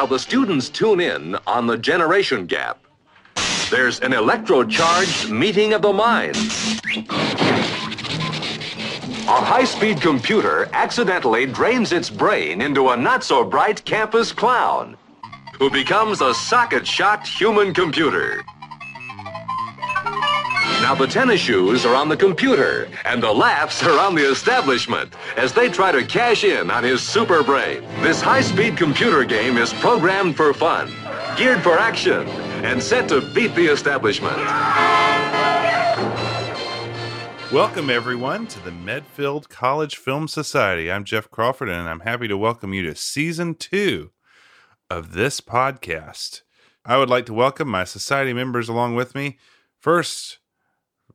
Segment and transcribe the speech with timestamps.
[0.00, 2.89] while the students tune in on the generation gap.
[3.70, 6.80] There's an electro-charged meeting of the minds.
[9.28, 14.96] A high-speed computer accidentally drains its brain into a not-so-bright campus clown
[15.56, 18.42] who becomes a socket-shocked human computer.
[20.82, 25.12] Now the tennis shoes are on the computer, and the laughs are on the establishment
[25.36, 27.82] as they try to cash in on his super brain.
[28.00, 30.92] This high-speed computer game is programmed for fun,
[31.36, 32.26] geared for action,
[32.62, 34.36] and set to beat the establishment.
[37.50, 40.92] Welcome, everyone, to the Medfield College Film Society.
[40.92, 44.10] I'm Jeff Crawford, and I'm happy to welcome you to season two
[44.90, 46.42] of this podcast.
[46.84, 49.38] I would like to welcome my society members along with me.
[49.78, 50.38] First,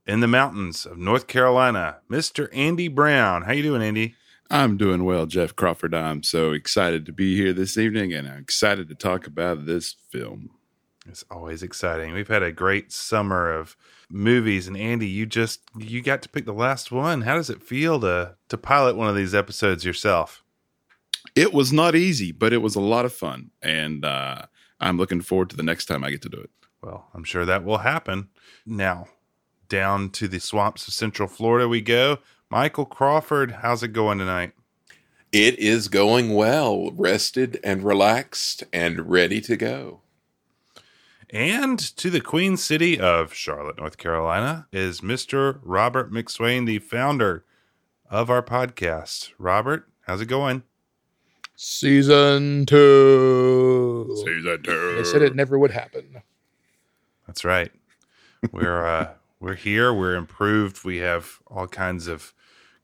[0.07, 2.49] in the mountains of North Carolina, Mr.
[2.53, 3.43] Andy Brown.
[3.43, 4.15] How you doing, Andy?
[4.49, 5.95] I'm doing well, Jeff Crawford.
[5.95, 9.95] I'm so excited to be here this evening, and I'm excited to talk about this
[10.11, 10.51] film.
[11.07, 12.13] It's always exciting.
[12.13, 13.77] We've had a great summer of
[14.09, 17.21] movies, and Andy, you just you got to pick the last one.
[17.21, 20.43] How does it feel to to pilot one of these episodes yourself?
[21.35, 24.43] It was not easy, but it was a lot of fun, and uh,
[24.79, 26.49] I'm looking forward to the next time I get to do it.
[26.81, 28.29] Well, I'm sure that will happen.
[28.65, 29.07] Now,
[29.69, 32.19] down to the swamps of Central Florida we go.
[32.49, 34.53] Michael Crawford, how's it going tonight?
[35.31, 40.01] It is going well, rested and relaxed and ready to go.
[41.35, 45.59] And to the Queen City of Charlotte, North Carolina, is Mr.
[45.63, 47.43] Robert McSwain, the founder
[48.09, 49.31] of our podcast.
[49.37, 50.63] Robert, how's it going?
[51.57, 54.15] Season two.
[54.25, 54.95] Season two.
[54.95, 56.21] They said it never would happen.
[57.27, 57.69] That's right.
[58.53, 59.09] We're uh
[59.41, 62.33] we're here, we're improved, we have all kinds of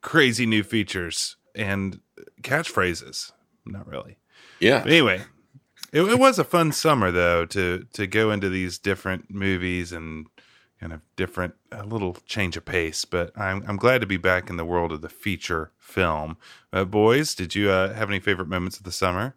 [0.02, 2.02] crazy new features and
[2.42, 3.31] catchphrases.
[3.66, 4.18] Not really.
[4.59, 4.80] Yeah.
[4.80, 5.22] But anyway,
[5.91, 10.28] it, it was a fun summer though to to go into these different movies and
[10.79, 13.06] kind of different a little change of pace.
[13.06, 16.38] But I'm I'm glad to be back in the world of the feature film.
[16.74, 19.35] Uh, boys, did you uh, have any favorite moments of the summer?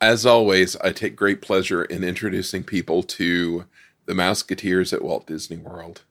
[0.00, 3.64] As always, I take great pleasure in introducing people to
[4.06, 6.02] the Mouseketeers at Walt Disney World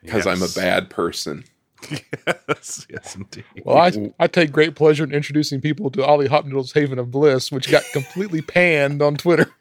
[0.00, 1.44] because I'm a bad person.
[1.90, 3.44] Yes, yes, indeed.
[3.64, 7.50] Well, I, I take great pleasure in introducing people to Ollie Hopnoodle's Haven of Bliss,
[7.50, 9.52] which got completely panned on Twitter.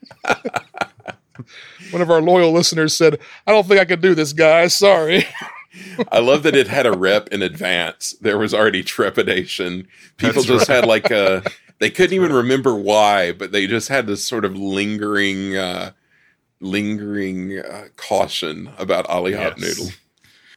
[1.91, 4.75] One of our loyal listeners said, I don't think I could do this, guys.
[4.75, 5.25] Sorry.
[6.11, 8.13] I love that it had a rep in advance.
[8.21, 9.87] There was already trepidation.
[10.17, 11.43] People That's just had like a,
[11.79, 15.91] they couldn't even remember why, but they just had this sort of lingering, uh,
[16.59, 19.43] lingering uh, caution about Ollie Yes.
[19.43, 19.87] Hot Noodle.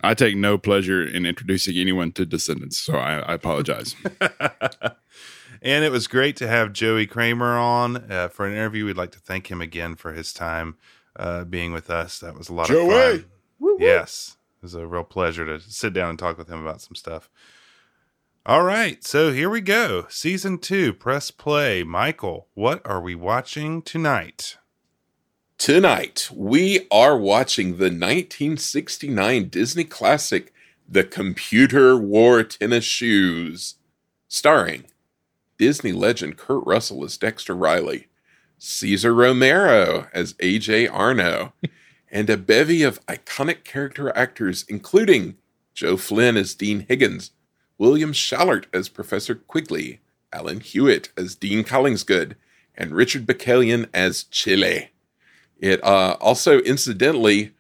[0.04, 3.96] I take no pleasure in introducing anyone to Descendants, so I, I apologize.
[5.62, 8.84] and it was great to have Joey Kramer on uh, for an interview.
[8.84, 10.76] We'd like to thank him again for his time
[11.16, 12.18] uh, being with us.
[12.18, 13.14] That was a lot Joey!
[13.16, 13.24] of
[13.60, 13.76] fun.
[13.78, 16.94] Yes, it was a real pleasure to sit down and talk with him about some
[16.94, 17.30] stuff.
[18.46, 20.04] All right, so here we go.
[20.10, 21.82] Season two, press play.
[21.82, 24.58] Michael, what are we watching tonight?
[25.58, 30.52] Tonight, we are watching the 1969 Disney classic,
[30.86, 33.76] The Computer Wore Tennis Shoes,
[34.28, 34.84] starring
[35.56, 38.08] Disney legend Kurt Russell as Dexter Riley,
[38.58, 41.54] Cesar Romero as AJ Arno,
[42.10, 45.36] and a bevy of iconic character actors, including
[45.72, 47.30] Joe Flynn as Dean Higgins,
[47.78, 50.00] William Schallert as Professor Quigley,
[50.30, 52.34] Alan Hewitt as Dean Collingsgood,
[52.74, 54.90] and Richard Bakalyan as Chile.
[55.58, 57.52] It uh, also, incidentally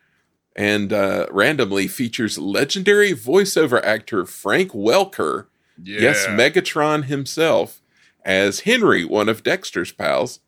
[0.56, 5.46] and uh, randomly, features legendary voiceover actor Frank Welker,
[5.82, 7.80] yes, Megatron himself,
[8.24, 10.40] as Henry, one of Dexter's pals,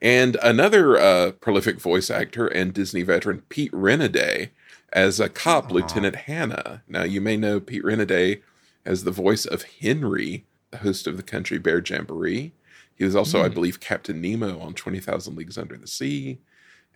[0.00, 4.50] and another uh, prolific voice actor and Disney veteran, Pete Renaday,
[4.92, 6.82] as a cop, Lieutenant Hannah.
[6.88, 8.40] Now, you may know Pete Renaday
[8.84, 12.52] as the voice of Henry, the host of the Country Bear Jamboree.
[12.94, 16.38] He was also, I believe, Captain Nemo on 20,000 Leagues Under the Sea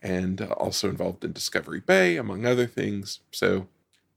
[0.04, 3.18] and uh, also involved in Discovery Bay, among other things.
[3.32, 3.66] So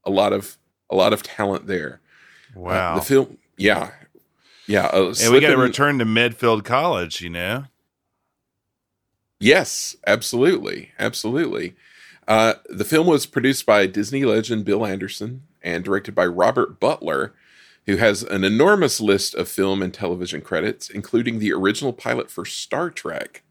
[0.04, 0.56] a lot of
[0.90, 2.00] a lot of talent there.
[2.54, 2.94] Uh, Wow.
[2.96, 3.90] the film, yeah,
[4.66, 4.86] yeah.
[4.86, 7.64] Uh, and we got to return to Medfield College, you know?
[9.40, 11.74] Yes, absolutely, absolutely.
[12.26, 17.34] Uh, the film was produced by Disney legend Bill Anderson and directed by Robert Butler,
[17.86, 22.44] who has an enormous list of film and television credits, including the original pilot for
[22.44, 23.42] Star Trek,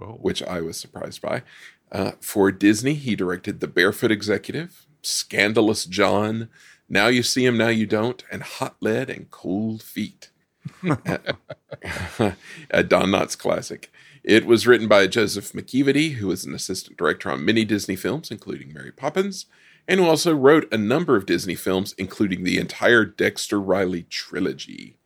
[0.00, 0.18] Oh.
[0.20, 1.42] which I was surprised by.
[1.90, 6.48] Uh, for Disney, he directed The Barefoot Executive, Scandalous John,
[6.88, 10.30] Now You See Him, Now You Don't, and Hot Lead and Cold Feet.
[10.82, 13.92] a Don Knotts classic.
[14.24, 18.30] It was written by Joseph McEveety, who was an assistant director on many Disney films,
[18.30, 19.46] including Mary Poppins,
[19.88, 24.96] and who also wrote a number of Disney films, including the entire Dexter Riley trilogy.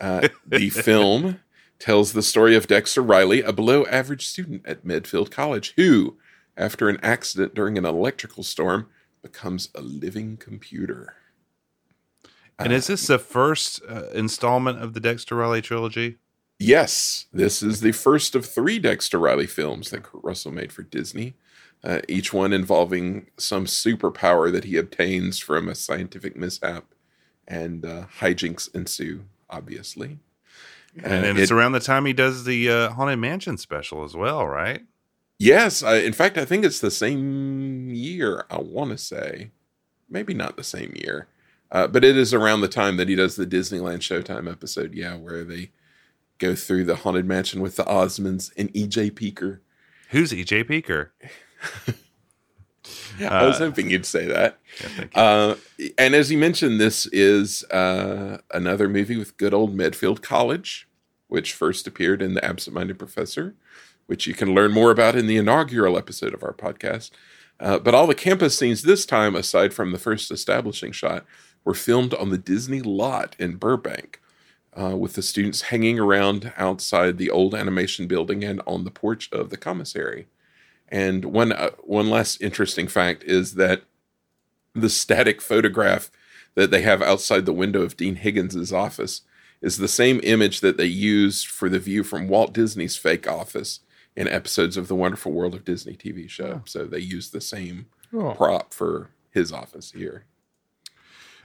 [0.00, 1.40] Uh, the film
[1.82, 6.16] tells the story of Dexter Riley, a below average student at Medfield College, who,
[6.56, 8.86] after an accident during an electrical storm,
[9.20, 11.14] becomes a living computer.
[12.56, 16.18] And is this the first uh, installment of the Dexter Riley trilogy?
[16.60, 20.82] Yes, this is the first of three Dexter Riley films that Kurt Russell made for
[20.82, 21.34] Disney,
[21.82, 26.94] uh, each one involving some superpower that he obtains from a scientific mishap,
[27.48, 30.20] and uh, hijinks ensue, obviously.
[31.02, 34.14] And, and it's it- around the time he does the uh, Haunted Mansion special as
[34.14, 34.82] well, right?
[35.38, 39.50] Yes, I, in fact, I think it's the same year, I want to say.
[40.08, 41.26] Maybe not the same year,
[41.70, 45.16] uh, but it is around the time that he does the Disneyland Showtime episode, yeah,
[45.16, 45.70] where they
[46.38, 49.60] go through the Haunted Mansion with the Osmonds and EJ Peaker.
[50.10, 51.08] Who's EJ Peaker?
[53.20, 54.58] I was Uh, hoping you'd say that.
[54.80, 55.06] Yeah.
[55.14, 55.56] Uh,
[55.98, 60.88] and as you mentioned, this is uh, another movie with good old Medfield College,
[61.28, 63.54] which first appeared in The Absent Minded Professor,
[64.06, 67.10] which you can learn more about in the inaugural episode of our podcast.
[67.60, 71.24] Uh, but all the campus scenes this time, aside from the first establishing shot,
[71.64, 74.20] were filmed on the Disney lot in Burbank,
[74.74, 79.30] uh, with the students hanging around outside the old animation building and on the porch
[79.30, 80.26] of the commissary.
[80.92, 83.82] And one uh, one last interesting fact is that
[84.74, 86.10] the static photograph
[86.54, 89.22] that they have outside the window of Dean Higgins's office
[89.62, 93.80] is the same image that they used for the view from Walt Disney's fake office
[94.14, 96.62] in episodes of the Wonderful World of Disney TV show.
[96.66, 100.26] So they used the same Oh, prop for his office here.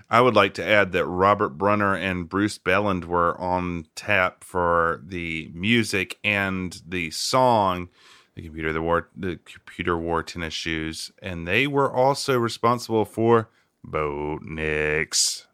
[0.09, 5.01] I would like to add that Robert Brunner and Bruce Belland were on tap for
[5.05, 7.89] the music and the song,
[8.37, 13.49] the computer the war the computer wore tennis shoes, and they were also responsible for
[13.85, 15.47] Boatniks.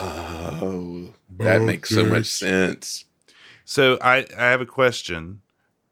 [0.00, 3.04] Oh, that makes so much sense.
[3.64, 5.42] So I I have a question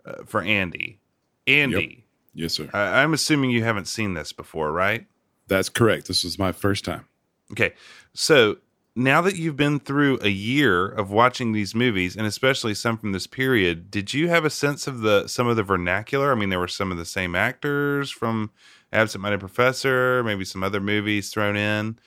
[0.04, 0.98] uh, for Andy.
[1.46, 2.04] Andy,
[2.34, 2.68] Yes, sir.
[2.72, 5.06] I, I'm assuming you haven't seen this before, right?
[5.46, 6.08] That's correct.
[6.08, 7.06] This was my first time.
[7.52, 7.74] Okay.
[8.14, 8.56] So
[8.96, 13.12] now that you've been through a year of watching these movies, and especially some from
[13.12, 16.32] this period, did you have a sense of the some of the vernacular?
[16.32, 18.50] I mean, there were some of the same actors from
[18.92, 21.98] Absent Minded Professor, maybe some other movies thrown in.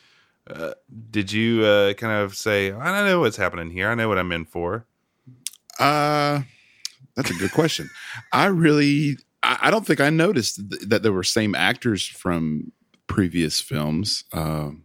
[0.50, 0.74] Uh,
[1.12, 3.90] did you uh, kind of say, I don't know what's happening here.
[3.90, 4.86] I know what I'm in for.
[5.78, 6.44] Uh
[7.18, 7.90] that's a good question.
[8.32, 12.72] I really, I, don't think I noticed th- that there were same actors from
[13.08, 14.24] previous films.
[14.32, 14.84] Um,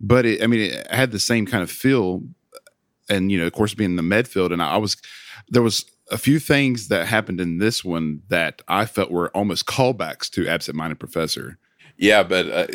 [0.00, 2.22] but it, I mean, it had the same kind of feel,
[3.08, 4.96] and you know, of course, being in the Medfield, and I was
[5.48, 9.66] there was a few things that happened in this one that I felt were almost
[9.66, 11.58] callbacks to Absent Minded Professor.
[11.96, 12.66] Yeah, but uh,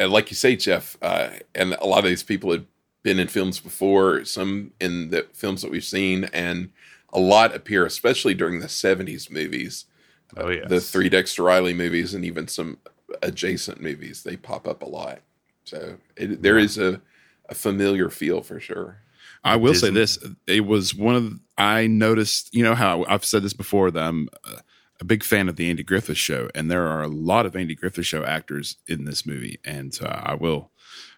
[0.00, 2.66] uh, like you say, Jeff, uh, and a lot of these people had
[3.02, 6.70] been in films before, some in the films that we've seen, and
[7.12, 9.86] a lot appear, especially during the 70s movies,
[10.36, 10.68] Oh, yes.
[10.68, 12.76] the three Dexter Riley movies, and even some
[13.22, 14.22] adjacent movies.
[14.22, 15.20] They pop up a lot.
[15.68, 17.00] So it, there is a,
[17.48, 19.02] a familiar feel for sure.
[19.44, 22.54] I will say this: it was one of I noticed.
[22.54, 24.60] You know how I've said this before that I'm a,
[25.00, 27.74] a big fan of the Andy Griffith Show, and there are a lot of Andy
[27.74, 30.72] Griffith Show actors in this movie, and so I will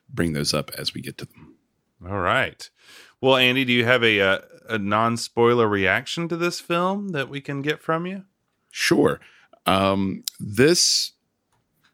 [0.09, 1.54] bring those up as we get to them.
[2.07, 2.69] All right.
[3.21, 4.38] Well, Andy, do you have a, uh,
[4.69, 8.25] a, a non spoiler reaction to this film that we can get from you?
[8.71, 9.21] Sure.
[9.66, 11.12] Um, this,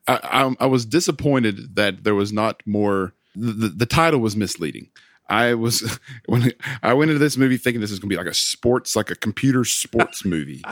[0.08, 3.12] I, I, I was disappointed that there was not more.
[3.34, 4.88] The, the, the title was misleading.
[5.28, 8.30] I was when I went into this movie thinking this is going to be like
[8.30, 10.62] a sports, like a computer sports movie,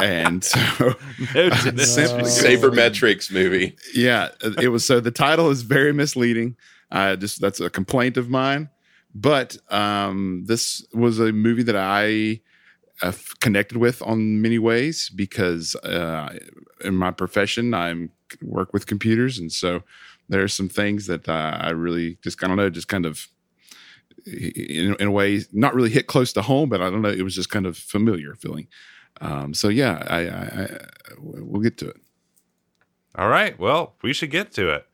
[0.00, 0.58] and so
[1.34, 1.94] No, to this.
[1.94, 3.76] simply- Sabermetrics movie.
[3.94, 4.28] yeah,
[4.62, 4.86] it was.
[4.86, 6.56] So the title is very misleading.
[6.90, 8.70] Uh, just that's a complaint of mine.
[9.14, 12.40] But um, this was a movie that I
[13.02, 16.38] uh, connected with on many ways because uh,
[16.84, 18.08] in my profession I
[18.42, 19.82] work with computers, and so
[20.28, 23.28] there are some things that uh, I really just I don't know, just kind of
[24.26, 27.22] in, in a way not really hit close to home, but I don't know, it
[27.22, 28.68] was just kind of familiar feeling.
[29.20, 30.78] Um, so yeah, I, I, I
[31.18, 31.96] we'll get to it.
[33.16, 33.58] All right.
[33.58, 34.86] Well, we should get to it.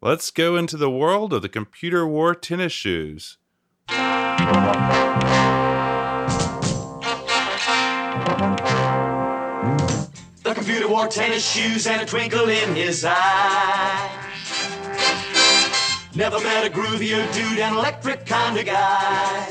[0.00, 3.38] Let's go into the world of the computer wore tennis shoes.
[10.94, 14.10] Wore tennis shoes and a twinkle in his eye.
[16.14, 19.48] Never met a groovier dude, an electric kind of guy.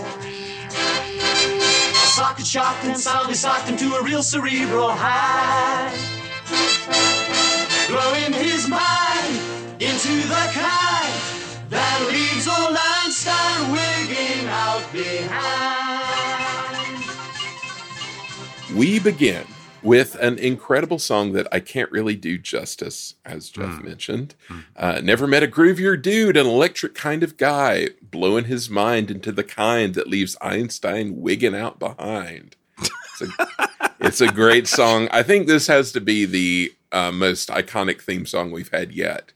[1.92, 5.92] A socket shocked and soundly socked him to a real cerebral high.
[7.90, 9.36] Blowing his mind
[9.82, 11.14] into the kind
[11.70, 15.84] that leaves old Einstein wigging out behind.
[18.78, 19.46] We begin
[19.84, 24.36] with an incredible song that I can't really do justice, as Jeff mentioned.
[24.76, 29.32] Uh, never met a groovier dude, an electric kind of guy, blowing his mind into
[29.32, 32.56] the kind that leaves Einstein wigging out behind.
[32.80, 33.58] It's a,
[34.00, 35.08] it's a great song.
[35.12, 39.34] I think this has to be the uh, most iconic theme song we've had yet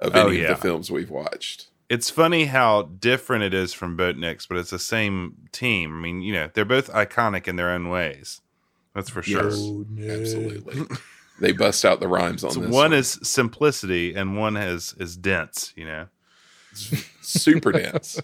[0.00, 0.52] of Oh, any yeah.
[0.52, 1.68] of the films we've watched.
[1.88, 5.94] It's funny how different it is from Boatniks, but it's the same team.
[5.98, 8.40] I mean, you know, they're both iconic in their own ways.
[8.94, 9.50] That's for sure.
[9.50, 10.18] Yes.
[10.20, 10.82] Absolutely.
[11.40, 12.70] they bust out the rhymes on So this.
[12.70, 12.98] one song.
[12.98, 16.06] is simplicity and one is is dense, you know.
[17.22, 18.20] super dense.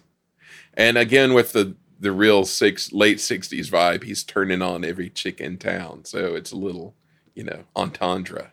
[0.75, 5.41] And again, with the the real six late sixties vibe, he's turning on every chick
[5.41, 6.05] in town.
[6.05, 6.95] So it's a little,
[7.35, 8.53] you know, entendre.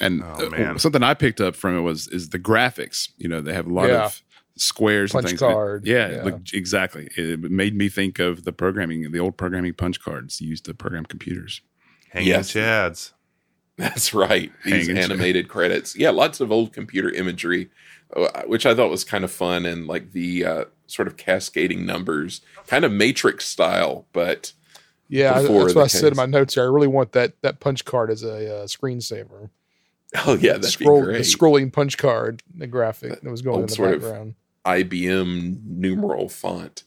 [0.00, 3.10] And Oh, uh, something I picked up from it was is the graphics.
[3.18, 4.06] You know, they have a lot Yeah.
[4.06, 4.22] of
[4.56, 5.40] squares Punch and things.
[5.40, 6.22] card, Yeah, yeah.
[6.24, 7.08] look- exactly.
[7.16, 11.04] It made me think of the programming, the old programming punch cards used to program
[11.04, 11.60] computers.
[12.10, 12.52] Hanging Yes.
[12.52, 13.12] chads.
[13.76, 14.50] That's right.
[14.64, 15.94] These Hanging animated credits.
[15.96, 17.68] Yeah, lots of old computer imagery,
[18.16, 21.84] uh, which I thought was kind of fun and like the uh, sort of cascading
[21.84, 24.52] numbers, kind of Matrix style, but
[25.08, 26.62] Yeah, that's what I said in my notes here.
[26.62, 29.50] I really want that that punch card as a uh, screensaver.
[30.24, 33.64] oh yeah, that'd Scroll, be the scrolling punch card, the graphic that was going old
[33.64, 34.34] in the sort of- background.
[34.66, 36.82] IBM numeral font.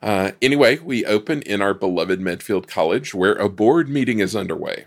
[0.00, 4.84] Uh, anyway, we open in our beloved Medfield College where a board meeting is underway.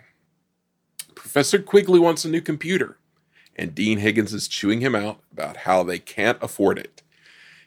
[1.15, 2.97] Professor Quigley wants a new computer,
[3.55, 7.01] and Dean Higgins is chewing him out about how they can't afford it.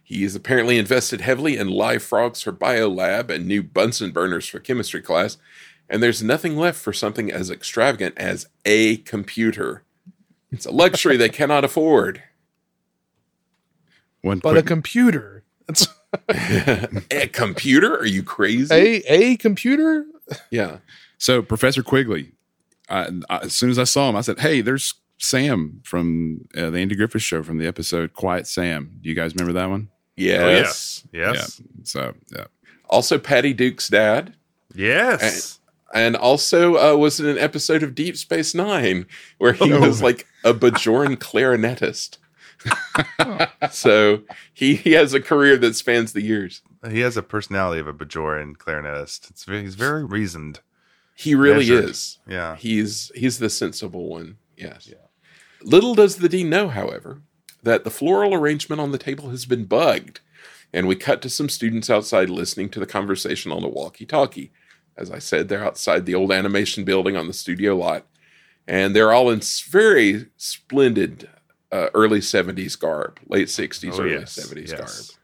[0.02, 4.58] He is apparently invested heavily in live frogs for biolab and new Bunsen burners for
[4.58, 5.38] chemistry class,
[5.88, 9.82] and there's nothing left for something as extravagant as a computer.
[10.50, 12.23] It's a luxury they cannot afford.
[14.25, 15.45] One But a computer.
[15.66, 15.87] That's
[17.11, 17.95] a computer?
[17.97, 18.73] Are you crazy?
[18.75, 20.07] a a computer.
[20.50, 20.78] Yeah.
[21.19, 22.33] so Professor Quigley,
[22.88, 26.71] I, I- as soon as I saw him, I said, "Hey, there's Sam from uh,
[26.71, 28.99] the Andy Griffith Show from the episode Quiet Sam.
[29.02, 31.07] Do you guys remember that one?" Yes.
[31.12, 31.61] Yes.
[31.61, 31.66] Yeah.
[31.83, 32.45] So yeah,
[32.88, 34.35] Also, Patty Duke's dad.
[34.75, 35.59] Yes.
[35.93, 39.07] And also uh, was in an episode of Deep Space Nine
[39.38, 39.81] where he Oh.
[39.81, 42.19] was like a Bajoran clarinetist.
[43.71, 46.62] so he, he has a career that spans the years.
[46.88, 49.30] He has a personality of a Bajoran clarinetist.
[49.30, 50.61] It's very, he's very reasoned.
[51.16, 51.85] He really Measured.
[51.90, 52.18] is.
[52.26, 52.56] Yeah.
[52.56, 54.37] He's he's the sensible one.
[54.56, 54.90] Yes.
[55.62, 57.23] Little does the dean know, however,
[57.62, 60.21] that the floral arrangement on the table has been bugged,
[60.73, 64.52] and we cut to some students outside listening to the conversation on the walkie-talkie.
[64.97, 68.06] As I said, they're outside the old animation building on the studio lot,
[68.68, 71.28] and they're all in s- very splendid
[71.75, 74.35] uh, early '70s garb, late '60s, Oh, early yes.
[74.38, 74.78] '70s Yes.
[74.78, 75.19] garb.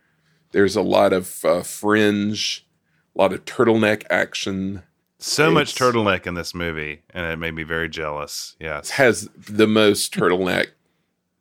[0.53, 2.67] There's a lot of uh, fringe,
[3.15, 4.83] a lot of turtleneck action.
[5.19, 8.57] So much turtleneck in this movie, and it made me very jealous.
[8.59, 8.91] Yes.
[8.91, 10.69] has the most turtleneck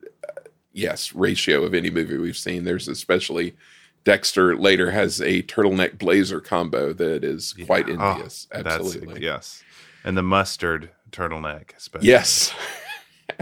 [0.04, 0.32] uh,
[0.72, 3.56] yes ratio of any movie we've seen there's especially
[4.04, 7.96] dexter later has a turtleneck blazer combo that is quite Yeah.
[7.98, 9.62] Oh, envious That's- absolutely yes.
[10.04, 12.08] And the mustard turtleneck, especially.
[12.08, 12.54] yes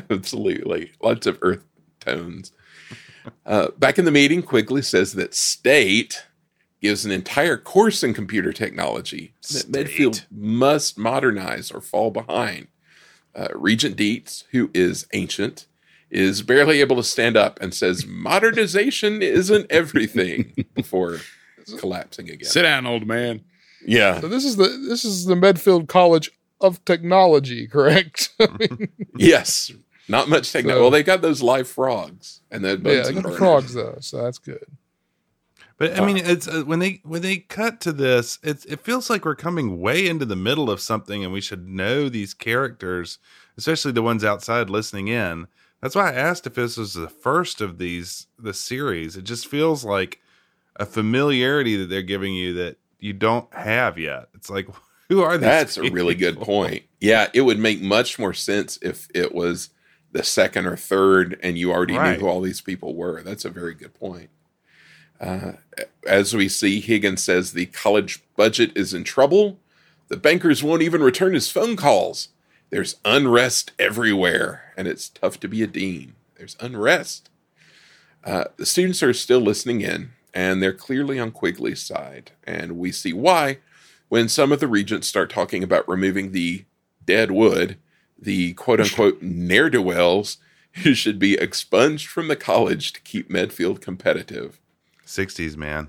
[0.11, 1.65] absolutely lots of earth
[2.01, 2.53] tones
[3.47, 6.25] uh, back in the meeting quigley says that state
[6.81, 9.71] gives an entire course in computer technology that State.
[9.71, 12.69] medfield must modernize or fall behind
[13.35, 15.67] uh, regent dietz who is ancient
[16.11, 21.19] is barely able to stand up and says modernization isn't everything before
[21.79, 23.43] collapsing again sit down, old man.
[23.85, 28.31] yeah So this is the this is the Medfield College of Technology, correct?
[28.41, 29.71] I mean, yes
[30.09, 33.21] not much technology So- well they got those live frogs and the yeah, Bunsen I
[33.21, 34.65] got the frogs though, so that's good.
[35.79, 39.09] But I mean, it's uh, when they when they cut to this, it it feels
[39.09, 43.19] like we're coming way into the middle of something, and we should know these characters,
[43.57, 45.47] especially the ones outside listening in.
[45.81, 49.17] That's why I asked if this was the first of these the series.
[49.17, 50.21] It just feels like
[50.75, 54.31] a familiarity that they're giving you that you don't have yet.
[54.35, 54.67] It's like,
[55.09, 55.47] who are these?
[55.47, 56.83] That's a really good point.
[57.01, 59.71] Yeah, it would make much more sense if it was
[60.19, 62.15] the second or third, and you already Right.
[62.15, 63.23] knew who all these people were.
[63.23, 64.31] That's a very good point.
[65.21, 65.53] Uh,
[66.07, 69.61] as we see, Higgins says the college budget is in trouble.
[70.09, 72.29] The bankers won't even return his phone calls.
[72.71, 76.15] There's unrest everywhere, and it's tough to be a dean.
[76.37, 77.31] There's unrest.
[78.25, 82.33] Uh, the students are still listening in, and they're clearly on Quigley's side.
[82.45, 83.59] And we see why
[84.09, 86.65] when some of the regents start talking about removing the
[87.07, 87.77] dead wood,
[88.19, 90.39] the quote unquote ne'er do wells
[90.83, 94.61] who should be expunged from the college to keep Medfield competitive.
[95.07, 95.89] 60s, man.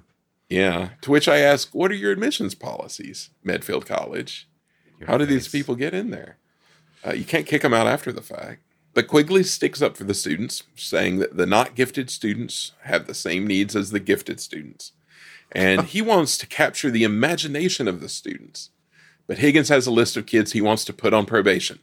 [0.49, 0.89] Yeah.
[1.01, 4.47] To which I ask, what are your admissions policies, Medfield College?
[4.99, 6.37] Your How do these people get in there?
[7.05, 8.61] Uh, you can't kick them out after the fact.
[8.93, 13.13] But Quigley sticks up for the students, saying that the not gifted students have the
[13.13, 14.93] same needs as the gifted students.
[15.51, 18.71] And he wants to capture the imagination of the students.
[19.27, 21.79] But Higgins has a list of kids he wants to put on probation.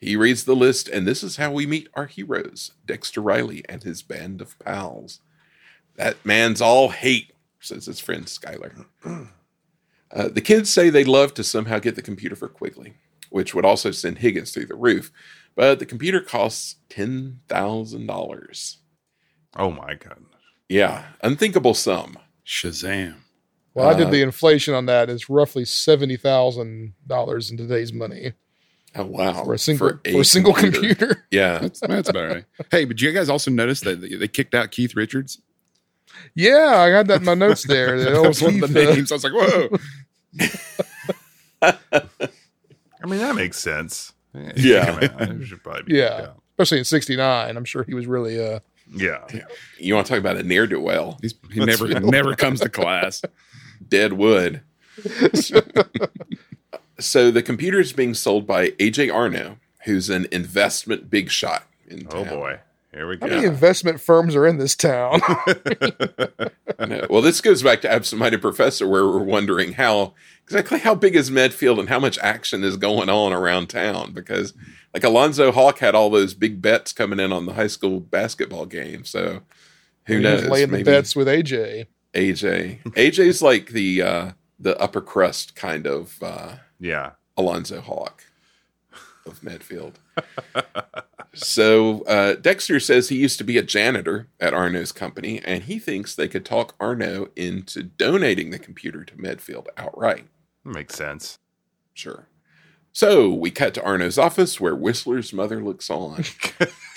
[0.00, 3.82] He reads the list, and this is how we meet our heroes Dexter Riley and
[3.82, 5.20] his band of pals.
[5.96, 8.74] That man's all hate, says his friend Schuyler.
[10.12, 12.94] Uh, the kids say they'd love to somehow get the computer for Quigley,
[13.30, 15.10] which would also send Higgins through the roof.
[15.56, 18.76] But the computer costs $10,000.
[19.56, 20.24] Oh, my God.
[20.68, 22.18] Yeah, unthinkable sum.
[22.46, 23.16] Shazam.
[23.74, 25.10] Well, I did Uh, the inflation on that.
[25.10, 28.32] It's roughly seventy thousand dollars in today's money
[28.98, 29.44] Oh, wow.
[29.44, 31.24] for a single for a, single computer.
[31.30, 31.58] Yeah.
[31.58, 32.44] That's, that's about right.
[32.70, 35.40] Hey, but you guys also notice that they kicked out Keith Richards?
[36.34, 37.98] Yeah, I had that in my notes there.
[38.02, 39.12] The That was one of the names.
[39.12, 39.78] I was like, whoa.
[41.62, 44.12] I mean, that makes sense.
[44.56, 44.98] Yeah.
[45.00, 46.28] It should probably be Yeah.
[46.30, 46.42] out.
[46.52, 47.56] especially in '69.
[47.56, 48.60] I'm sure he was really uh
[48.94, 49.24] Yeah.
[49.78, 51.18] You want to talk about a ne'er do well?
[51.20, 53.22] He's, he never never comes to class.
[53.86, 54.62] Dead wood.
[56.98, 62.06] So the computer is being sold by AJ Arno, who's an investment big shot in
[62.10, 62.28] Oh, town.
[62.28, 62.60] boy.
[62.92, 63.26] Here we go.
[63.28, 65.20] how many investment firms are in this town?
[66.78, 67.06] I.
[67.10, 71.14] Well, this goes back to Absent Minded Professor, where we're wondering how exactly how big
[71.16, 74.12] is Medfield and how much action is going on around town.
[74.12, 74.54] Because,
[74.94, 78.66] like, Alonzo Hawk had all those big bets coming in on the high school basketball
[78.66, 79.04] game.
[79.04, 79.40] So,
[80.06, 80.42] who He knows?
[80.42, 81.86] was laying the Maybe bets with AJ.
[82.14, 82.82] AJ.
[82.92, 87.12] AJ's like the uh, the upper crust kind of uh, yeah.
[87.36, 88.24] Alonzo Hawk
[89.26, 89.98] of Medfield.
[91.34, 95.78] so uh, Dexter says he used to be a janitor at Arno's company, and he
[95.78, 100.26] thinks they could talk Arno into donating the computer to Medfield outright.
[100.64, 101.38] Makes sense.
[101.94, 102.28] Sure.
[102.92, 106.24] So we cut to Arno's office where Whistler's mother looks on,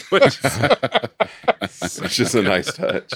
[0.10, 0.38] Which-
[2.00, 3.14] which is a nice touch.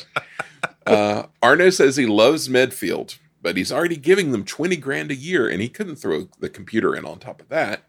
[0.86, 5.48] Uh, Arno says he loves Medfield, but he's already giving them 20 grand a year,
[5.48, 7.84] and he couldn't throw the computer in on top of that.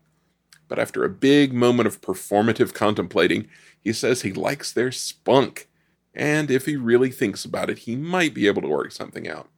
[0.68, 3.48] But after a big moment of performative contemplating,
[3.80, 5.68] he says he likes their spunk.
[6.14, 9.48] And if he really thinks about it, he might be able to work something out.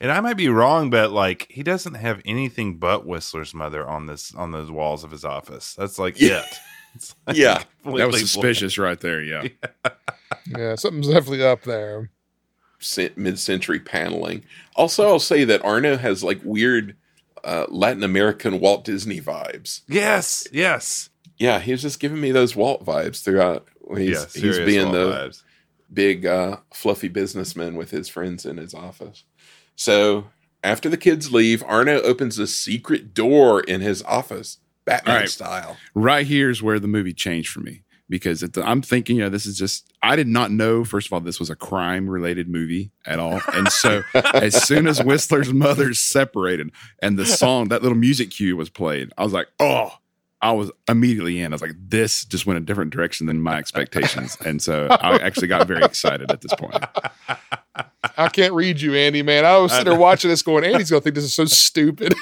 [0.00, 4.06] and I might be wrong, but like he doesn't have anything but Whistler's mother on
[4.06, 5.74] this on those walls of his office.
[5.74, 6.40] That's like Yeah.
[6.40, 6.58] it.
[6.96, 7.54] It's like Yeah.
[7.58, 9.22] That was completely suspicious right there.
[9.24, 9.48] Yeah.
[10.46, 12.10] Yeah, something's definitely up there.
[13.16, 14.44] Mid century paneling.
[14.76, 16.96] Also, I'll say that Arno has like weird
[17.44, 19.82] uh, Latin American Walt Disney vibes.
[19.86, 21.10] Yes, yes.
[21.38, 23.66] Yeah, He's just giving me those Walt vibes throughout.
[23.96, 25.42] He's, yeah, he's being Walt the vibes.
[25.92, 29.24] big uh, fluffy businessman with his friends in his office.
[29.76, 30.30] So
[30.62, 35.28] after the kids leave, Arno opens a secret door in his office, Batman right.
[35.28, 35.76] style.
[35.94, 39.28] right here is where the movie changed for me because the, I'm thinking, you know,
[39.28, 42.48] this is just, I did not know, first of all, this was a crime related
[42.48, 43.40] movie at all.
[43.52, 48.56] And so as soon as Whistler's mother's separated and the song, that little music cue
[48.56, 49.98] was played, I was like, oh,
[50.44, 51.52] I was immediately in.
[51.52, 54.36] I was like, this just went a different direction than my expectations.
[54.44, 56.84] And so I actually got very excited at this point.
[58.18, 59.46] I can't read you, Andy, man.
[59.46, 62.14] I was sitting there watching this going, Andy's gonna think this is so stupid.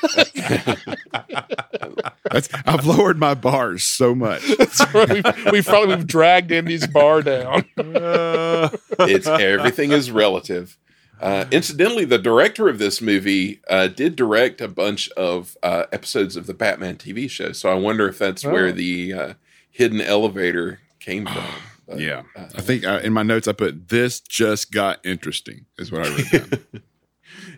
[2.31, 4.43] That's, I've lowered my bars so much.
[4.49, 7.65] we've, we've probably we've dragged Andy's bar down.
[7.77, 10.79] it's everything is relative.
[11.23, 16.35] Uh, incidentally, the director of this movie uh, did direct a bunch of uh, episodes
[16.37, 17.53] of the Batman TV show.
[17.53, 18.73] So I wonder if that's where Oh.
[18.73, 19.35] the uh,
[19.71, 21.45] hidden elevator came from.
[21.87, 22.23] But, Yeah.
[22.37, 26.07] uh, I think uh, in my notes, I put, this just got interesting, is what
[26.07, 26.51] I wrote down.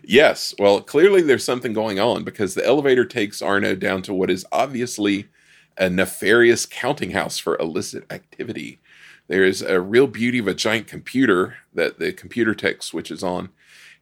[0.03, 0.53] Yes.
[0.57, 4.45] Well, clearly there's something going on because the elevator takes Arno down to what is
[4.51, 5.27] obviously
[5.77, 8.79] a nefarious counting house for illicit activity.
[9.27, 13.49] There is a real beauty of a giant computer that the computer tech switches on,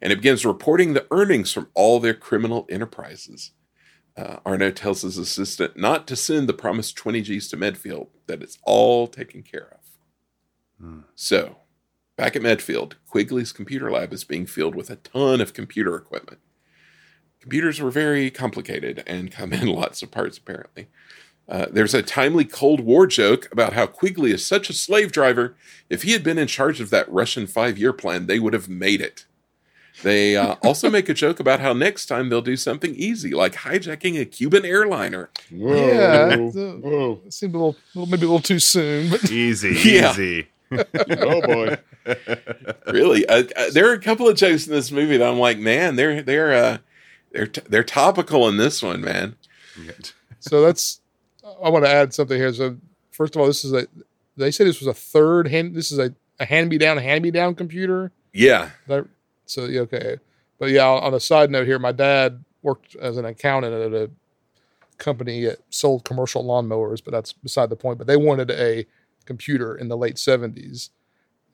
[0.02, 3.52] and it begins reporting the earnings from all their criminal enterprises.
[4.16, 8.44] Uh, Arno tells his assistant not to send the promised 20 G's to Medfield, that
[8.44, 9.80] it's all taken care of.
[11.16, 11.58] So,
[12.18, 16.42] back at Medfield, Quigley's computer lab is being filled with a ton of computer equipment.
[17.40, 20.88] Computers were very complicated and come in lots of parts, apparently.
[21.50, 25.56] Uh, there's a timely Cold War joke about how Quigley is such a slave driver.
[25.90, 28.70] If he had been in charge of that Russian five year plan, they would have
[28.70, 29.26] made it.
[30.04, 33.54] They uh, also make a joke about how next time they'll do something easy, like
[33.56, 35.30] hijacking a Cuban airliner.
[35.52, 35.76] Whoa.
[35.76, 37.22] Yeah, it's, Whoa.
[37.26, 40.12] It seemed a little, little, maybe a little too soon, but Easy, Yeah.
[40.12, 40.48] easy.
[40.72, 41.78] Oh boy.
[42.88, 45.60] Really, uh, uh, there are a couple of jokes in this movie that I'm like,
[45.60, 46.78] man, they're they're uh,
[47.32, 49.36] they're t- they're topical in this one, man.
[50.40, 51.00] so that's.
[51.62, 52.54] I want to add something here.
[52.54, 52.78] So
[53.12, 53.88] first of all, this is a.
[54.36, 55.76] They say this was a third hand.
[55.76, 58.12] This is a, a hand me down, hand me down computer.
[58.34, 59.06] Yeah, That,
[59.46, 60.18] so yeah, okay.
[60.58, 64.10] But yeah, on a side note here, my dad worked as an accountant at a
[64.98, 67.98] company that sold commercial lawnmowers, but that's beside the point.
[67.98, 68.86] But they wanted a
[69.26, 70.90] computer in the late seventies,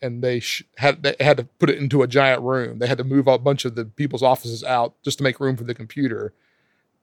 [0.02, 2.80] and they sh- had they had to put it into a giant room.
[2.80, 5.58] They had to move a bunch of the people's offices out just to make room
[5.58, 6.34] for the computer,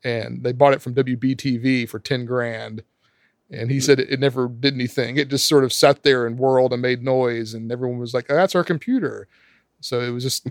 [0.07, 2.83] and they bought it from WBTV for ten grand.
[3.51, 5.16] And he said it, it never did anything.
[5.19, 8.27] It just sort of sat there and whirled and made noise, and everyone was like,
[8.29, 9.29] oh, "That's our computer."
[9.81, 10.49] So it was just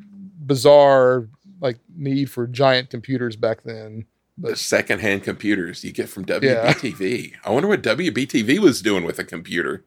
[0.46, 1.28] bizarre,
[1.60, 4.06] like need for giant computers back then.
[4.38, 7.30] the secondhand computers you get from WBTV.
[7.30, 7.36] Yeah.
[7.44, 9.84] I wonder what WBTV was doing with a computer.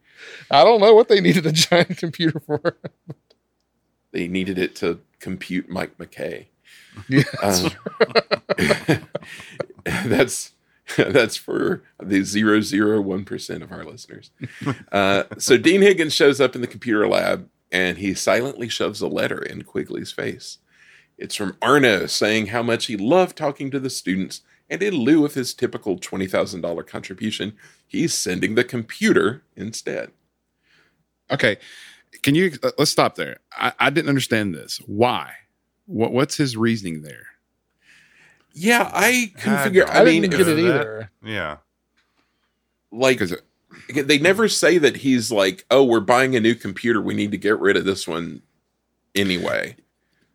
[0.49, 2.78] I don't know what they needed a giant computer for.
[4.12, 6.45] They needed it to compute Mike McKay.
[7.09, 7.71] Yeah, Um,
[10.05, 10.51] that's
[10.97, 14.31] that's for the zero zero one percent of our listeners.
[14.91, 19.07] Uh, so Dean Higgins shows up in the computer lab and he silently shoves a
[19.07, 20.59] letter in Quigley's face.
[21.17, 25.25] It's from Arno saying how much he loved talking to the students, and in lieu
[25.25, 27.53] of his typical twenty thousand dollar contribution,
[27.88, 30.11] he's sending the computer instead.
[31.31, 31.57] Okay.
[32.21, 33.38] Can you uh, let's stop there.
[33.51, 34.79] I, I didn't understand this.
[34.85, 35.33] Why?
[35.86, 37.28] What what's his reasoning there?
[38.54, 39.88] Yeah, I couldn't I figure.
[39.88, 41.12] I, I, mean, didn't get it that- either.
[41.24, 41.58] Yeah.
[42.91, 47.02] like Because they never say that he's like, oh, we're buying a new computer.
[47.02, 48.41] We need to get rid of this one
[49.13, 49.76] anyway.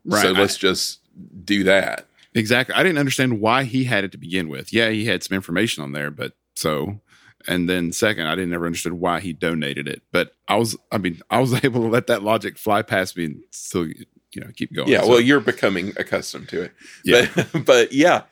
[0.05, 0.23] Right.
[0.23, 1.01] So let's just
[1.45, 2.07] do that.
[2.35, 2.75] Exactly.
[2.75, 4.73] I didn't understand why he had it to begin with.
[4.73, 7.01] Yeah, he had some information on there, but so
[7.49, 10.03] and then second, I didn't ever understood why he donated it.
[10.13, 13.25] But I was I mean, I was able to let that logic fly past me
[13.25, 13.89] and still
[14.33, 14.89] you know keep going.
[14.89, 16.73] Yeah, So, well, you're becoming accustomed to it.
[17.05, 17.29] Yeah.
[17.35, 18.23] But, but yeah,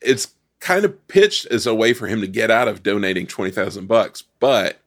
[0.00, 3.86] it's kind of pitched as a way for him to get out of donating 20,000
[3.86, 4.78] bucks, but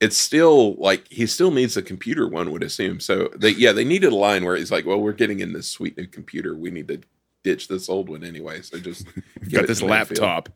[0.00, 3.00] it's still like he still needs a computer, one would assume.
[3.00, 5.68] So they, yeah, they needed a line where he's like, well, we're getting in this
[5.68, 6.54] sweet new computer.
[6.54, 7.00] We need to
[7.42, 8.62] ditch this old one anyway.
[8.62, 9.06] So just
[9.52, 10.48] got this laptop.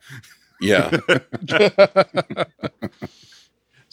[0.61, 0.97] Yeah.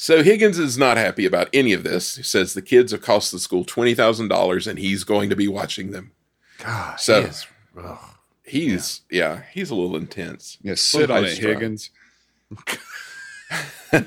[0.02, 2.16] so Higgins is not happy about any of this.
[2.16, 5.36] He says the kids have cost the school twenty thousand dollars, and he's going to
[5.36, 6.12] be watching them.
[6.58, 7.00] God.
[7.00, 8.00] So- he is- ugh.
[8.44, 10.58] He's yeah, he's a little intense.
[10.64, 11.38] Yeah, sit on it.
[11.38, 11.92] Higgins.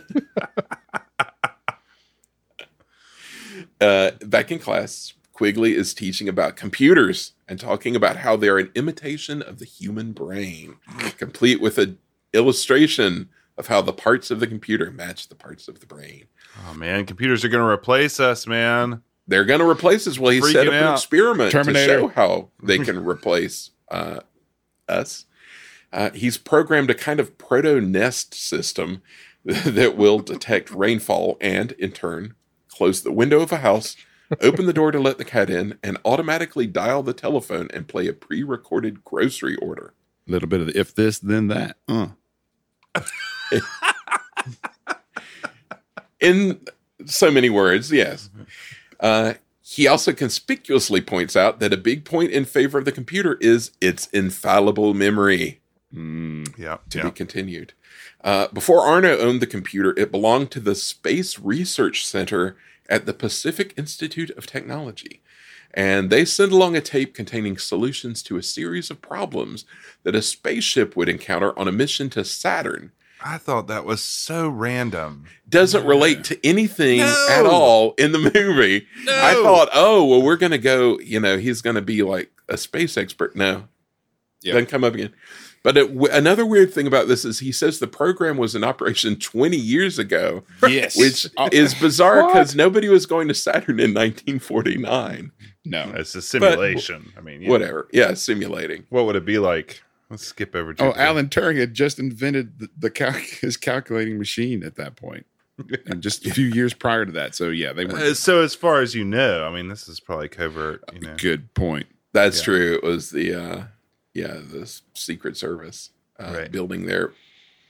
[3.81, 8.71] Uh, back in class, Quigley is teaching about computers and talking about how they're an
[8.75, 10.77] imitation of the human brain,
[11.19, 11.99] complete with an
[12.33, 16.25] illustration of how the parts of the computer match the parts of the brain.
[16.67, 19.03] Oh man, computers are going to replace us, man.
[19.27, 20.19] They're going to replace us.
[20.19, 22.01] Well, he set Freaking up an experiment Terminator.
[22.01, 24.21] to show how they can replace uh,
[24.89, 25.27] us.
[25.93, 29.03] Uh, he's programmed a kind of proto nest system
[29.45, 32.35] that will detect rainfall and, in turn,
[32.69, 33.97] close the window of a house,
[34.41, 38.09] open the door to let the cat in, and automatically dial the telephone and play
[38.09, 39.95] a pre recorded grocery order.
[40.27, 41.77] A little bit of the if this, then that.
[41.87, 42.09] Uh.
[46.21, 46.61] In
[47.05, 48.31] so many words, yes.
[49.01, 53.37] Uh, he also conspicuously points out that a big point in favor of the computer
[53.41, 55.61] is its infallible memory.
[55.95, 56.59] Mm.
[56.59, 56.79] Yeah.
[56.91, 57.05] to yeah.
[57.05, 57.73] be continued.
[58.23, 62.57] Uh, before Arno owned the computer, it belonged to the Space Research Center
[62.89, 65.23] at the Pacific Institute of Technology.
[65.73, 69.65] And they sent along a tape containing solutions to a series of problems
[70.05, 72.93] that a spaceship would encounter on a mission to Saturn.
[73.27, 75.25] I thought that was so random.
[75.49, 77.27] Doesn't relate to anything No.
[77.31, 78.87] at all in the movie.
[79.09, 82.31] I thought, oh, well, we're going to go, you know, he's going to be like
[82.51, 83.35] a space expert.
[83.35, 83.65] No,
[84.43, 84.53] Yep.
[84.53, 85.15] doesn't come up again.
[85.63, 88.63] But it, w- another weird thing about this is he says the program was in
[88.63, 90.95] operation 20 years ago, Yes.
[90.99, 95.33] which is bizarre because nobody was going to Saturn in 1949.
[95.65, 95.93] no.
[95.97, 97.11] It's a simulation.
[97.17, 97.49] I mean, yeah.
[97.49, 97.89] Whatever.
[97.93, 98.85] Yeah, simulating.
[98.91, 99.83] What would it be like?
[100.11, 100.71] Let's skip over.
[100.71, 101.01] Oh, Jupiter.
[101.01, 105.27] Alan Turing had just invented the, the cal- his calculating machine at that point,
[105.87, 107.35] and just a few years prior to that.
[107.35, 110.01] So yeah, they were Uh, so as far as you know, I mean, this is
[110.01, 110.83] probably covert.
[110.93, 111.87] You know, good point.
[112.13, 112.45] That's Yeah.
[112.45, 112.75] true.
[112.75, 113.63] It was the uh
[114.13, 115.91] yeah, the Secret Service
[116.21, 116.53] uh, Right.
[116.53, 117.13] building their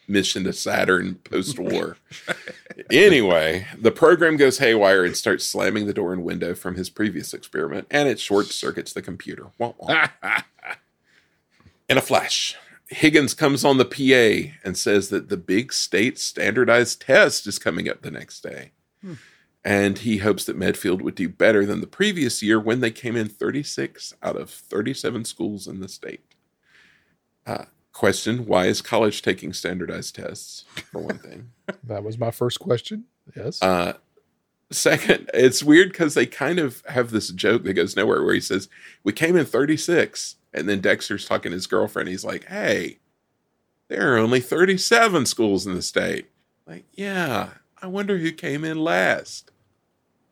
[0.07, 1.97] mission to Saturn post war.
[2.90, 7.33] anyway, the program goes haywire and starts slamming the door and window from his previous
[7.33, 9.47] experiment, and it short circuits the computer.
[9.57, 10.09] Wah, wah.
[11.88, 12.57] In a flash,
[12.88, 17.88] Higgins comes on the PA and says that the big state standardized test is coming
[17.88, 18.73] up the next day.
[19.66, 23.16] And he hopes that Medfield would do better than the previous year when they came
[23.16, 26.20] in 36 out of 37 schools in the state.
[27.47, 31.51] Uh, question Why is college taking standardized tests, for one thing?
[31.85, 33.05] That was my first question.
[33.35, 33.62] Yes.
[33.62, 33.94] Uh,
[34.70, 38.40] second, it's weird because they kind of have this joke that goes nowhere where he
[38.40, 38.68] says,
[39.03, 40.37] We came in 36.
[40.53, 42.09] And then Dexter's talking to his girlfriend.
[42.09, 42.98] He's like, Hey,
[43.88, 46.27] there are only 37 schools in the state.
[46.66, 47.50] Like, yeah,
[47.83, 49.50] I wonder who came in last.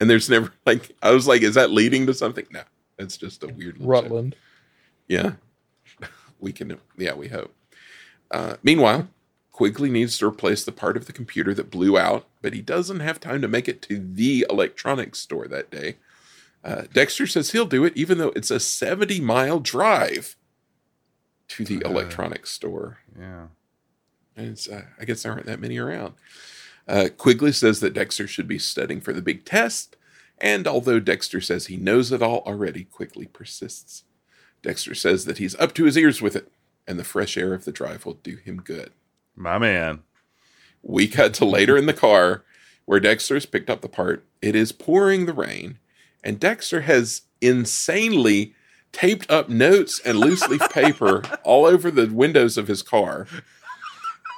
[0.00, 2.46] And there's never, like, I was like, Is that leading to something?
[2.50, 2.62] No,
[2.98, 4.02] it's just a weird little joke.
[4.02, 4.36] Rutland.
[5.08, 5.32] Yeah.
[6.40, 7.54] We can, yeah, we hope.
[8.32, 9.06] Uh, meanwhile,
[9.62, 12.98] Quigley needs to replace the part of the computer that blew out, but he doesn't
[12.98, 15.98] have time to make it to the electronics store that day.
[16.64, 20.34] Uh, Dexter says he'll do it, even though it's a 70 mile drive
[21.46, 21.88] to the Uh.
[21.90, 22.98] electronics store.
[23.16, 23.46] yeah.
[24.36, 26.14] And it's, uh, I guess there aren't that many around.
[26.88, 29.94] Uh, Quigley says that Dexter should be studying for the big test,
[30.38, 34.02] and although Dexter says he knows it all already, Quigley persists.
[34.62, 36.50] Dexter says that he's up to his ears with it,
[36.84, 38.90] and the fresh air of the drive will do him good.
[39.36, 40.00] My man.
[40.82, 42.44] We cut to later in the car
[42.84, 44.24] where Dexter has picked up the part.
[44.40, 45.78] It is pouring the rain,
[46.24, 48.54] and Dexter has insanely
[48.90, 53.26] taped up notes and loose leaf paper all over the windows of his car.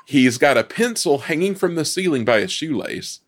[0.06, 3.20] He's got a pencil hanging from the ceiling by a shoelace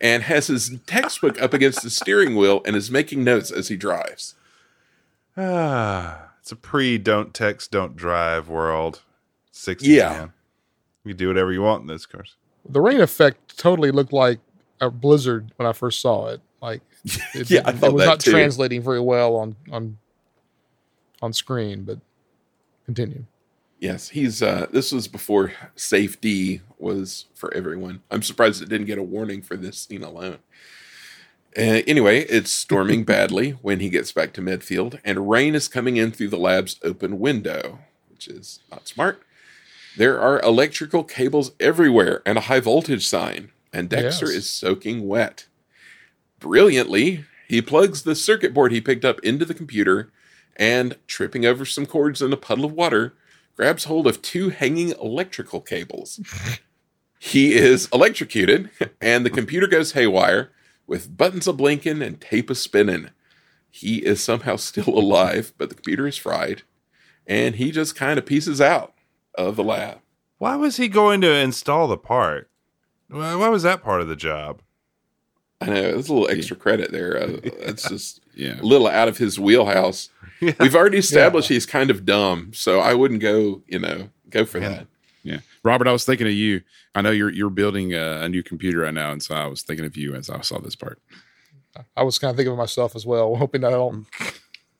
[0.00, 3.76] and has his textbook up against the steering wheel and is making notes as he
[3.76, 4.34] drives.
[5.36, 9.02] Ah, it's a pre don't text, don't drive world.
[9.52, 10.08] 60s, Yeah.
[10.10, 10.32] man.
[11.08, 12.36] You do whatever you want in this course.
[12.68, 14.40] The rain effect totally looked like
[14.80, 16.40] a blizzard when I first saw it.
[16.60, 16.82] Like,
[17.34, 18.30] it, Yeah, I it was not too.
[18.30, 19.96] translating very well on on
[21.22, 21.84] on screen.
[21.84, 21.98] But
[22.84, 23.24] continue.
[23.80, 28.02] Yes, he's uh this was before safety was for everyone.
[28.10, 30.38] I'm surprised it didn't get a warning for this scene alone.
[31.56, 35.96] Uh, anyway, it's storming badly when he gets back to Medfield, and rain is coming
[35.96, 37.78] in through the lab's open window,
[38.10, 39.22] which is not smart.
[39.98, 44.34] There are electrical cables everywhere and a high voltage sign, and Dexter Yes.
[44.36, 45.46] is soaking wet.
[46.38, 50.12] Brilliantly, he plugs the circuit board he picked up into the computer
[50.54, 53.14] and, tripping over some cords in a puddle of water,
[53.56, 56.20] grabs hold of two hanging electrical cables.
[57.18, 60.52] he is electrocuted, and the computer goes haywire
[60.86, 63.10] with buttons a blinking and tape a spinning.
[63.68, 66.62] He is somehow still alive, but the computer is fried,
[67.26, 68.94] and he just kind of pieces out
[69.46, 70.00] of the lab.
[70.38, 72.50] Why was he going to install the part?
[73.08, 74.60] Why why was that part of the job?
[75.60, 77.16] I know there's a little extra credit there.
[77.20, 78.60] Uh, it's just Yeah.
[78.60, 80.10] a little out of his wheelhouse.
[80.40, 84.58] We've already established he's kind of dumb, so I wouldn't go, you know, go for
[84.58, 84.68] Yeah.
[84.68, 84.86] that.
[85.24, 86.62] Yeah, Robert, I was thinking of you.
[86.94, 89.62] I know you're you're building a, a new computer right now, and so I was
[89.62, 91.00] thinking of you as I saw this part.
[91.96, 94.06] I was kind of thinking of myself as well, hoping that I don't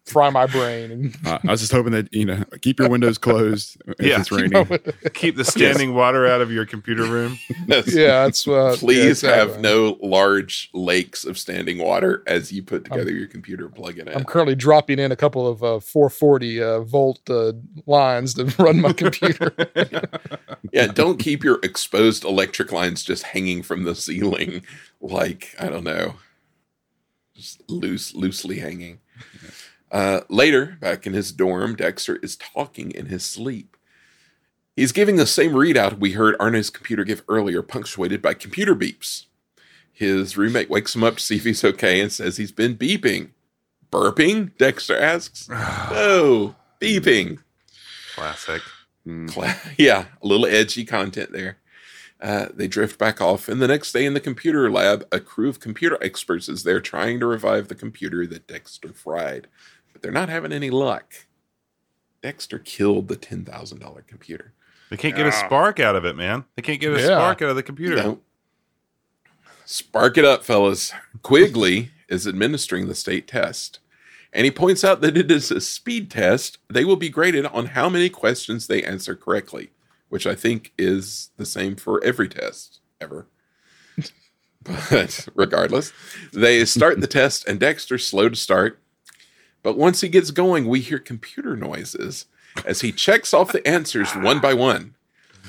[0.08, 0.90] fry my brain.
[0.90, 4.20] And Uh, I was just hoping that you know keep your windows closed if Yeah.
[4.20, 4.66] it's raining.
[5.14, 7.38] Keep the standing water out of your computer room.
[7.68, 7.94] Yes.
[7.94, 12.84] yeah, that's uh, Please yeah, have no large lakes of standing water as you put
[12.84, 14.14] together your computer plug it in.
[14.16, 17.52] I'm currently dropping in a couple of uh, 440 uh, volt uh,
[17.86, 19.52] lines to run my computer.
[20.72, 24.62] yeah, don't keep your exposed electric lines just hanging from the ceiling,
[25.02, 26.14] like I don't know,
[27.34, 29.00] just loose, loosely hanging.
[29.90, 33.76] Uh, later, back in his dorm, Dexter is talking in his sleep.
[34.76, 39.24] He's giving the same readout we heard Arno's computer give earlier, punctuated by computer beeps.
[39.92, 43.30] His roommate wakes him up to see if he's okay and says he's been beeping.
[43.90, 44.56] Burping?
[44.56, 45.48] Dexter asks.
[45.52, 47.38] oh, beeping.
[48.14, 48.62] Classic.
[49.26, 51.58] Cla- yeah, a little edgy content there.
[52.20, 55.48] Uh, they drift back off, and the next day in the computer lab, a crew
[55.48, 59.46] of computer experts is there trying to revive the computer that Dexter fried,
[59.98, 61.12] but they're not having any luck.
[62.22, 64.52] Dexter killed the ten thousand dollar computer.
[64.90, 66.44] They can't get a spark out of it, man.
[66.54, 67.06] They can't get a Yeah.
[67.06, 67.96] spark out of the computer.
[67.96, 68.20] No.
[69.64, 70.92] Spark it up, fellas.
[71.22, 73.80] Quigley is administering the state test,
[74.32, 76.58] And he points out that it is a speed test.
[76.68, 79.70] They will be graded on how many questions they answer correctly,
[80.10, 83.26] which I think is the same for every test ever.
[84.90, 85.92] but regardless,
[86.32, 88.80] they start the test, and Dexter's slow to start.
[89.62, 92.26] But once he gets going, we hear computer noises
[92.64, 94.94] as he checks off the answers one by one.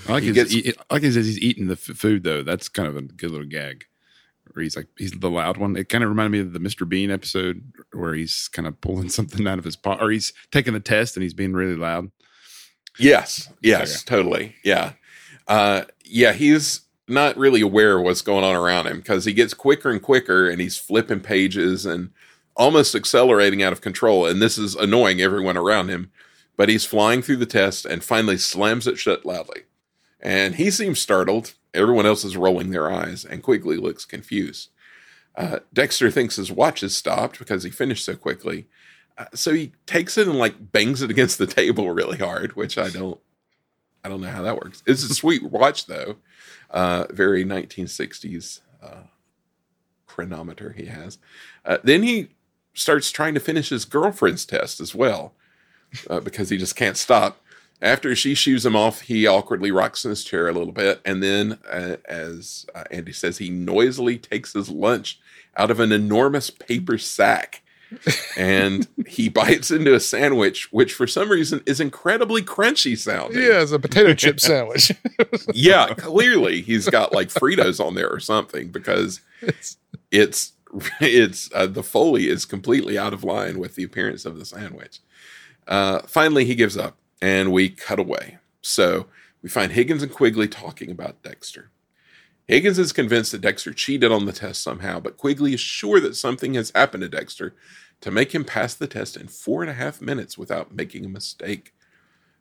[0.07, 2.41] I like, He gets- I like he says he's eating the f- food though.
[2.43, 3.85] That's kind of a good little gag.
[4.51, 5.75] Where he's like he's the loud one.
[5.75, 6.87] It kind of reminded me of the Mr.
[6.89, 10.73] Bean episode where he's kind of pulling something out of his pot, or he's taking
[10.73, 12.09] the test and he's being really loud.
[12.97, 14.55] Yes, yes, totally.
[14.63, 14.93] Yeah.
[15.47, 19.53] Uh, yeah, he's not really aware of what's going on around him because he gets
[19.53, 22.11] quicker and quicker and he's flipping pages and
[22.59, 24.27] almost accelerating out of control.
[24.27, 26.11] And this is annoying everyone around him.
[26.57, 29.61] But he's flying through the test and finally slams it shut loudly.
[30.19, 31.53] And he seems startled.
[31.73, 34.69] Everyone else is rolling their eyes, and Quigley looks confused.
[35.35, 38.67] Uh, Dexter thinks his watch has stopped because he finished so quickly.
[39.17, 42.77] Uh, so he takes it and like bangs it against the table really hard, which
[42.77, 43.19] I don't,
[44.03, 44.83] I don't know how that works.
[44.85, 46.17] It's a sweet watch though,
[46.71, 49.03] uh, very 1960s uh,
[50.07, 51.19] chronometer he has.
[51.63, 52.29] Uh, then he
[52.79, 55.33] starts trying to finish his girlfriend's test as well
[56.09, 57.41] uh, because he just can't stop.
[57.81, 61.23] After she shoos him off, he awkwardly rocks in his chair a little bit, and
[61.23, 65.19] then, uh, as uh, Andy says, he noisily takes his lunch
[65.55, 67.61] out of an enormous paper sack
[68.37, 73.41] and he bites into a sandwich, which for some reason is incredibly crunchy sounding.
[73.41, 74.91] Yeah, it's a potato chip sandwich.
[75.53, 79.77] Yeah, clearly he's got like Fritos on there or something because it's
[80.11, 80.53] it's
[81.53, 84.99] uh, the foley is completely out of line with the appearance of the sandwich.
[85.67, 88.37] Uh, finally, he gives up, and we cut away.
[88.61, 89.07] So
[89.41, 91.71] we find Higgins and Quigley talking about Dexter.
[92.47, 96.15] Higgins is convinced that Dexter cheated on the test somehow, but Quigley is sure that
[96.15, 97.55] something has happened to Dexter
[98.01, 101.09] to make him pass the test in four and a half minutes without making a
[101.09, 101.73] mistake.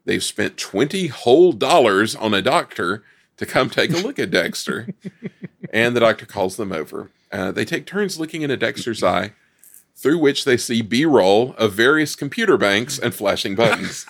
[0.04, 3.04] They've spent 20 whole dollars on a doctor
[3.36, 4.88] to come take a look at Dexter.
[5.72, 7.10] and the doctor calls them over.
[7.32, 9.32] Uh, they take turns looking into Dexter's eye,
[9.94, 14.06] through which they see B roll of various computer banks and flashing buttons.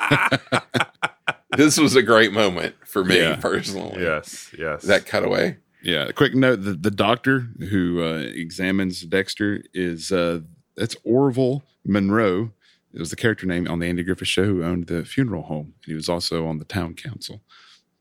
[1.56, 3.36] this was a great moment for me Yeah.
[3.36, 4.02] personally.
[4.02, 4.82] Yes, yes.
[4.82, 5.56] That cutaway.
[5.82, 6.06] Yeah.
[6.08, 10.40] A quick note: the, the doctor who uh, examines Dexter is uh,
[10.76, 12.52] that's Orville Monroe.
[12.92, 15.74] It was the character name on the Andy Griffith Show who owned the funeral home.
[15.84, 17.42] and He was also on the town council.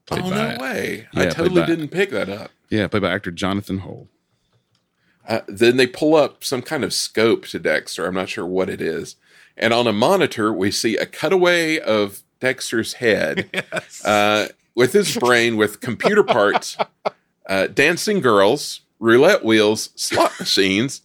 [0.06, 1.08] Played oh, by- no way.
[1.14, 2.52] Yeah, I totally by- didn't pick that up.
[2.70, 4.10] Yeah, played by actor Jonathan Hole.
[5.28, 8.06] Uh, then they pull up some kind of scope to Dexter.
[8.06, 9.18] I'm not sure what it is.
[9.58, 13.50] And on a monitor, we see a cutaway of Dexter's head
[14.06, 16.78] uh, with his brain with computer parts,
[17.48, 21.02] uh, dancing girls, roulette wheels, slot machines,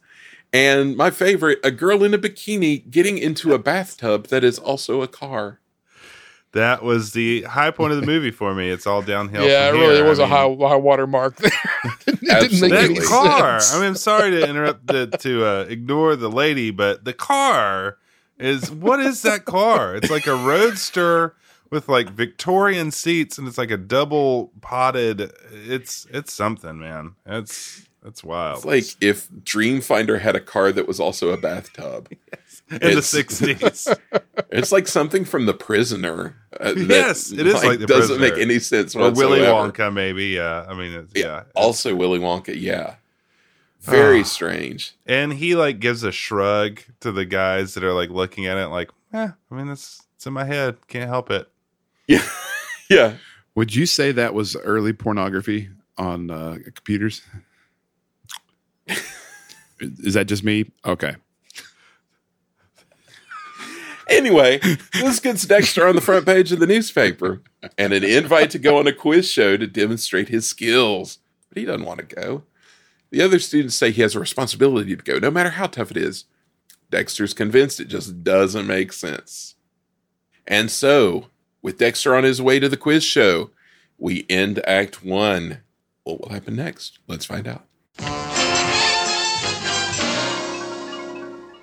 [0.53, 5.01] and my favorite, a girl in a bikini getting into a bathtub that is also
[5.01, 5.59] a car.
[6.53, 8.71] That was the high point of the movie for me.
[8.71, 9.47] It's all downhill.
[9.47, 10.09] yeah, it from really here.
[10.09, 11.51] was I a high high water mark there.
[12.07, 12.79] it didn't make Absolutely.
[12.79, 13.61] any that car.
[13.61, 13.75] sense.
[13.75, 17.97] I mean, I'm sorry to interrupt the, to uh, ignore the lady, but the car
[18.39, 19.95] is what is that car?
[19.97, 21.35] It's like a roadster
[21.71, 25.33] with like Victorian seats, and it's like a double potted.
[25.53, 27.15] It's it's something, man.
[27.25, 28.59] It's it's wild.
[28.59, 32.09] It's like if Dreamfinder had a car that was also a bathtub.
[32.73, 33.99] in the '60s.
[34.51, 36.37] It's like something from The Prisoner.
[36.61, 38.35] uh, Yes, it is like The doesn't Prisoner.
[38.37, 39.41] make any sense or Willy.
[39.41, 40.27] Wonka, maybe.
[40.27, 41.25] Yeah, I mean, it's, Yeah.
[41.25, 41.43] yeah.
[41.55, 42.55] Also Willy Wonka.
[42.59, 42.97] Yeah.
[43.81, 44.25] Very Ah.
[44.25, 44.95] strange.
[45.07, 48.67] And he like gives a shrug to the guys that are like looking at it,
[48.67, 51.49] like, eh, I mean, it's it's in my head, can't help it.
[52.07, 52.23] Yeah.
[52.91, 53.15] yeah.
[53.55, 57.23] Would you say that was early pornography on uh, computers?
[59.81, 60.71] Is that just me?
[60.85, 61.17] Okay.
[64.09, 64.61] Anyway,
[64.93, 67.43] this gets Dexter on the front page of the newspaper
[67.79, 71.19] and an invite to go on a quiz show to demonstrate his skills.
[71.49, 72.43] But he doesn't want to go.
[73.11, 75.97] The other students say he has a responsibility to go, no matter how tough it
[75.97, 76.25] is.
[76.91, 79.55] Dexter's convinced it just doesn't make sense.
[80.47, 81.27] And so,
[81.63, 83.51] with Dexter on his way to the quiz show,
[83.97, 85.61] we end Act One.
[86.05, 86.99] What will happen next?
[87.07, 87.65] Let's find out.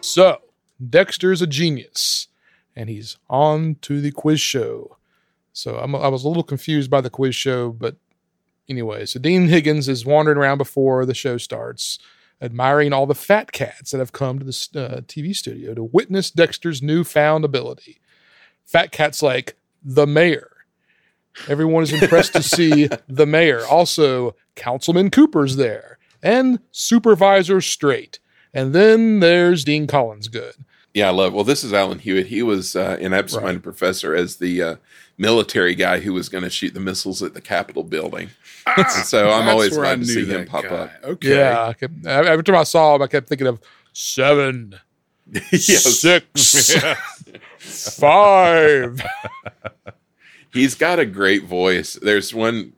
[0.01, 0.41] So,
[0.89, 2.28] Dexter's a genius,
[2.75, 4.97] and he's on to the quiz show.
[5.53, 7.95] So, I'm, I was a little confused by the quiz show, but
[8.69, 11.99] anyway, so Dean Higgins is wandering around before the show starts,
[12.41, 16.31] admiring all the fat cats that have come to the uh, TV studio to witness
[16.31, 17.99] Dexter's newfound ability.
[18.65, 20.51] Fat cats like the mayor.
[21.47, 23.65] Everyone is impressed to see the mayor.
[23.65, 28.19] Also, Councilman Cooper's there, and Supervisor Straight.
[28.53, 30.55] And then there's Dean Collingsgood.
[30.93, 31.33] Yeah, I love.
[31.33, 32.27] Well, this is Alan Hewitt.
[32.27, 34.75] He was uh, an absent-minded professor as the uh,
[35.17, 38.29] military guy who was going to shoot the missiles at the Capitol building.
[39.03, 40.69] so I'm always where I glad to see him pop guy.
[40.69, 40.91] up.
[41.03, 41.37] Okay.
[41.37, 43.59] Yeah, I kept, every time I saw him, I kept thinking of
[43.93, 44.75] seven,
[45.51, 45.99] Yes.
[45.99, 46.73] six,
[47.97, 49.01] five.
[50.53, 51.93] He's got a great voice.
[52.01, 52.73] There's one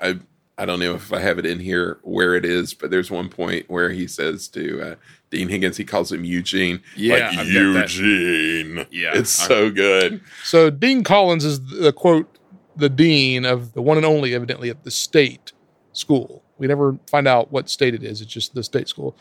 [0.00, 0.18] I, I
[0.58, 3.28] I don't know if I have it in here where it is, but there's one
[3.30, 4.94] point where he says to uh,
[5.30, 6.82] Dean Higgins, he calls him Eugene.
[6.96, 7.96] Yeah, like, I've got that.
[7.96, 8.86] Eugene.
[8.90, 10.20] Yeah, it's I- so good.
[10.44, 12.36] So Dean Collins is the quote
[12.76, 15.52] the dean of the one and only, evidently at the state
[15.92, 16.42] school.
[16.58, 18.20] We never find out what state it is.
[18.20, 19.16] It's just the state school.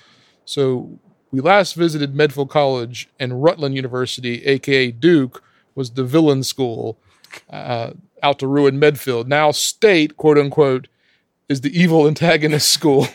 [0.45, 0.97] So
[1.31, 5.43] we last visited Medfield College and Rutland University, aka Duke,
[5.75, 6.97] was the villain school
[7.49, 7.91] uh,
[8.23, 9.27] out to ruin Medfield.
[9.27, 10.87] Now state, quote unquote,
[11.47, 13.07] is the evil antagonist school.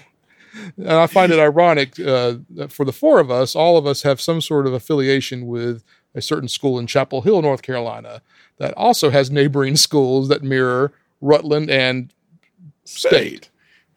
[0.77, 4.03] And I find it ironic uh, that for the four of us, all of us
[4.03, 5.83] have some sort of affiliation with
[6.15, 8.23] a certain school in Chapel Hill, North Carolina,
[8.59, 12.13] that also has neighboring schools that mirror Rutland and
[12.85, 13.51] State.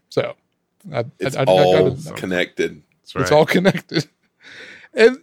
[0.10, 0.36] So
[0.94, 2.82] I, It's I, I, I all gotta- connected.
[3.16, 3.22] Right.
[3.22, 4.08] it's all connected.
[4.94, 5.18] And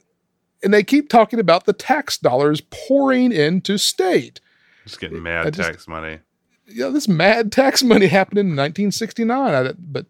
[0.63, 4.41] and they keep talking about the tax dollars pouring into state.
[4.87, 6.21] just getting mad just- tax money.
[6.67, 9.55] you know, this mad tax money happened in 1969.
[9.55, 10.07] I, but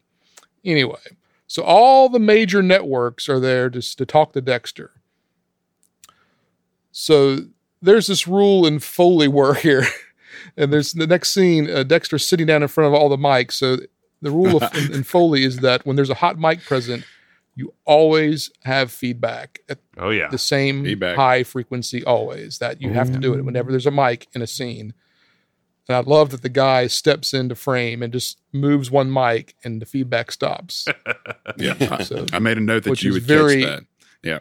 [0.64, 0.98] anyway,
[1.46, 4.90] so all the major networks are there just to talk to Dexter.
[6.92, 7.38] So
[7.82, 9.84] there's this rule in Foley work here.
[10.56, 13.52] And there's the next scene, uh, Dexter sitting down in front of all the mics.
[13.52, 13.78] So
[14.22, 17.04] the rule of, in, in Foley is that when there's a hot mic present,
[17.56, 20.28] you always have feedback at Oh yeah.
[20.28, 21.16] the same Feedback.
[21.16, 24.46] high frequency always that you have to do it whenever there's a mic in a
[24.46, 24.92] scene
[25.89, 29.80] and i love that the guy steps into frame and just moves one mic and
[29.82, 30.87] the feedback stops
[31.57, 31.99] Yeah.
[32.03, 33.85] So- I made a note that you would very- catch that.
[34.22, 34.39] Yeah.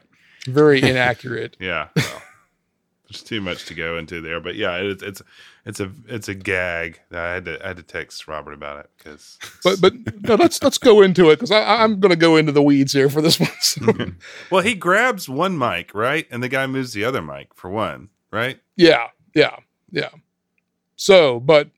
[0.47, 1.87] very inaccurate Yeah.
[1.95, 2.21] Well,
[3.09, 5.21] there's too much to go into there, but yeah, it's it's
[5.65, 6.99] it's a it's a gag.
[7.11, 10.63] I had to I had to text Robert about it because but but no let's
[10.63, 13.39] let's go into it because i'm going to go into the weeds here for this
[13.39, 13.81] one So,
[14.49, 18.09] well, he grabs one mic right, and the guy moves the other mic for one,
[18.31, 18.59] right?
[18.77, 19.57] yeah yeah
[19.91, 20.09] yeah
[20.95, 21.69] so but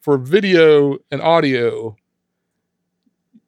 [0.00, 1.96] for video and audio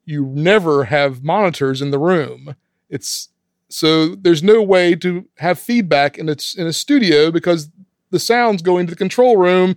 [0.05, 2.55] you never have monitors in the room
[2.89, 3.29] it's
[3.69, 7.69] so there's no way to have feedback in its in a studio because
[8.11, 9.75] the sounds go into the control room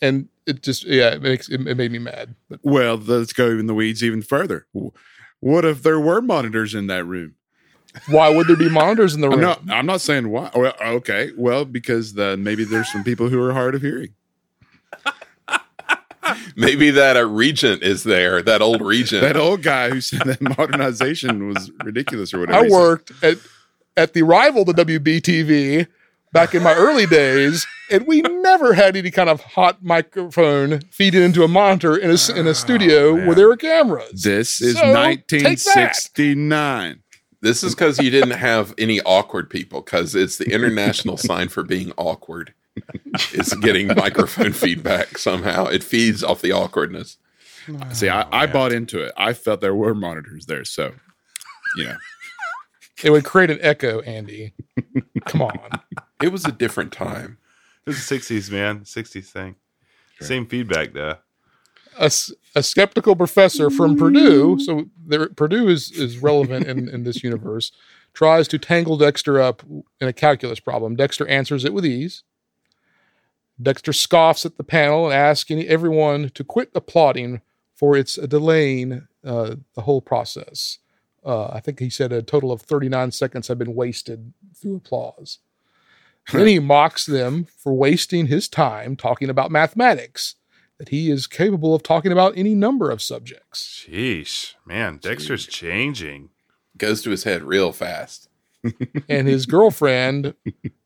[0.00, 3.50] and it just yeah it makes it, it made me mad but Well, let's go
[3.50, 4.66] in the weeds even further.
[5.40, 7.34] What if there were monitors in that room?
[8.06, 9.62] why would there be monitors in the I'm room not.
[9.70, 10.50] I'm not saying why.
[10.54, 11.30] Well, okay.
[11.36, 14.14] Well, because the, maybe there's some people who are hard of hearing.
[16.56, 19.22] Maybe that uh, regent is there, that old regent.
[19.22, 22.58] That old guy who said that modernization was ridiculous or whatever.
[22.58, 22.76] I he said.
[22.76, 23.38] worked at
[23.96, 25.86] at the rival to WBTV
[26.32, 31.22] back in my early days, and we never had any kind of hot microphone feeding
[31.22, 34.22] into a monitor in a s- in a studio where there were cameras.
[34.22, 37.02] This is So, 1969.
[37.40, 41.62] This is because you didn't have any awkward people, because it's the international sign for
[41.62, 42.52] being awkward.
[43.32, 45.66] It's getting microphone feedback somehow.
[45.66, 47.18] It feeds off the awkwardness.
[47.92, 49.12] See, I, I bought into it.
[49.16, 50.92] I felt there were monitors there, so
[51.76, 51.96] you know.
[53.04, 54.54] It would create an echo, Andy.
[55.26, 55.70] Come on.
[56.20, 57.38] It was a different time.
[57.86, 59.54] It was the '60s, man, '60s thing.
[60.20, 61.18] Same feedback though.
[62.00, 62.10] A
[62.62, 67.72] skeptical professor from Purdue, so there, Purdue is, is relevant in, in this universe,
[68.14, 69.62] tries to tangle Dexter up
[70.00, 70.96] in a calculus problem.
[70.96, 72.22] Dexter answers it with ease.
[73.60, 77.40] Dexter scoffs at the panel and asks everyone to quit applauding
[77.74, 80.78] for its delaying uh, the whole process.
[81.24, 85.38] Uh, I think he said a total of 39 seconds have been wasted through applause.
[86.32, 90.36] then he mocks them for wasting his time talking about mathematics,
[90.78, 93.84] that he is capable of talking about any number of subjects.
[93.88, 96.30] Sheesh, man, Dexter's changing.
[96.76, 98.27] Goes to his head real fast.
[99.08, 100.34] And his girlfriend,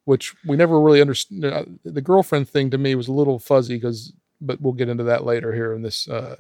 [0.04, 1.78] which we never really understood.
[1.84, 5.24] The girlfriend thing to me was a little fuzzy because, but we'll get into that
[5.24, 6.36] later here in this uh,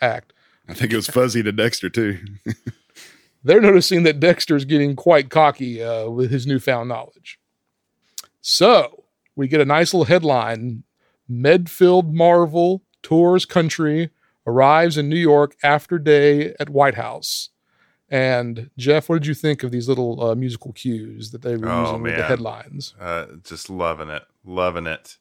[0.00, 0.32] act.
[0.68, 2.18] I think it was fuzzy to Dexter too.
[3.44, 7.38] They're noticing that Dexter's getting quite cocky uh, with his newfound knowledge.
[8.42, 9.04] So
[9.34, 10.84] we get a nice little headline
[11.28, 14.10] Medfield Marvel tours country,
[14.46, 17.50] arrives in New York after day at White House.
[18.10, 21.68] And Jeff, what did you think of these little uh, musical cues that they were
[21.68, 22.28] Oh, using with the man.
[22.28, 22.94] headlines?
[23.00, 25.18] Uh, just loving it, loving it,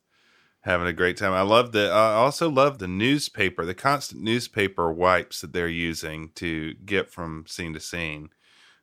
[0.61, 1.31] having a great time.
[1.33, 1.89] I love the.
[1.91, 7.45] I also love the newspaper, the constant newspaper wipes that they're using to get from
[7.47, 8.29] scene to scene.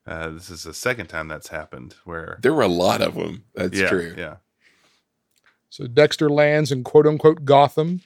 [0.07, 1.97] Uh, this is the second time that's happened.
[2.05, 3.45] Where There were a lot of them.
[3.57, 4.15] That's yeah, true.
[4.17, 4.37] Yeah.
[5.69, 8.03] So Dexter lands in quote unquote Gotham,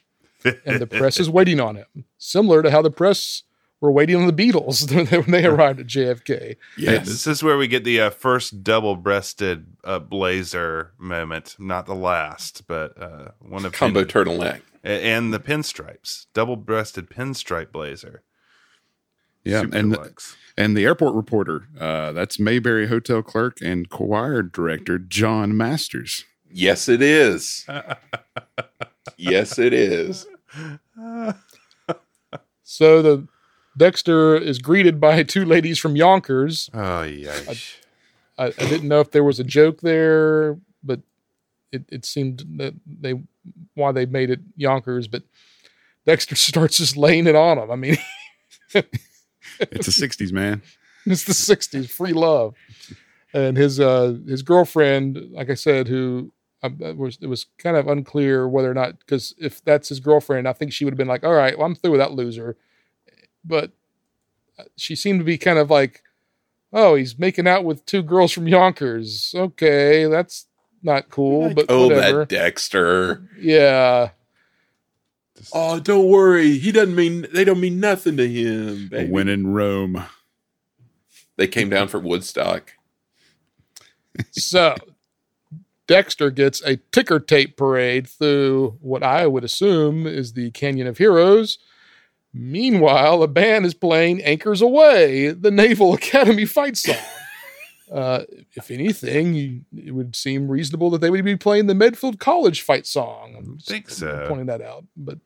[0.64, 3.42] and the press is waiting on him, similar to how the press
[3.80, 6.56] were waiting on the Beatles when they arrived at JFK.
[6.76, 7.06] Yes.
[7.06, 11.56] This is where we get the uh, first double-breasted uh, blazer moment.
[11.58, 14.10] Not the last, but uh, one of Combo many.
[14.12, 14.60] turtleneck.
[14.82, 18.22] And the pinstripes, double-breasted pinstripe blazer.
[19.44, 20.36] Yeah, Super and deluxe.
[20.58, 21.66] and the airport reporter.
[21.78, 26.24] Uh, that's Mayberry Hotel clerk and choir director John Masters.
[26.52, 27.64] Yes, it is.
[29.16, 30.26] yes, it is.
[32.62, 33.26] So the
[33.80, 36.68] Dexter is greeted by two ladies from Yonkers.
[36.74, 37.34] oh yeah.
[38.38, 41.00] I, I didn't know if there was a joke there, but
[41.72, 43.14] it, it seemed that they
[43.74, 45.22] why they made it Yonkers, but
[46.04, 47.70] Dexter starts just laying it on them.
[47.70, 47.96] I mean,
[48.74, 50.60] It's the '60s, man.
[51.06, 52.54] it's the '60s, free love,
[53.32, 57.78] and his uh his girlfriend, like I said, who um, it was it was kind
[57.78, 60.98] of unclear whether or not because if that's his girlfriend, I think she would have
[60.98, 62.56] been like, all right, well, I'm through with that loser,
[63.45, 63.70] but
[64.59, 66.03] uh, she seemed to be kind of like,
[66.72, 69.32] oh, he's making out with two girls from Yonkers.
[69.36, 70.47] Okay, that's
[70.82, 72.20] not cool, but Oh, whatever.
[72.20, 73.22] that Dexter.
[73.38, 74.11] Yeah,
[75.55, 76.59] Oh, don't worry.
[76.59, 78.88] He doesn't mean they don't mean nothing to him.
[78.88, 79.11] baby.
[79.11, 80.05] When in Rome.
[81.36, 82.72] They came down for Woodstock.
[84.32, 84.74] so
[85.86, 90.99] Dexter gets a ticker tape parade through what I would assume is the Canyon of
[90.99, 91.59] Heroes.
[92.32, 96.96] Meanwhile, a band is playing Anchors Aweigh, the Naval Academy fight song.
[97.92, 98.22] Uh,
[98.52, 102.62] if anything, you, it would seem reasonable that they would be playing the Medfield College
[102.62, 103.34] fight song.
[103.36, 104.26] I'm just think so.
[104.28, 105.18] Pointing that out, but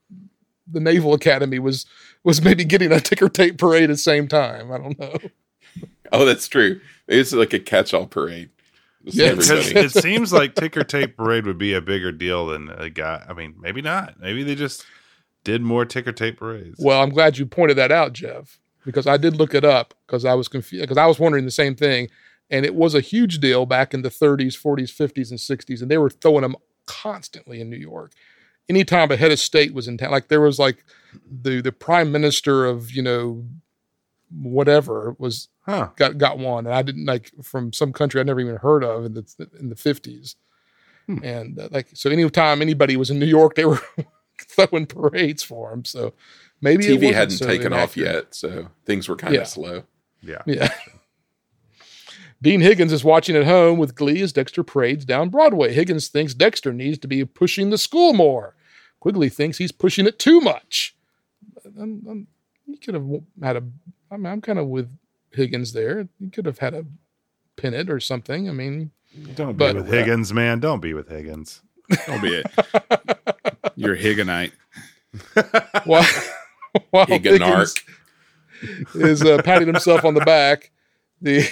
[0.67, 1.85] the Naval Academy was
[2.23, 4.73] was maybe getting a ticker tape parade at the same time.
[4.73, 5.15] I don't know.
[6.13, 6.81] Oh, that's true.
[7.09, 8.51] It's like a catch-all parade.
[9.05, 12.69] Just Yeah, Because it seems like ticker tape parade would be a bigger deal than
[12.69, 13.25] a guy.
[13.29, 14.21] I mean, maybe not.
[14.21, 14.87] Maybe they just
[15.45, 16.77] did more ticker tape parades.
[16.79, 20.25] Well, I'm glad you pointed that out, Jeff, because I did look it up because
[20.25, 22.09] I was confused because I was wondering the same thing,
[22.51, 25.91] and it was a huge deal back in the 30s, 40s, 50s, and 60s, and
[25.91, 28.13] they were throwing them constantly in New York.
[28.69, 30.85] Anytime a head of state was in town, like there was like
[31.31, 33.45] the the prime minister of you know
[34.31, 35.91] whatever was huh?
[35.97, 39.05] got got one, and I didn't like from some country I'd never even heard of
[39.05, 40.37] in the in the 50s,
[41.23, 43.83] and uh, like so anytime anybody was in New York, they were
[44.49, 45.85] throwing parades for him.
[45.85, 46.13] So
[46.61, 49.45] maybe TV wasn't hadn't so taken off yet, so things were kind of Yeah.
[49.47, 49.85] slow.
[50.21, 50.43] Yeah.
[50.47, 50.73] Yeah.
[52.43, 55.73] Dean Higgins is watching at home with glee as Dexter parades down Broadway.
[55.73, 58.55] Higgins thinks Dexter needs to be pushing the school more.
[59.01, 60.95] Quigley thinks he's pushing it too much.
[61.65, 62.27] I'm, I'm,
[62.67, 63.07] he could have
[63.43, 63.63] had a.
[64.11, 64.91] I mean, I'm kind of with
[65.33, 66.09] Higgins there.
[66.21, 66.85] He could have had a
[67.57, 68.49] pin it or something.
[68.49, 68.91] I mean,
[69.35, 70.61] Don't But- be with Higgins, man.
[70.61, 71.63] Don't be with Higgins.
[72.07, 72.47] Don't be it.
[73.77, 74.53] You're Higginite.
[75.85, 76.05] while.
[77.07, 77.75] Higgins
[78.95, 80.71] is uh, patting himself on the back,
[81.21, 81.49] the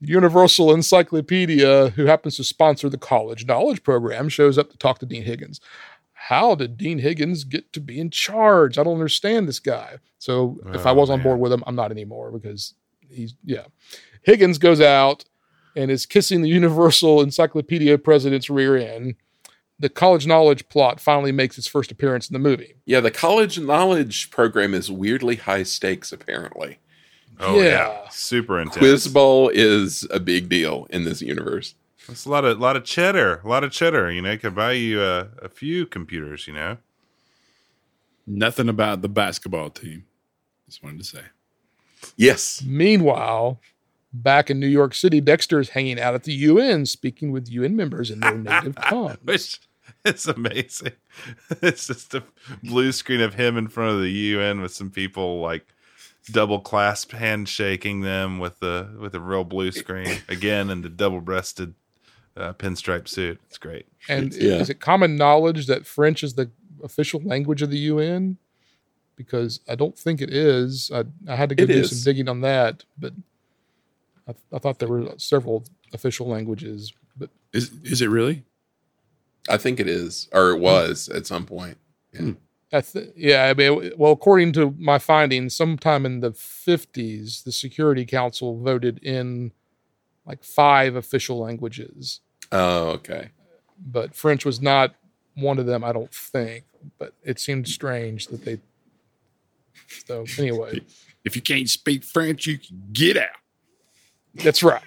[0.00, 5.06] Universal Encyclopedia, who happens to sponsor the college knowledge program, shows up to talk to
[5.06, 5.60] Dean Higgins.
[6.12, 8.78] How did Dean Higgins get to be in charge?
[8.78, 9.98] I don't understand this guy.
[10.18, 12.74] So if I Oh, was on board with him, I'm not anymore because
[13.10, 13.64] he's yeah.
[14.22, 15.24] Higgins goes out
[15.76, 19.16] and is kissing the Universal Encyclopedia president's rear end.
[19.78, 22.74] The college knowledge plot finally makes its first appearance in the movie.
[22.86, 26.78] Yeah, the college knowledge program is weirdly high stakes, apparently.
[27.40, 28.08] Oh yeah, Yeah.
[28.10, 28.78] super intense.
[28.78, 31.74] Quiz Bowl is a big deal in this universe.
[32.06, 34.10] That's a lot of lot of cheddar, a lot of cheddar.
[34.12, 36.46] You know, could buy you uh, a few computers.
[36.46, 36.76] You know,
[38.26, 40.04] Nothing about the basketball team.
[40.66, 41.22] Just wanted to say.
[42.16, 42.62] Yes.
[42.64, 43.60] Meanwhile,
[44.14, 47.76] back in New York City, Dexter is hanging out at the UN, speaking with UN
[47.76, 49.16] members in their native tongue.
[49.22, 49.60] which
[50.04, 50.92] it's amazing.
[51.62, 52.22] It's just a
[52.62, 55.66] blue screen of him in front of the UN with some people like
[56.30, 61.20] double clasp handshaking them with the with a real blue screen again in the double
[61.20, 61.74] breasted
[62.36, 63.38] uh, pinstripe suit.
[63.46, 63.86] It's great.
[64.08, 64.54] And Yeah.
[64.54, 66.50] is it common knowledge that French is the
[66.82, 68.38] official language of the UN?
[69.16, 70.90] Because I don't think it is.
[70.92, 71.90] I, I had to go It do is.
[71.90, 73.12] some digging on that, but
[74.28, 76.92] I, I thought there were several official languages.
[77.16, 78.44] But Is is it really?
[79.48, 81.76] I think it is, or it was at some point.
[82.16, 82.32] Hmm.
[82.72, 87.52] I th- yeah, I mean, well, according to my findings, sometime in the 50s, the
[87.52, 89.52] Security Council voted in
[90.26, 92.20] like five official languages,
[92.50, 93.28] Oh, okay.
[93.78, 94.94] but French was not
[95.34, 96.64] one of them, I don't think.
[96.98, 98.58] But it seemed strange that they.
[100.06, 100.80] So, anyway,
[101.24, 103.28] If you can't speak French, you can get out.
[104.36, 104.82] That's right.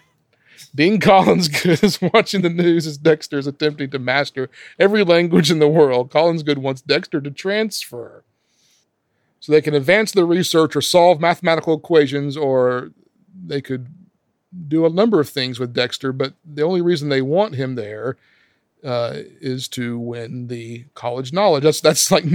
[0.76, 5.50] Dean Collins Good is watching the news as Dexter is attempting to master every language
[5.50, 6.12] in the world.
[6.12, 8.24] Collingsgood wants Dexter to transfer
[9.40, 12.92] so they can advance their research or solve mathematical equations, or
[13.46, 13.88] they could
[14.68, 16.12] do a number of things with Dexter.
[16.12, 18.18] But the only reason they want him there
[18.84, 21.64] uh, is to win the college knowledge.
[21.64, 22.26] That's that's like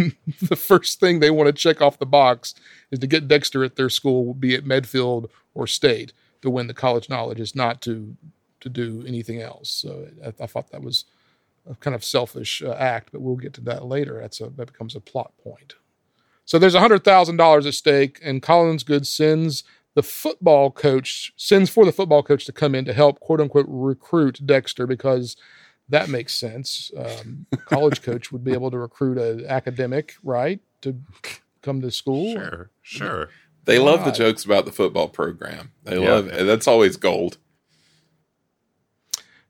[0.41, 2.55] the first thing they want to check off the box
[2.91, 6.74] is to get Dexter at their school, be it Medfield or State, to win the
[6.74, 7.40] college knowledge.
[7.40, 8.16] Is not to
[8.61, 9.70] to do anything else.
[9.70, 11.05] So I, I thought that was
[11.68, 14.18] a kind of selfish uh, act, but we'll get to that later.
[14.20, 15.74] That's a that becomes a plot point.
[16.45, 19.64] So there's hundred thousand dollars at stake, and Collingsgood sends
[19.95, 23.66] the football coach sends for the football coach to come in to help quote unquote
[23.68, 25.36] recruit Dexter because
[25.88, 26.90] that makes sense.
[26.97, 30.97] Um, college coach would be able to recruit an academic, right, to
[31.61, 32.32] come to school.
[32.32, 33.28] Sure, sure.
[33.65, 35.73] They love the jokes about the football program.
[35.85, 36.11] They Yeah.
[36.11, 36.45] love it.
[36.45, 37.39] That's always gold.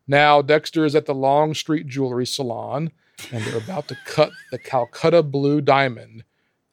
[0.07, 2.91] Now Dexter is at the Long Street Jewelry Salon,
[3.31, 6.25] and they're about to cut the Calcutta Blue Diamond.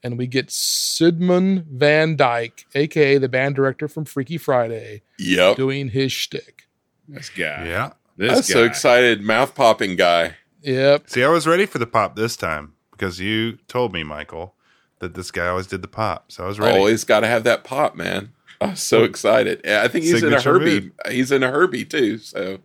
[0.02, 5.56] And we get Sidman Van Dyke, aka the band director from Freaky Friday, Yep.
[5.56, 6.68] doing his shtick.
[7.06, 7.66] This guy.
[7.66, 7.92] Yeah.
[8.16, 8.40] This I'm guy.
[8.42, 9.20] so excited.
[9.22, 10.36] Mouth popping guy.
[10.62, 11.08] Yep.
[11.10, 14.54] See, I was ready for the pop this time because you told me, Michael,
[15.00, 16.30] that this guy always did the pop.
[16.30, 16.78] So I was ready.
[16.78, 18.32] Always got to have that pop, man.
[18.60, 19.66] I'm so excited.
[19.66, 20.80] I think he's in a Herbie.
[20.80, 20.92] move.
[21.10, 22.18] He's in a Herbie too.
[22.18, 22.58] So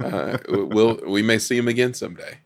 [0.00, 2.38] uh, we'll we may see him again someday.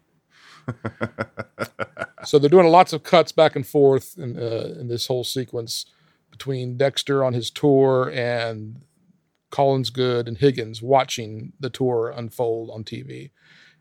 [2.25, 5.87] So they're doing lots of cuts back and forth in, uh, in this whole sequence
[6.31, 8.83] between Dexter on his tour and
[9.51, 13.31] Collingsgood and Higgins watching the tour unfold on TV.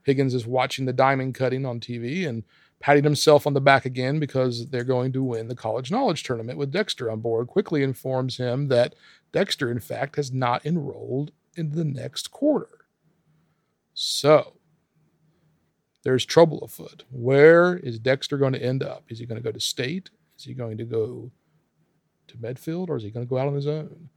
[0.04, 2.44] Higgins is watching the diamond cutting on TV and
[2.80, 6.58] patting himself on the back again because they're going to win the college knowledge tournament
[6.58, 7.48] with Dexter on board.
[7.48, 8.96] Quigley informs him that
[9.32, 12.86] Dexter, in fact, has not enrolled in the next quarter.
[13.94, 14.54] So
[16.04, 17.04] there's trouble afoot.
[17.10, 19.04] Where is Dexter going to end up?
[19.10, 20.10] Is he going to go to state?
[20.38, 21.32] Is he going to go
[22.28, 24.10] to Medfield or is he going to go out on his own?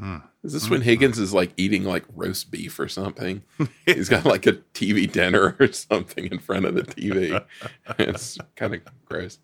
[0.00, 0.22] Mm.
[0.42, 0.84] Is this when mm.
[0.84, 3.42] Higgins is like eating like roast beef or something?
[3.86, 7.44] He's got like a TV dinner or something in front of the TV.
[7.98, 9.38] it's kind of gross.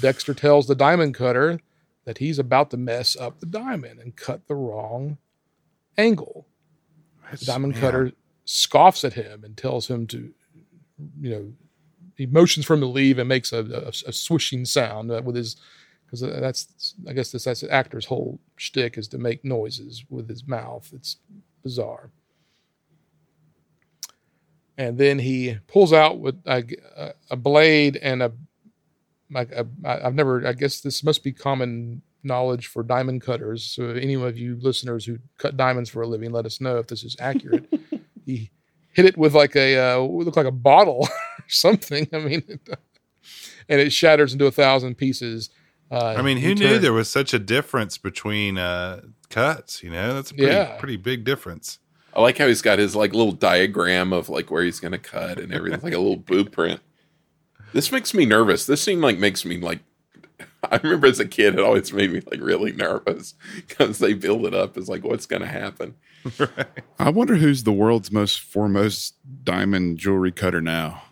[0.00, 1.60] Dexter tells the diamond cutter
[2.04, 5.18] that he's about to mess up the diamond and cut the wrong
[5.98, 6.46] angle.
[7.32, 7.80] The diamond man.
[7.80, 8.12] cutter
[8.44, 10.32] scoffs at him and tells him to,
[11.20, 11.52] you know,
[12.14, 15.56] he motions for him to leave and makes a, a, a swishing sound with his,
[16.08, 20.26] because that's, I guess this, that's the actor's whole shtick is to make noises with
[20.26, 20.90] his mouth.
[20.94, 21.16] It's
[21.62, 22.10] bizarre.
[24.78, 26.64] And then he pulls out with a,
[27.30, 28.32] a- blade and a,
[29.30, 33.64] like a, I've never, I guess this must be common knowledge for diamond cutters.
[33.64, 36.86] So any of you listeners who cut diamonds for a living, let us know if
[36.86, 37.66] this is accurate.
[38.24, 38.50] he
[38.92, 41.00] hit it with like a, uh, looked like a bottle
[41.38, 42.08] or something.
[42.14, 42.42] I mean,
[43.68, 45.50] and it shatters into a thousand pieces.
[45.90, 49.82] Uh, I mean, he who knew turned- there was such a difference between uh, cuts?
[49.82, 50.76] You know, that's a pretty, Yeah.
[50.78, 51.78] pretty big difference.
[52.14, 55.38] I like how he's got his like little diagram of like where he's gonna cut
[55.38, 56.80] and everything, like a little blueprint.
[57.72, 58.66] This makes me nervous.
[58.66, 59.80] This scene like makes me like.
[60.70, 64.44] I remember as a kid, it always made me like really nervous because they build
[64.46, 65.94] it up as like what's gonna happen.
[66.98, 69.14] I wonder who's the world's most foremost
[69.44, 71.02] diamond jewelry cutter now.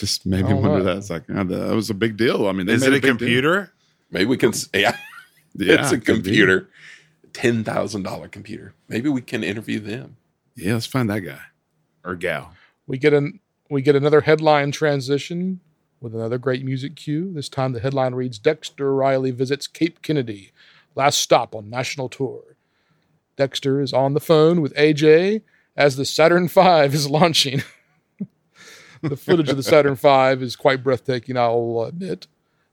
[0.00, 0.16] I don't know.
[0.16, 0.84] Just made me oh, wonder know.
[0.84, 0.96] that.
[0.98, 2.46] It's like oh, that was a big deal.
[2.48, 3.16] I mean, they Is made it a big deal.
[3.16, 3.72] computer?
[4.10, 4.50] Maybe we can.
[4.50, 4.96] s- Yeah,
[5.54, 6.30] Yeah, it's a it could be.
[6.30, 6.68] computer,
[7.32, 8.74] ten thousand dollar computer.
[8.88, 10.16] Maybe we can interview them.
[10.56, 11.40] Yeah, let's find that guy
[12.04, 12.52] or gal.
[12.86, 13.40] we get an
[13.70, 15.60] we get another headline transition
[16.00, 17.32] with another great music cue.
[17.32, 20.52] This time the headline reads Dexter Riley visits Cape Kennedy,
[20.94, 22.56] last stop on national tour.
[23.36, 25.42] Dexter is on the phone with AJ
[25.76, 27.62] as the Saturn V is launching.
[29.02, 32.26] The footage of the Saturn V is quite breathtaking, I'll admit.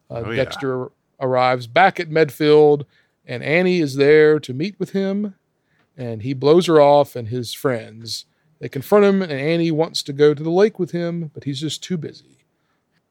[0.10, 0.44] Uh, Oh, yeah.
[0.44, 2.86] Dexter arrives back at Medfield,
[3.26, 5.36] and Annie is there to meet with him,
[5.98, 8.26] and he blows her off and his friends.
[8.60, 11.60] They confront him, and Annie wants to go to the lake with him, but he's
[11.62, 12.46] just too busy.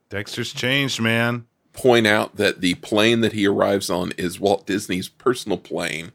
[0.09, 1.47] Dexter's changed, man.
[1.73, 6.13] Point out that the plane that he arrives on is Walt Disney's personal plane.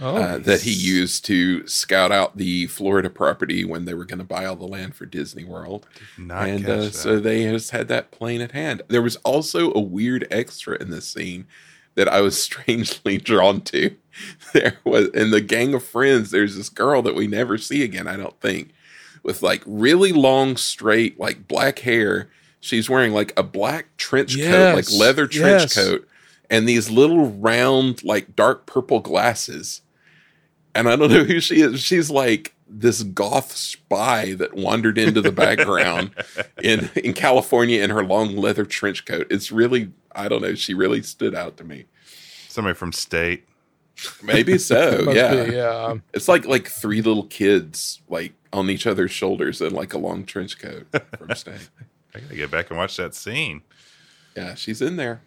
[0.00, 4.18] Oh, uh, that he used to scout out the Florida property when they were going
[4.18, 5.86] to buy all the land for Disney World.
[6.18, 8.82] Not and uh, so they just had that plane at hand.
[8.88, 11.46] There was also a weird extra in this scene
[11.94, 13.94] that I was strangely drawn to.
[14.52, 18.08] There was in the gang of friends, there's this girl that we never see again,
[18.08, 18.72] I don't think,
[19.22, 22.28] with like really long, straight, like black hair.
[22.60, 25.74] She's wearing like a black trench coat, like leather trench yes.
[25.74, 26.08] coat,
[26.50, 29.82] and these little round, like dark purple glasses
[30.74, 31.80] and I don't know who she is.
[31.80, 36.14] She's like this goth spy that wandered into the background
[36.62, 39.26] in in California in her long leather trench coat.
[39.30, 40.54] It's really I don't know.
[40.54, 41.86] She really stood out to me.
[42.48, 43.46] Somebody from State.
[44.22, 45.10] Maybe so.
[45.12, 45.44] Yeah.
[45.44, 45.94] be, yeah.
[46.12, 50.24] It's like like three little kids like on each other's shoulders in like a long
[50.24, 50.86] trench coat
[51.18, 51.68] from State.
[52.14, 53.62] I gotta get back and watch that scene.
[54.36, 55.22] Yeah, she's in there.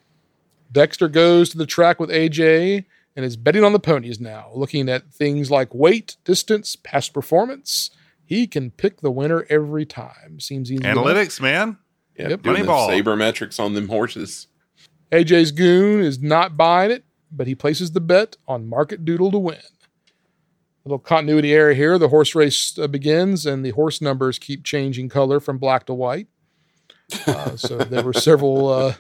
[0.72, 2.86] Dexter goes to the track with AJ
[3.18, 7.90] and is betting on the ponies now, looking at things like weight, distance, past performance.
[8.24, 10.40] He can pick the winner every time.
[10.40, 10.84] Seems easy.
[10.86, 10.98] enough.
[11.04, 11.78] Analytics, man.
[12.16, 12.44] Yeah, Yep.
[12.44, 12.90] doing the Moneyball.
[12.90, 14.48] sabermetrics on them horses.
[15.12, 19.40] AJ's goon is not buying it, but he places the bet on Market Doodle to
[19.40, 19.58] win.
[19.58, 21.98] A Little continuity error here.
[21.98, 25.94] The horse race uh, begins, and the horse numbers keep changing color from black to
[25.94, 26.28] white.
[27.26, 28.94] Uh, so there were several uh,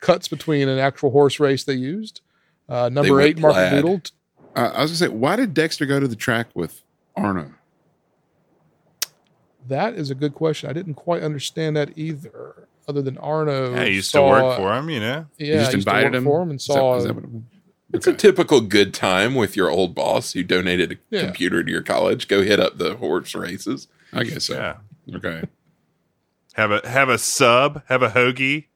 [0.00, 2.20] cuts between an actual horse race they used.
[2.68, 3.70] Uh, number eight, Market plaid.
[3.82, 4.00] Doodle.
[4.56, 6.82] Uh, I was gonna say, why did Dexter go to the track with
[7.16, 7.52] Arno?
[9.68, 10.70] That is a good question.
[10.70, 12.68] I didn't quite understand that either.
[12.86, 15.26] Other than Arno, Yeah, he used saw- to work for him, you know.
[15.36, 16.96] Yeah, you just I used to invited work him for him and saw.
[16.96, 17.30] is that what it-
[17.92, 21.24] It's a typical good time with your old boss who donated a Yeah.
[21.26, 22.28] computer to your college.
[22.28, 23.88] Go hit up the horse races.
[24.12, 24.54] I guess so.
[24.54, 25.16] Yeah.
[25.16, 25.42] Okay.
[26.54, 28.66] Have a have a sub, have a hoagie.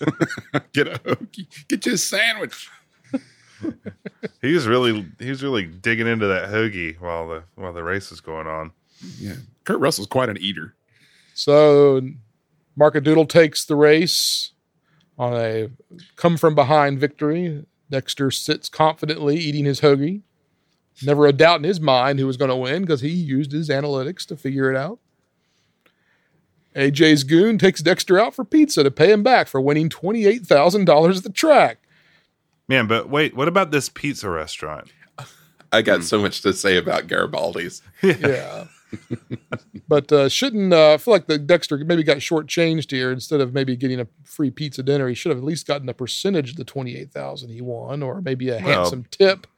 [0.72, 1.46] Get a hoagie.
[1.68, 2.68] Get you a sandwich.
[4.42, 8.10] He was really he was really digging into that hoagie while the while the race
[8.10, 8.72] was going on.
[9.18, 9.34] Yeah.
[9.64, 10.74] Kurt Russell's quite an eater.
[11.34, 12.00] So
[12.76, 14.52] Market Doodle takes the race
[15.18, 15.70] on a
[16.16, 17.64] come from behind victory.
[17.90, 20.22] Dexter sits confidently eating his hoagie.
[21.02, 23.68] Never a doubt in his mind who was going to win because he used his
[23.68, 24.98] analytics to figure it out.
[26.76, 31.22] AJ's goon takes Dexter out for pizza to pay him back for winning $28,000 at
[31.24, 31.79] the track.
[32.70, 34.92] Man, but wait, what about this pizza restaurant?
[35.72, 37.82] I got so much to say about Garibaldi's.
[38.00, 38.66] Yeah.
[39.88, 43.52] but uh, shouldn't uh, I feel like the Dexter maybe got shortchanged here instead of
[43.52, 45.08] maybe getting a free pizza dinner.
[45.08, 48.04] He should have at least gotten a percentage of the twenty eight thousand he won,
[48.04, 49.48] or maybe a Well- handsome tip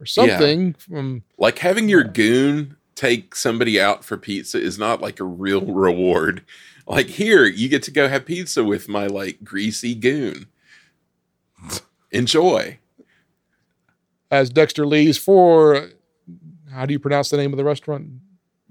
[0.00, 1.24] or something from.
[1.38, 6.44] Like having your goon take somebody out for pizza is not like a real reward.
[6.86, 10.46] Like here, you get to go have pizza with my like greasy goon.
[12.12, 12.78] Enjoy.
[14.30, 15.90] As Dexter leaves for,
[16.70, 18.08] how do you pronounce the name of the restaurant?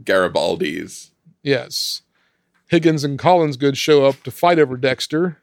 [0.03, 1.11] Garibaldi's.
[1.43, 2.01] Yes.
[2.67, 5.37] Higgins and Collingsgood show up to fight over Dexter.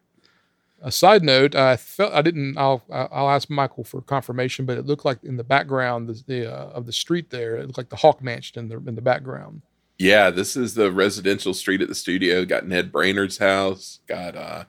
[0.81, 2.57] A side note, I felt I didn't.
[2.57, 6.53] I'll I'll ask Michael for confirmation, but it looked like in the background the, the
[6.53, 9.03] uh, of the street there, it looked like the Hawk Mansion in the in the
[9.03, 9.63] background.
[9.99, 12.45] Yeah, this is the residential street at the studio.
[12.45, 13.99] Got Ned Brainerd's house.
[14.07, 14.65] Got uh,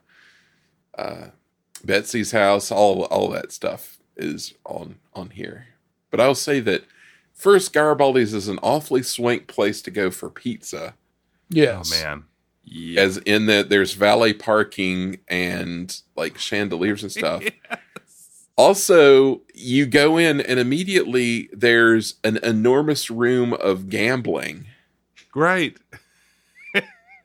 [0.98, 1.28] uh,
[1.84, 2.72] Betsy's house.
[2.72, 5.68] All all that stuff is on on here.
[6.12, 6.86] But I'll say that
[7.34, 10.96] first, Garibaldi's is an awfully swank place to go for pizza.
[11.50, 11.92] Yes.
[11.94, 12.24] Oh man.
[12.98, 17.44] As in that there's valet parking and like chandeliers and stuff.
[18.60, 24.66] Also, you go in and immediately there's an enormous room of gambling.
[25.32, 25.78] Great.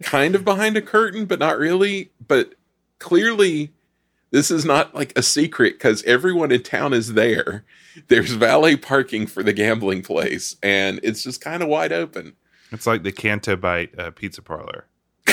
[0.04, 2.12] kind of behind a curtain, but not really.
[2.24, 2.54] But
[3.00, 3.72] clearly,
[4.34, 7.64] this is not like a secret because everyone in town is there.
[8.08, 12.34] There's valet parking for the gambling place, and it's just kind of wide open.
[12.72, 14.86] It's like the Cantabite uh, pizza parlor.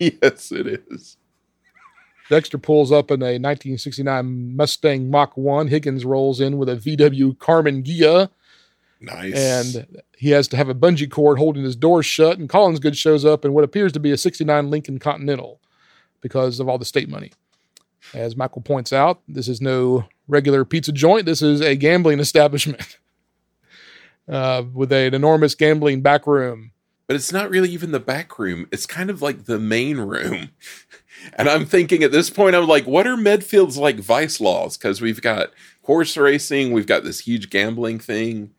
[0.00, 1.18] yes, it is.
[2.28, 5.68] Dexter pulls up in a 1969 Mustang Mach 1.
[5.68, 8.28] Higgins rolls in with a VW Karmann Ghia,
[9.00, 9.34] Nice.
[9.36, 12.40] and he has to have a bungee cord holding his door shut.
[12.40, 15.60] And Collingsgood shows up in what appears to be a 69 Lincoln Continental
[16.20, 17.30] because of all the state money.
[18.14, 21.26] As Michael points out, this is no regular pizza joint.
[21.26, 22.98] This is a gambling establishment
[24.28, 26.72] uh, with an enormous gambling back room.
[27.06, 28.68] but it's not really even the back room.
[28.70, 30.50] It's kind of like the main room.
[31.34, 34.76] And I'm thinking at this point, I'm like, what are Medfield's like vice laws?
[34.76, 35.50] Because we've got
[35.82, 38.52] horse racing, we've got this huge gambling thing.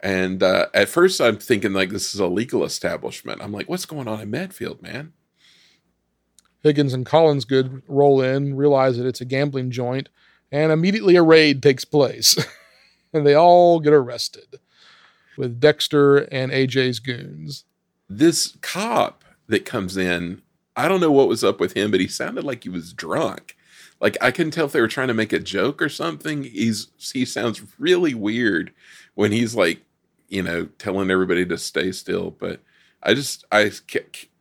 [0.00, 3.40] And uh, at first, I'm thinking like this is a legal establishment.
[3.42, 5.14] I'm like, what's going on in Medfield, man?
[6.64, 10.08] Higgins and Collingsgood roll in, realize that it's a gambling joint,
[10.50, 12.36] and immediately a raid takes place.
[13.12, 14.58] and they all get arrested
[15.36, 17.64] with Dexter and AJ's goons.
[18.08, 20.40] This cop that comes in,
[20.74, 23.56] I don't know what was up with him, but he sounded like he was drunk.
[24.00, 26.44] Like I couldn't tell if they were trying to make a joke or something.
[26.44, 28.72] He's he sounds really weird
[29.14, 29.82] when he's like,
[30.28, 32.30] you know, telling everybody to stay still.
[32.30, 32.60] But
[33.02, 33.70] I just I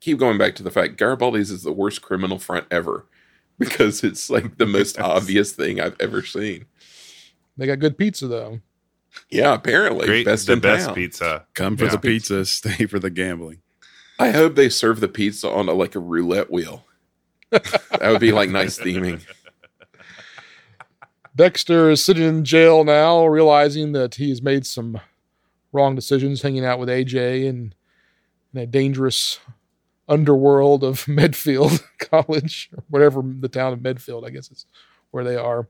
[0.03, 3.05] keep going back to the fact Garibaldi's is the worst criminal front ever
[3.57, 6.65] because it's like the most obvious thing I've ever seen.
[7.55, 8.59] They got good pizza, though.
[9.29, 10.95] Yeah, apparently Great, best the in best town.
[10.95, 11.45] pizza.
[11.53, 11.91] Come for Yeah.
[11.91, 13.59] the pizza, stay for the gambling.
[14.19, 16.85] I hope they serve the pizza on a, like a roulette wheel.
[17.51, 19.21] that would be like nice theming.
[21.35, 24.99] Dexter is sitting in jail now, realizing that he has made some
[25.71, 27.73] wrong decisions, hanging out with AJ and
[28.53, 29.39] in a dangerous
[30.07, 34.65] underworld of Medfield College, or whatever the town of Medfield, I guess is
[35.11, 35.67] where they are.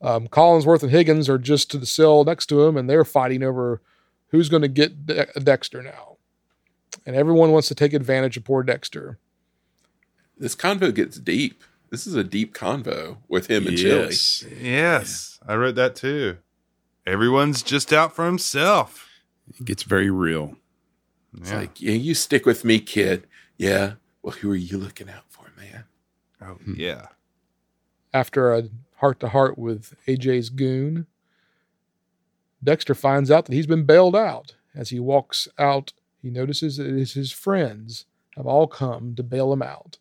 [0.00, 3.42] Um, Collinsworth and Higgins are just to the cell next to him, and they're fighting
[3.42, 3.82] over
[4.28, 6.16] who's going to get De- Dexter now.
[7.04, 9.18] And everyone wants to take advantage of poor Dexter.
[10.36, 11.64] This convo gets deep.
[11.90, 14.10] This is a deep convo with him and Chili.
[14.10, 14.44] Yes.
[14.60, 16.38] Yes, I wrote that too.
[17.06, 19.08] Everyone's just out for himself.
[19.58, 20.56] It gets very real.
[21.36, 21.58] It's Yeah.
[21.58, 23.26] like, yeah, you stick with me, kid.
[23.56, 23.94] Yeah.
[24.22, 25.84] Well, who are you looking out for, man?
[26.40, 26.74] oh, hmm.
[26.76, 27.06] yeah.
[28.14, 31.06] after a heart to heart with AJ's goon,
[32.62, 34.54] Dexter finds out that he's been bailed out.
[34.74, 38.06] As he walks out, he notices that it is his friends
[38.36, 39.98] have all come to bail him out.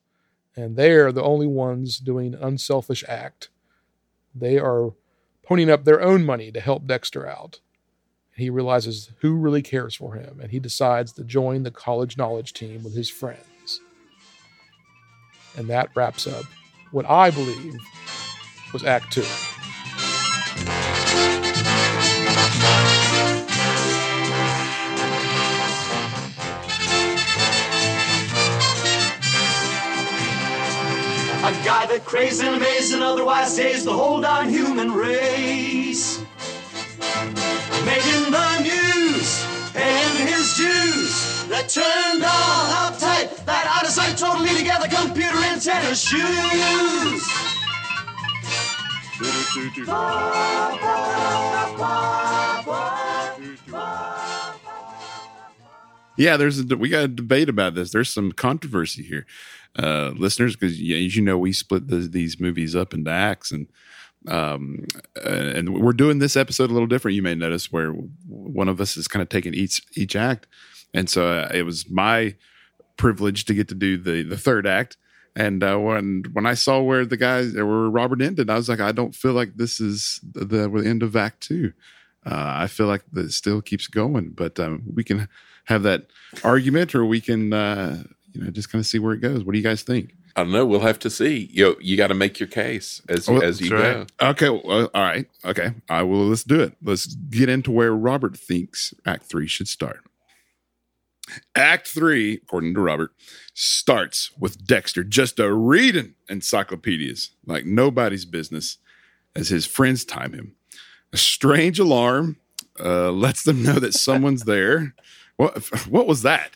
[0.55, 3.49] And they're the only ones doing an unselfish act.
[4.33, 4.93] They are
[5.47, 7.59] ponying up their own money to help Dexter out.
[8.37, 12.53] He realizes who really cares for him, and he decides to join the college knowledge
[12.53, 13.81] team with his friends.
[15.57, 16.45] And that wraps up
[16.91, 17.73] what I believe
[18.73, 19.21] was Act Two.
[31.41, 36.16] A guy that craves and amazes and otherwise saves the whole darn human race.
[37.87, 41.47] Making the news, paying his dues.
[41.47, 47.23] That turned on uptight, that out of sight, totally together computer antenna shoes.
[56.17, 57.91] Yeah, there's a we got a debate about this.
[57.91, 59.25] There's some controversy here,
[59.79, 63.51] uh, listeners, because yeah, as you know, we split the, these movies up into acts,
[63.51, 63.67] and
[64.27, 67.15] um, uh, and we're doing this episode a little different.
[67.15, 70.47] You may notice where one of us is kind of taking each each act,
[70.93, 72.35] and so uh, it was my
[72.97, 74.97] privilege to get to do the the third act.
[75.35, 78.79] And uh, when when I saw where the guys where Robert ended, I was like,
[78.79, 81.73] I don't feel like this is the, the end of Act Two.
[82.25, 85.29] Uh, I feel like that still keeps going, but um, we can
[85.65, 86.07] have that
[86.43, 88.03] argument, or we can uh,
[88.33, 89.43] you know just kind of see where it goes.
[89.43, 90.16] What do you guys think?
[90.37, 90.65] I don't know.
[90.67, 91.49] We'll have to see.
[91.51, 94.29] You you got to make your case as Oh, as you that's go.
[94.29, 95.71] Okay, well, all right, okay.
[95.89, 96.27] I will.
[96.27, 96.73] Let's do it.
[96.81, 100.01] Let's get into where Robert thinks Act Three should start.
[101.55, 103.11] Act Three, according to Robert,
[103.55, 108.77] starts with Dexter just a reading encyclopedias like nobody's business
[109.35, 110.55] as his friends time him.
[111.11, 112.37] A strange alarm
[112.79, 114.93] uh, lets them know that someone's there.
[115.37, 115.57] What?
[115.87, 116.51] What was that?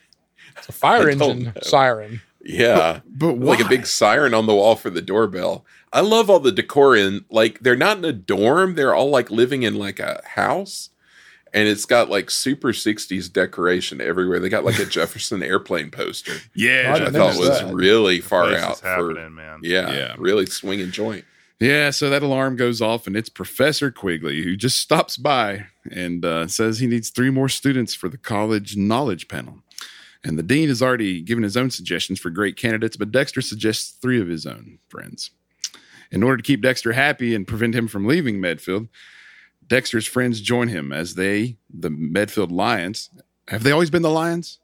[0.57, 1.61] It's a fire I don't engine know.
[1.63, 2.21] siren.
[2.43, 3.01] Yeah.
[3.07, 5.65] But like a big siren on the wall for the doorbell.
[5.93, 9.29] I love all the decor in like they're not in a dorm, they're all like
[9.29, 10.89] living in like a house.
[11.53, 14.39] And it's got like super 60s decoration everywhere.
[14.39, 17.73] They got like a Jefferson airplane poster, Yeah, I which I thought was that.
[17.73, 19.59] really far out for man.
[19.61, 20.15] yeah, Yeah.
[20.17, 21.25] really swinging joint.
[21.59, 26.25] Yeah, so that alarm goes off, and it's Professor Quigley who just stops by and
[26.25, 29.59] uh, says he needs three more students for the college knowledge panel.
[30.23, 33.97] And the dean has already given his own suggestions for great candidates, but Dexter suggests
[34.01, 35.31] three of his own friends.
[36.11, 38.87] In order to keep Dexter happy and prevent him from leaving Medfield,
[39.67, 43.09] Dexter's friends join him as they, the Medfield Lions,
[43.47, 44.59] have they always been the Lions?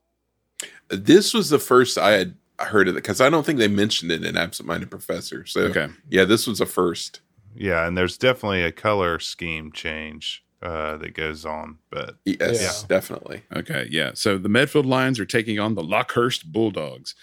[0.90, 4.12] This was the first I had heard of it because I don't think they mentioned
[4.12, 5.46] it in Absent Minded Professor.
[5.46, 5.88] So Okay.
[6.10, 7.22] yeah, this was a first.
[7.56, 13.44] Yeah, and there's definitely a color scheme change uh, that goes on, but Yes, definitely.
[13.56, 14.12] Okay, yeah.
[14.14, 17.16] So the Medfield Lions are taking on the Lockhurst Bulldogs.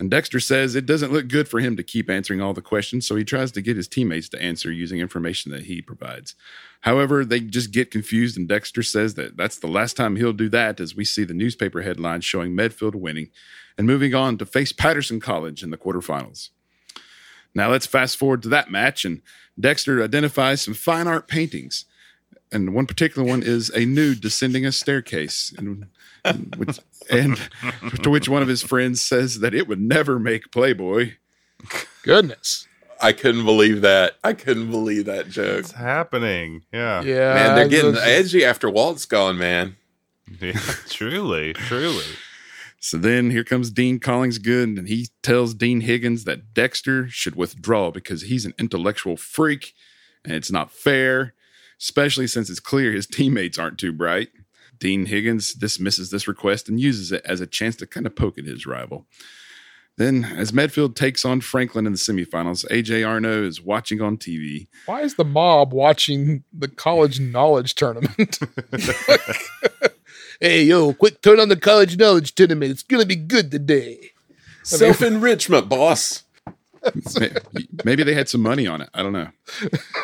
[0.00, 3.06] And Dexter says it doesn't look good for him to keep answering all the questions,
[3.06, 6.34] so he tries to get his teammates to answer using information that he provides.
[6.80, 10.48] However, they just get confused, and Dexter says that that's the last time he'll do
[10.48, 13.28] that as we see the newspaper headlines showing Medfield winning
[13.76, 16.48] and moving on to face Patterson College in the quarterfinals.
[17.54, 19.20] Now let's fast forward to that match, and
[19.58, 21.84] Dexter identifies some fine art paintings
[22.52, 25.86] and one particular one is a nude descending a staircase, and,
[26.24, 26.78] and which,
[27.10, 27.38] and
[28.02, 31.12] to which one of his friends says that it would never make Playboy.
[32.02, 32.66] Goodness.
[33.02, 34.16] I couldn't believe that.
[34.22, 35.60] I couldn't believe that joke.
[35.60, 36.62] it's happening.
[36.72, 37.02] Yeah.
[37.02, 37.34] Yeah.
[37.34, 39.76] Man, they're getting those- edgy after Walt's gone, man.
[40.40, 40.52] Yeah,
[40.88, 42.04] truly, truly.
[42.78, 47.90] So then here comes Dean Collingsgood, and he tells Dean Higgins that Dexter should withdraw
[47.90, 49.74] because he's an intellectual freak
[50.24, 51.34] and it's not fair.
[51.80, 54.28] Especially since it's clear his teammates aren't too bright.
[54.78, 58.38] Dean Higgins dismisses this request and uses it as a chance to kind of poke
[58.38, 59.06] at his rival.
[59.96, 64.68] Then, as Medfield takes on Franklin in the semifinals, AJ Arno is watching on TV.
[64.86, 68.38] Why is the mob watching the college knowledge tournament?
[70.40, 72.70] hey, yo, quick turn on the college knowledge tournament.
[72.70, 74.12] It's going to be good today.
[74.62, 76.24] Self enrichment, boss.
[77.84, 78.88] Maybe they had some money on it.
[78.94, 79.28] I don't know.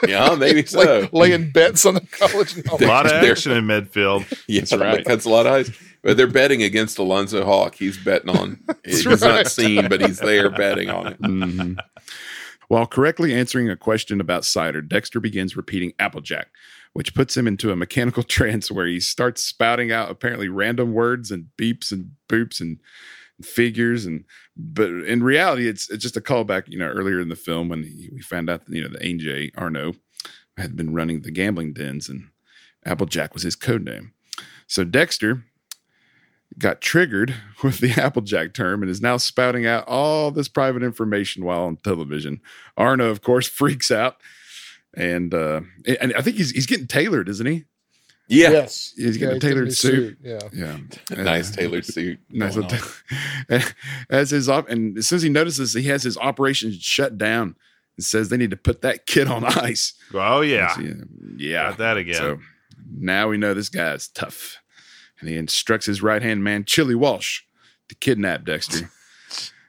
[0.07, 1.01] Yeah, maybe so.
[1.01, 4.25] Like laying bets on the college A lot of action in Medfield.
[4.47, 5.05] yeah, That's right.
[5.05, 5.71] That's a lot of eyes.
[6.03, 7.75] But they're betting against Alonzo Hawk.
[7.75, 8.61] He's betting on.
[8.85, 9.21] he's right.
[9.21, 11.21] not seen, but he's there betting on it.
[11.21, 11.77] Mhm.
[12.69, 16.49] While correctly answering a question about cider, Dexter begins repeating Applejack,
[16.95, 21.31] which puts him into a mechanical trance where he starts spouting out apparently random words
[21.31, 22.79] and beeps and boops and
[23.43, 24.25] figures and
[24.57, 27.83] but in reality it's it's just a callback you know earlier in the film when
[27.83, 29.93] he, we found out that you know the AJ Arno
[30.57, 32.29] had been running the gambling dens and
[32.85, 34.13] Applejack was his code name.
[34.67, 35.45] So Dexter
[36.59, 41.45] got triggered with the Applejack term and is now spouting out all this private information
[41.45, 42.41] while on television.
[42.77, 44.17] Arno, of course, freaks out.
[44.97, 45.61] And uh
[46.01, 47.65] and I think he's he's getting tailored, isn't he?
[48.29, 48.51] Yeah.
[48.51, 48.93] Yes.
[48.97, 50.19] He's getting Yeah, a tailored new suit.
[50.23, 50.39] Yeah.
[50.53, 50.77] Yeah.
[51.17, 52.19] Nice tailored suit.
[52.31, 53.73] Nice little ta-
[54.11, 57.55] as his op and as soon as he notices he has his operation shut down
[57.97, 59.95] and says they need to put that kid on ice.
[60.13, 60.83] Oh yeah, So,
[61.37, 61.71] yeah.
[61.71, 62.15] got that again.
[62.17, 62.39] So
[62.99, 64.59] now we know this guy is tough.
[65.21, 67.41] And he instructs his right hand man, Chili Walsh,
[67.89, 68.91] to kidnap Dexter.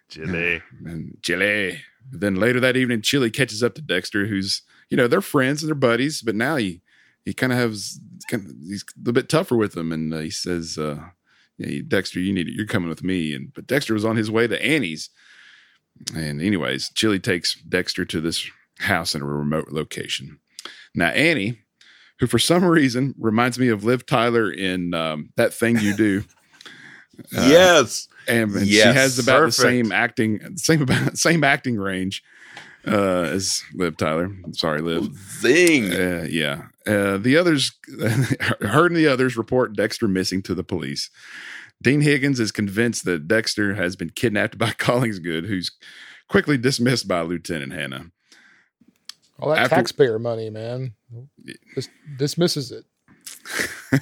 [0.09, 0.61] Chile.
[0.85, 1.81] and Chili.
[2.11, 5.67] Then later that evening, Chili catches up to Dexter, who's you know they're friends and
[5.69, 6.81] they're buddies, but now he
[7.27, 7.99] he kind of has
[8.29, 10.97] kind of, he's a bit tougher with them, and uh, he says, uh,
[11.57, 12.53] yeah, "Dexter, you need it.
[12.53, 15.09] You're coming with me." And but Dexter was on his way to Annie's,
[16.15, 18.49] and anyways, Chili takes Dexter to this
[18.79, 20.39] house in a remote location.
[20.95, 21.59] Now Annie,
[22.19, 26.23] who for some reason reminds me of Liv Tyler in um, that thing you do.
[27.35, 28.07] Uh, yes.
[28.27, 29.57] and, and she has about perfect.
[29.57, 32.21] the same acting, same about same acting range
[32.87, 34.31] uh, as Liv Tyler.
[34.53, 35.09] Sorry, Liv.
[35.41, 35.91] Zing.
[35.93, 37.71] Uh, yeah, uh, the others,
[38.61, 41.09] her and the others report Dexter missing to the police.
[41.81, 45.71] Dean Higgins is convinced that Dexter has been kidnapped by Collingsgood, who's
[46.27, 48.11] quickly dismissed by Lieutenant Hannah.
[49.39, 50.93] All that After- taxpayer money, man.
[51.75, 52.85] Just dismisses it.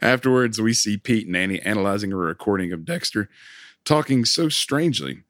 [0.00, 3.28] Afterwards, we see Pete and Annie analyzing a recording of Dexter
[3.84, 5.22] talking so strangely.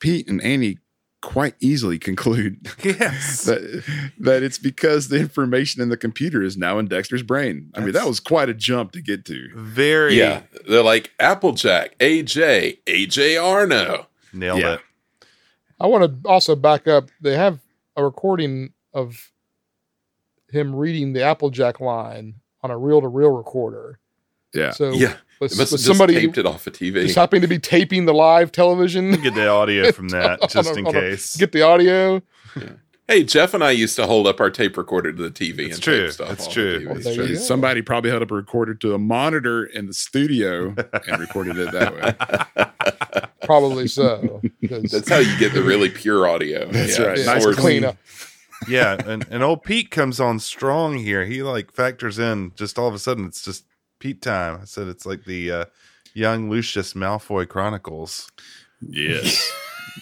[0.00, 0.78] Pete and Annie
[1.26, 3.44] quite easily conclude Yes.
[3.44, 3.82] that,
[4.20, 7.70] that it's because the information in the computer is now in Dexter's brain.
[7.74, 9.48] I mean, that was quite a jump to get to.
[9.56, 10.42] Very Yeah.
[10.68, 14.06] They're like Applejack, AJ, AJ Arno.
[14.32, 14.74] nailed Yeah.
[14.74, 14.80] it.
[15.80, 17.08] I want to also back up.
[17.20, 17.58] They have
[17.96, 19.32] a recording of
[20.50, 23.98] him reading the Applejack line on a reel to reel recorder.
[24.54, 24.70] Yeah.
[24.70, 25.16] So Yeah.
[25.40, 27.02] Was, It must have was just somebody taped it off a TV.
[27.02, 29.12] just happening to be taping the live television?
[29.20, 31.36] Get the audio from that just a- in on a- case.
[31.36, 32.22] Get the audio.
[33.08, 35.74] Hey, Jeff and I used to hold up our tape recorder to the TV It's
[35.76, 36.02] and true.
[36.06, 36.30] tape stuff.
[36.32, 36.80] It's true.
[36.80, 37.02] The Well, TV.
[37.04, 37.40] there you go.
[37.40, 40.74] Somebody probably held up a recorder to a monitor in the studio
[41.06, 43.22] and recorded it that way.
[43.42, 44.40] Probably so.
[44.62, 46.66] That's how you get the really pure audio.
[46.70, 47.18] That's Yeah, right.
[47.18, 47.56] yeah, Nice source.
[47.56, 47.96] clean up.
[48.68, 51.24] yeah, and, and old Pete comes on strong here.
[51.26, 53.64] He like factors in just all of a sudden it's just
[53.98, 54.60] Pete time.
[54.60, 55.64] I said it's like the uh,
[56.14, 58.30] young Lucius Malfoy Chronicles.
[58.80, 59.52] Yes.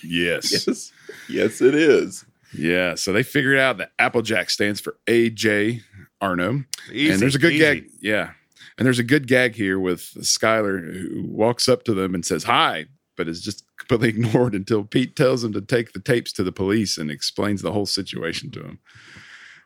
[0.03, 0.53] yes.
[0.66, 0.92] Yes.
[1.28, 2.24] Yes, it is.
[2.53, 2.97] Yeah.
[2.97, 5.82] So they figured out that Applejack stands for AJ
[6.20, 6.64] Arno.
[6.90, 7.80] Easy, and there's a good easy.
[7.80, 7.90] gag.
[8.01, 8.30] Yeah.
[8.76, 12.42] And there's a good gag here with Schuyler who walks up to them and says
[12.42, 12.86] hi,
[13.16, 16.53] but is just completely ignored until Pete tells him to take the tapes to the
[16.53, 18.78] police and explains the whole situation to him.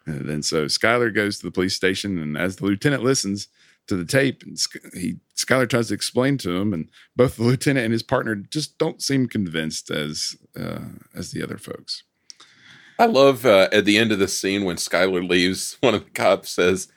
[0.05, 3.49] And then so Schuyler goes to the police station, and as the lieutenant listens
[3.89, 4.59] to the tape, and
[4.95, 8.79] he Schuyler tries to explain to him, and both the lieutenant and his partner just
[8.79, 10.81] don't seem convinced as uh,
[11.15, 12.03] as the other folks.
[12.99, 16.11] I love uh, at the end of the scene when Schuyler leaves, one of the
[16.11, 16.89] cops says,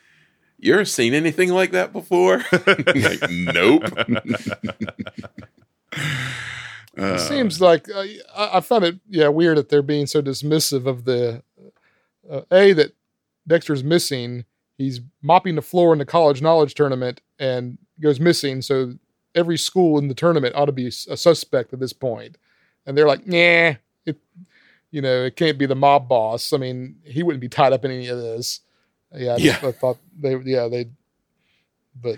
[0.57, 2.43] You ever seen anything like that before?
[2.95, 3.83] like, nope.
[6.97, 10.21] Uh, It seems like uh, I, I found it yeah weird that they're being so
[10.21, 11.41] dismissive of the
[12.29, 12.93] uh, a that
[13.47, 14.45] Dexter's missing.
[14.81, 18.61] He's mopping the floor in the college knowledge tournament and goes missing.
[18.61, 18.93] So
[19.35, 22.37] every school in the tournament ought to be a suspect at this point.
[22.85, 23.75] And they're like, nah,
[24.05, 24.17] it,
[24.89, 26.51] you know, it can't be the mob boss.
[26.51, 28.61] I mean, he wouldn't be tied up in any of this.
[29.13, 29.69] Yeah, I, just- Yeah.
[29.69, 30.89] I thought they, yeah, they,
[32.01, 32.17] but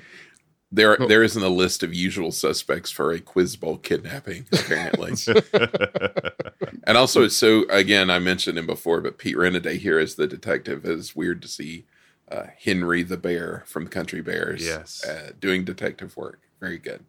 [0.71, 1.07] There, Oh.
[1.07, 5.13] there isn't a list of usual suspects for a quiz bowl kidnapping, apparently.
[6.87, 10.85] and also, so again, I mentioned him before, but Pete Renaday here as the detective
[10.85, 11.85] is weird to see
[12.33, 14.65] uh, Henry the Bear from Country Bears.
[14.65, 15.03] Yes.
[15.05, 16.39] uh, doing detective work.
[16.59, 17.03] Very good.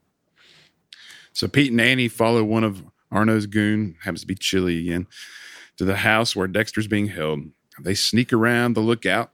[1.33, 5.07] So Pete and Annie follow one of Arno's goon, happens to be Chili again,
[5.77, 7.41] to the house where Dexter's being held.
[7.81, 9.33] They sneak around the lookout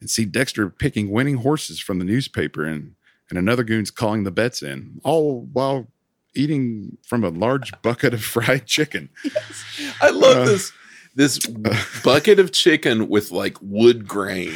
[0.00, 2.94] and see Dexter picking winning horses from the newspaper and,
[3.30, 5.88] and another goon's calling the bets in, all while
[6.34, 9.08] eating from a large bucket of fried chicken.
[9.24, 9.94] Yes.
[10.00, 10.72] I love Uh, this
[11.18, 11.38] this
[12.04, 14.54] bucket of chicken with like wood grain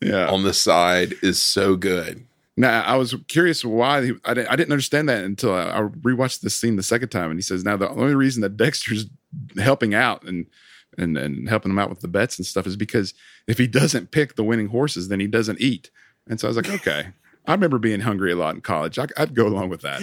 [0.00, 0.28] Yeah.
[0.28, 2.24] on the side is so good.
[2.56, 5.80] Now I was curious why he, I, didn't, I didn't understand that until I, I
[5.82, 9.06] rewatched this scene the second time, and he says now the only reason that Dexter's
[9.58, 10.46] helping out and
[10.96, 13.12] and and helping him out with the bets and stuff is because
[13.46, 15.90] if he doesn't pick the winning horses, then he doesn't eat.
[16.28, 17.08] And so I was like, okay.
[17.46, 18.98] I remember being hungry a lot in college.
[18.98, 20.00] I, I'd go along with that.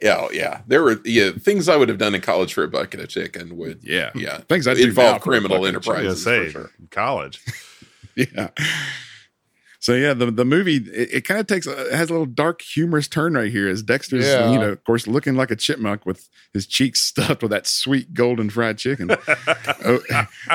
[0.00, 0.62] Yeah, oh, yeah.
[0.66, 3.56] There were yeah things I would have done in college for a bucket of chicken
[3.56, 6.00] would Yeah, yeah Things I do involve criminal bucket of chicken.
[6.00, 6.24] I was enterprises.
[6.24, 6.70] say for sure.
[6.78, 7.40] in college.
[8.16, 8.48] yeah.
[9.78, 12.26] So yeah, the the movie it, it kind of takes a, it has a little
[12.26, 14.50] dark humorous turn right here as Dexter's Yeah.
[14.50, 18.12] you know of course looking like a chipmunk with his cheeks stuffed with that sweet
[18.12, 19.10] golden fried chicken.
[19.84, 20.00] oh,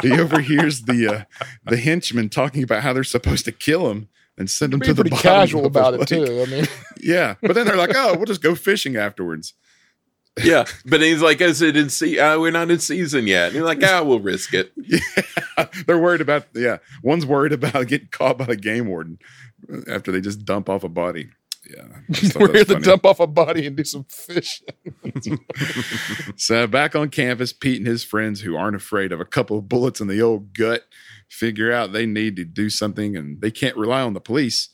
[0.01, 4.09] he overhears the uh, the henchmen talking about how they're supposed to kill him
[4.41, 6.41] and send them to the bottom casual of the about it too.
[6.41, 6.65] I mean,
[7.01, 9.53] Yeah, but then they're like, oh, we'll just go fishing afterwards.
[10.41, 13.55] Yeah, but he's like, "Is it in se- uh, We're not in season yet." And
[13.55, 14.71] you're like, "Ah, we'll risk it."
[15.57, 16.77] Yeah, they're worried about yeah.
[17.03, 19.19] One's worried about getting caught by the game warden
[19.89, 21.31] after they just dump off a body.
[21.69, 21.83] Yeah,
[22.35, 24.69] I we're here to dump off a body and do some fishing.
[26.37, 29.67] So back on campus, Pete and his friends, who aren't afraid of a couple of
[29.69, 30.85] bullets in the old gut,
[31.31, 34.69] figure out they need to do something and they can't rely on the police.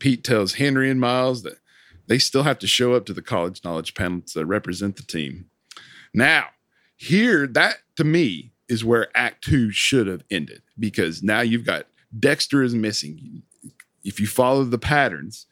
[0.00, 1.58] Pete tells Henry and Miles that
[2.08, 5.46] they still have to show up to the college knowledge panel to represent the team.
[6.12, 6.46] Now,
[6.96, 11.86] here, that to me is where Act Two should have ended because now you've got
[12.18, 13.42] Dexter is missing.
[14.02, 15.46] If you follow the patterns,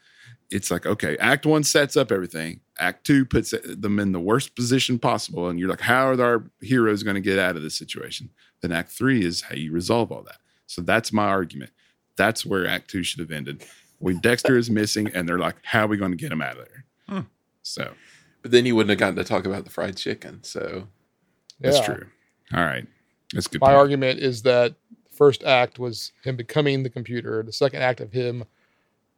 [0.51, 4.55] it's like okay act one sets up everything act two puts them in the worst
[4.55, 7.77] position possible and you're like how are our heroes going to get out of this
[7.77, 8.31] situation
[8.71, 11.71] then act three is how you resolve all that so that's my argument
[12.17, 13.65] that's where act two should have ended
[13.99, 16.57] when dexter is missing and they're like how are we going to get him out
[16.59, 17.27] of there Hmm.
[17.63, 17.93] so
[18.43, 20.43] But then you wouldn't have gotten to talk about the fried chicken.
[20.43, 20.87] So
[21.61, 21.87] that's Yeah.
[21.87, 22.07] true
[22.55, 22.87] all right
[23.33, 23.77] that's a good My point.
[23.79, 24.75] argument is that
[25.11, 27.43] the first act was him becoming the computer.
[27.43, 28.45] The second act of him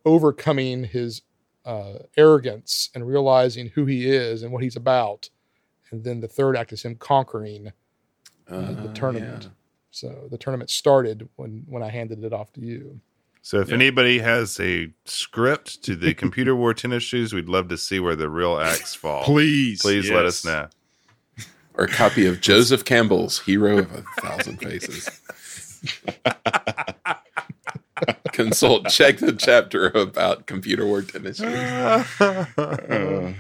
[0.05, 1.23] overcoming his
[1.65, 5.29] uh, arrogance and realizing who he is and what he's about.
[5.91, 7.73] And then the third act is him conquering
[8.51, 9.45] uh, the uh, tournament.
[9.45, 9.51] yeah.
[9.91, 13.01] So the tournament started when when I handed it off to you.
[13.43, 13.75] So if Yeah.
[13.77, 18.17] anybody has a script to the computer wore tennis shoes, we'd love to see where
[18.17, 19.25] the real acts fall.
[19.25, 20.69] please Please let us know.
[21.75, 25.09] Or a copy of Joseph Campbell's Hero of a Thousand Faces.
[28.33, 31.39] Consult, check the chapter about computer war tennis.
[31.39, 31.47] shoes.
[31.47, 33.33] Uh,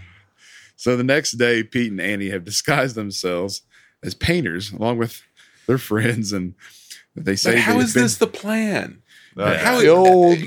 [0.76, 3.62] so the next day, Pete and Annie have disguised themselves
[4.03, 5.22] as painters along with
[5.66, 6.55] their friends, and
[7.16, 9.03] they say But how they've is been- this the plan?
[9.36, 10.38] Uh, How The old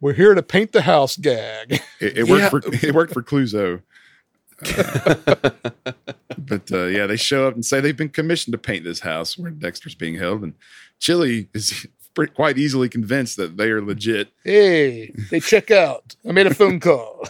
[0.00, 1.80] "We're here to paint the house" gag.
[2.00, 2.48] It, it worked Yeah.
[2.48, 3.82] for it worked for Clouseau.
[4.64, 5.50] Uh,
[6.38, 9.36] but uh, yeah, they show up and say they've been commissioned to paint this house
[9.38, 10.54] where Dexter's being held, and
[10.98, 14.28] Chili is pretty, quite easily convinced that they are legit.
[14.44, 16.14] Hey, they check out.
[16.28, 17.26] I made a phone call.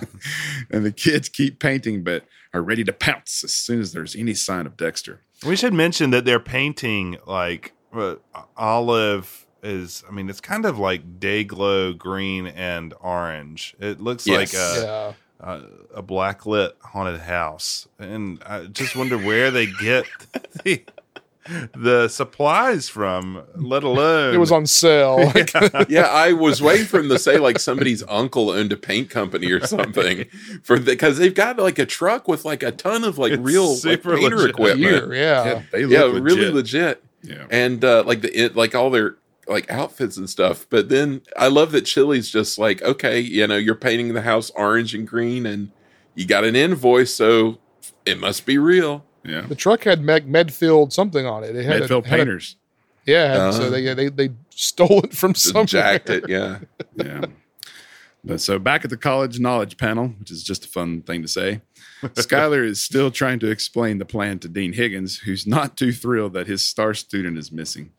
[0.70, 2.24] And the kids keep painting, but
[2.54, 5.20] are ready to pounce as soon as there's any sign of Dexter.
[5.44, 8.16] We should mention that they're painting like uh,
[8.56, 10.04] olive is.
[10.08, 13.74] I mean, it's kind of like day glow green and orange.
[13.80, 14.52] It looks Yes.
[14.54, 15.52] like a, yeah.
[15.94, 20.06] a a black lit haunted house, and I just wonder where they get
[20.64, 20.84] the,
[21.76, 23.42] the supplies from.
[23.56, 25.32] Let alone It was on sale.
[25.88, 29.50] yeah, I was waiting for him to say like somebody's uncle owned a paint company
[29.50, 30.26] or something
[30.62, 33.74] for because they've got like a truck with like a ton of like It's real
[33.84, 34.50] like painter legit.
[34.50, 34.78] equipment.
[34.80, 35.62] Year, yeah.
[35.72, 36.54] they Yeah, look really legit.
[36.54, 37.04] legit.
[37.24, 37.46] Yeah.
[37.50, 39.16] and uh like the it, like all their
[39.46, 43.56] like outfits and stuff but then i love that chili's just like okay you know
[43.56, 45.70] you're painting the house orange and green and
[46.16, 47.58] you got an invoice so
[48.04, 49.42] it must be real Yeah.
[49.42, 51.54] The truck had Meg Medfield something on it.
[51.56, 52.56] It had a- Medfield had a- painters.
[53.06, 53.52] yeah, Uh-huh.
[53.52, 55.66] so they they they stole it from just somewhere.
[55.66, 56.58] jacked it yeah
[56.96, 57.24] yeah.
[58.24, 61.28] But so back at the college knowledge panel, which is just a fun thing to
[61.28, 61.60] say,
[62.14, 66.32] Schuyler is still trying to explain the plan to Dean Higgins, who's not too thrilled
[66.34, 67.90] that his star student is missing.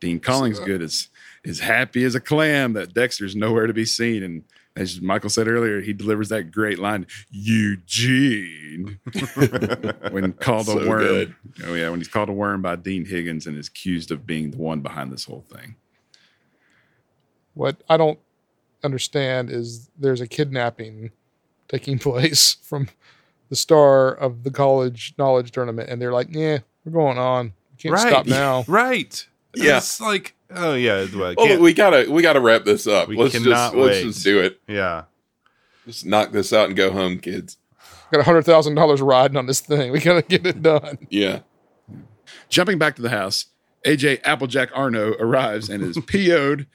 [0.00, 1.08] Dean Collingsgood is
[1.44, 4.44] is happy as a clam that Dexter's nowhere to be seen, and
[4.76, 8.98] as Michael said earlier, he delivers that great line, Eugene,
[10.10, 11.00] when called So a worm.
[11.00, 11.34] good.
[11.66, 14.50] Oh yeah, when he's called a worm by Dean Higgins and is accused of being
[14.50, 15.76] the one behind this whole thing.
[17.54, 18.18] What I don't
[18.82, 21.10] understand is there's a kidnapping
[21.68, 22.88] taking place from
[23.50, 27.52] the star of the college knowledge tournament, and they're like, "Yeah, we're going on.
[27.72, 28.08] We can't right.
[28.08, 29.26] stop now." Right.
[29.54, 29.76] Yeah.
[29.76, 31.06] It's like, oh yeah.
[31.14, 33.08] Well, I Oh, we gotta we gotta wrap this up.
[33.08, 34.04] We let's just cannot let's wait.
[34.04, 34.60] just do it.
[34.66, 35.04] yeah.
[35.86, 37.56] Just knock this out and go home, kids.
[38.12, 39.92] Got a hundred thousand dollars riding on this thing.
[39.92, 40.98] We gotta get it done.
[41.10, 41.40] Yeah.
[42.48, 43.46] Jumping back to the house,
[43.86, 46.66] AJ Applejack Arno arrives and is PO'd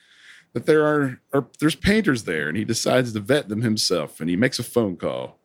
[0.53, 4.29] that there are, are there's painters there, and he decides to vet them himself, and
[4.29, 5.37] he makes a phone call.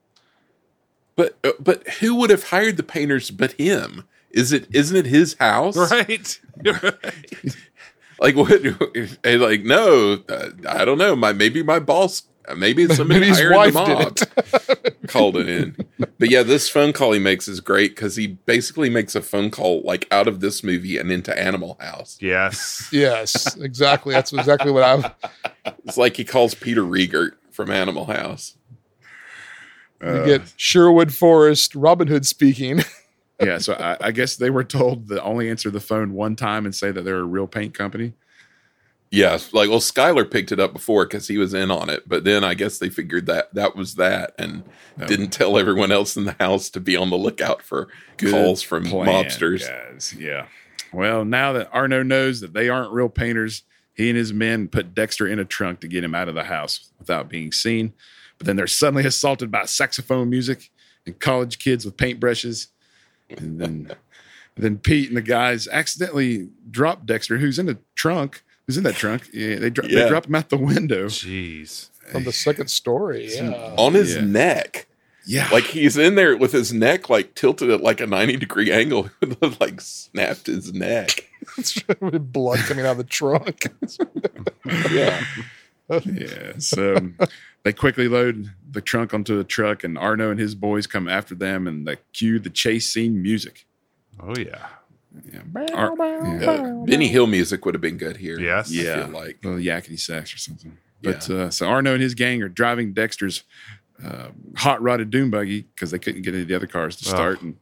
[1.16, 4.04] But uh, but who would have hired the painters but him?
[4.30, 5.76] Is it isn't it his house?
[5.76, 6.40] Right.
[6.64, 6.94] right.
[8.22, 8.50] Like what?
[9.24, 11.16] and like no, uh, I don't know.
[11.16, 14.18] My maybe my boss, uh, maybe it's somebody Maybe his hiring wife the mob
[14.94, 15.06] it.
[15.08, 15.76] called it in.
[15.98, 19.50] But yeah, this phone call he makes is great because he basically makes a phone
[19.50, 22.16] call like out of this movie and into Animal House.
[22.20, 22.88] Yes.
[22.92, 24.14] yes, exactly.
[24.14, 25.12] That's exactly what I.
[25.84, 28.56] It's like he calls Peter Riegert from Animal House.
[30.00, 32.82] You Uh, get Sherwood Forest, Robin Hood speaking.
[33.44, 36.64] Yeah, so I, I guess they were told to only answer the phone one time
[36.64, 38.12] and say that they're a real paint company.
[39.10, 42.24] Yeah, like well, Schuyler picked it up before because he was in on it, but
[42.24, 44.62] then I guess they figured that that was that and
[45.00, 45.06] Oh.
[45.06, 47.88] didn't tell everyone else in the house to be on the lookout for
[48.18, 49.66] calls from plan, mobsters.
[49.66, 50.14] guys.
[50.18, 50.46] Yeah.
[50.92, 53.62] Well, now that Arno knows that they aren't real painters,
[53.94, 56.44] he and his men put Dexter in a trunk to get him out of the
[56.44, 57.94] house without being seen.
[58.36, 60.70] But then they're suddenly assaulted by saxophone music
[61.06, 62.66] and college kids with paintbrushes.
[63.38, 63.90] And then,
[64.56, 68.42] then Pete and the guys accidentally drop Dexter, who's in the trunk.
[68.66, 69.28] Who's in that trunk?
[69.32, 70.04] Yeah, they, dro- Yeah.
[70.04, 71.06] they drop him out the window.
[71.06, 71.88] Jeez.
[72.10, 73.34] from the second story.
[73.34, 73.74] Yeah.
[73.78, 74.20] On his Yeah.
[74.22, 74.86] neck,
[75.24, 78.72] Yeah, like he's in there with his neck like tilted at like a ninety degree
[78.72, 79.08] angle,
[79.60, 81.28] like snapped his neck.
[82.00, 83.66] With blood coming out of the trunk.
[84.90, 85.22] Yeah,
[86.04, 86.52] Yeah.
[86.58, 87.10] So
[87.64, 91.34] they quickly load the trunk onto the truck, and Arno and his boys come after
[91.34, 93.66] them, and they cue the chase scene music.
[94.20, 94.66] Oh yeah.
[95.30, 95.40] Yeah.
[95.74, 96.50] Ar- yeah.
[96.50, 98.40] uh, Benny Hill music would have been good here.
[98.40, 98.70] Yes.
[98.70, 99.04] I Yeah.
[99.06, 100.76] feel like little yakety sax or something.
[101.02, 103.42] But uh, so Arno and his gang are driving Dexter's
[104.04, 107.04] uh, hot rodded dune buggy because they couldn't get any of the other cars to
[107.04, 107.42] start.
[107.42, 107.56] and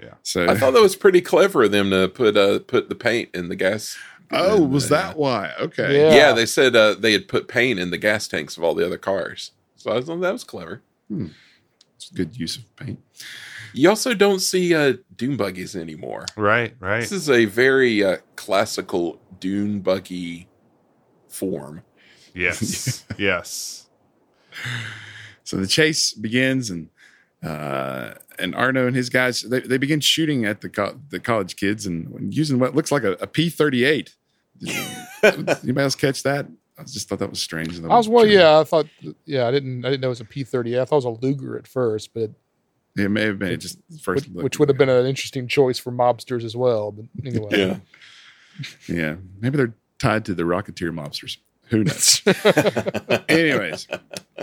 [0.00, 0.14] Yeah.
[0.22, 3.30] So I thought that was pretty clever of them to put uh put the paint
[3.34, 3.96] in the gas.
[4.30, 5.52] Oh, in was the- that why?
[5.60, 6.00] Okay.
[6.00, 6.14] Yeah.
[6.14, 8.84] Yeah, they said uh, they had put paint in the gas tanks of all the
[8.86, 9.52] other cars.
[9.76, 10.82] So I thought that was clever.
[11.10, 13.00] It's good use of paint.
[13.72, 16.26] You also don't see uh, dune buggies anymore.
[16.36, 16.74] Right.
[16.80, 17.00] Right.
[17.00, 20.48] This is a very uh, classical dune buggy
[21.28, 21.82] form.
[22.34, 23.04] Yes.
[23.18, 23.88] yes.
[25.42, 26.88] So the chase begins, and
[27.44, 31.56] uh, and Arno and his guys they, they begin shooting at the co- the college
[31.56, 34.14] kids and using what looks like a, a P thirty eight.
[35.22, 36.46] Anybody else catch that?
[36.78, 37.78] I just thought that was strange.
[37.82, 38.58] I was well, yeah.
[38.58, 38.86] I thought,
[39.26, 40.78] yeah, I didn't, I didn't know it was a P thirty.
[40.78, 42.30] I thought it was a Luger at first, but
[42.96, 44.44] it may have been it just first which, look.
[44.44, 46.90] which would have been an interesting choice for mobsters as well.
[46.92, 47.76] But anyway, Yeah.
[48.88, 51.36] yeah, maybe they're tied to the Rocketeer mobsters.
[51.68, 52.20] Who knows?
[53.28, 53.86] Anyways,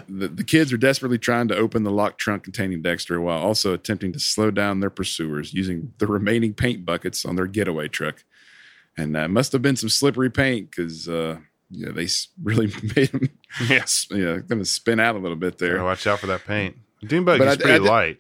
[0.10, 3.74] the, the kids are desperately trying to open the locked trunk containing Dexter while also
[3.74, 8.24] attempting to slow down their pursuers using the remaining paint buckets on their getaway truck.
[8.98, 11.38] And uh, must have been some slippery paint because uh,
[11.70, 12.08] yeah, they
[12.44, 13.30] really made them
[13.70, 14.08] Yes.
[14.12, 15.74] yeah, going to spin out a little bit there.
[15.76, 16.76] Gotta watch out for that paint.
[17.02, 18.18] Buggy But is pretty I did- light.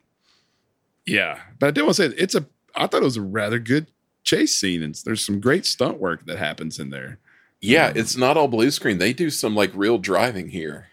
[1.05, 2.45] Yeah, but I do want to say it's a.
[2.75, 3.87] I thought it was a rather good
[4.23, 7.17] chase scene, and there's some great stunt work that happens in there.
[7.61, 8.97] Yeah, it's not all blue screen.
[8.97, 10.87] They do some like real driving here.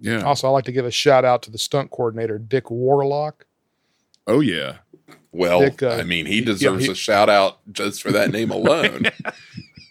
[0.00, 0.22] Yeah.
[0.22, 3.46] Also, I like to give a shout out to the stunt coordinator, Dick Warlock.
[4.26, 4.78] Oh yeah.
[5.30, 8.30] Well, Dick, uh, I mean, he yeah, deserves he- a shout out just for that
[8.30, 9.04] name alone.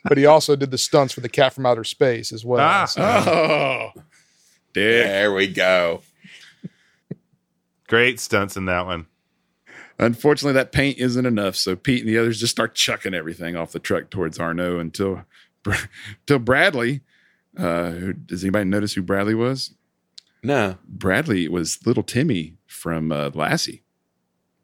[0.03, 2.59] But he also did the stunts for the Cat from Outer Space as well.
[2.59, 2.85] Ah.
[2.85, 3.89] So- Oh,
[4.73, 5.05] Dick.
[5.05, 6.01] there we go.
[7.88, 9.05] Great stunts in that one.
[9.99, 13.73] Unfortunately, that paint isn't enough, so Pete and the others just start chucking everything off
[13.73, 15.23] the truck towards Arno until
[16.21, 17.01] until Bradley.
[17.57, 19.73] Uh, who, does anybody notice who Bradley was?
[20.43, 20.77] No.
[20.88, 23.83] Bradley was little Timmy from uh, Lassie.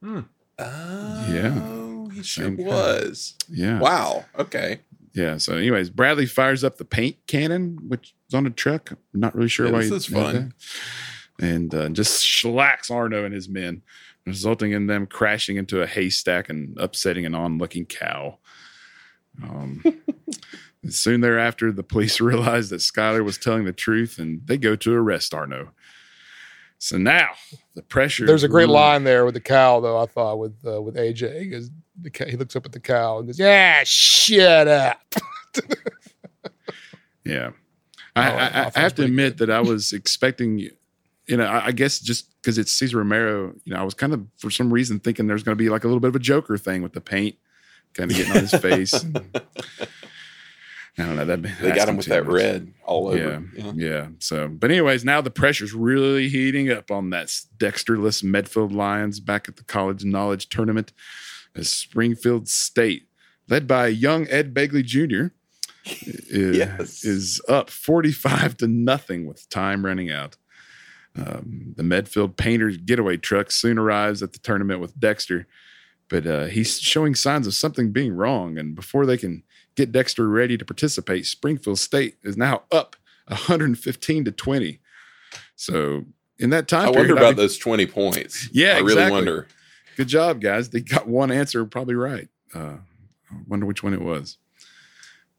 [0.03, 0.23] Oh,
[0.57, 2.09] Yeah.
[2.13, 2.67] he sure Same kind.
[2.67, 3.35] was.
[3.49, 3.79] Yeah.
[3.79, 4.25] Wow.
[4.39, 4.79] Okay.
[5.13, 5.37] Yeah.
[5.37, 8.91] So, anyways, Bradley fires up the paint cannon, which is on a truck.
[8.91, 9.79] I'm not really sure Yeah, why.
[9.79, 10.53] this he is fun.
[11.39, 11.45] that.
[11.45, 13.83] And uh, just slacks Arno and his men,
[14.25, 18.39] resulting in them crashing into a haystack and upsetting an onlooking cow.
[19.43, 19.83] Um,
[20.83, 24.75] and soon thereafter, the police realize that Schuyler was telling the truth, and they go
[24.75, 25.71] to arrest Arno.
[26.79, 27.29] So now
[27.75, 28.25] the pressure.
[28.27, 29.97] There's a great really- line there with the cow, though.
[29.99, 33.17] I thought with uh, with AJ because the cow, he looks up at the cow
[33.17, 35.01] and goes, "Yeah, shut up."
[37.25, 37.51] Yeah.
[38.15, 39.49] I, Oh, I, I that have to admit good.
[39.49, 40.71] that I was expecting, you
[41.37, 44.25] know, I, I guess just because it's Cesar Romero, you know, I was kind of
[44.37, 46.57] for some reason thinking there's going to be like a little bit of a Joker
[46.57, 47.35] thing with the paint
[47.93, 48.93] kind of getting on his face.
[48.93, 49.29] And,
[50.99, 51.25] I don't know.
[51.25, 53.43] That They got him with that red all Yeah, over.
[53.55, 54.07] yeah, Yeah.
[54.19, 59.47] So, but anyways, now the pressure's really heating up on that Dexterless Medfield Lions back
[59.47, 60.93] at the College Knowledge Tournament
[61.55, 63.07] as Springfield State,
[63.47, 65.27] led by young Ed Begley Jr.,
[65.85, 67.05] is, Yes.
[67.05, 70.35] is up 45 to nothing with time running out.
[71.15, 75.47] Um, the Medfield Painters getaway truck soon arrives at the tournament with Dexter,
[76.09, 78.57] but uh, he's showing signs of something being wrong.
[78.57, 79.43] And before they can
[79.77, 82.97] get Dexter ready to participate, Springfield State is now up
[83.27, 84.79] 115 to 20.
[85.55, 86.05] So
[86.39, 88.49] in that time I period, wonder I about mean, those 20 points.
[88.51, 89.47] Yeah, I really wonder.
[89.95, 90.69] Good job, guys.
[90.69, 92.27] They got one answer probably right.
[92.53, 92.77] Uh,
[93.31, 94.37] I wonder which one it was.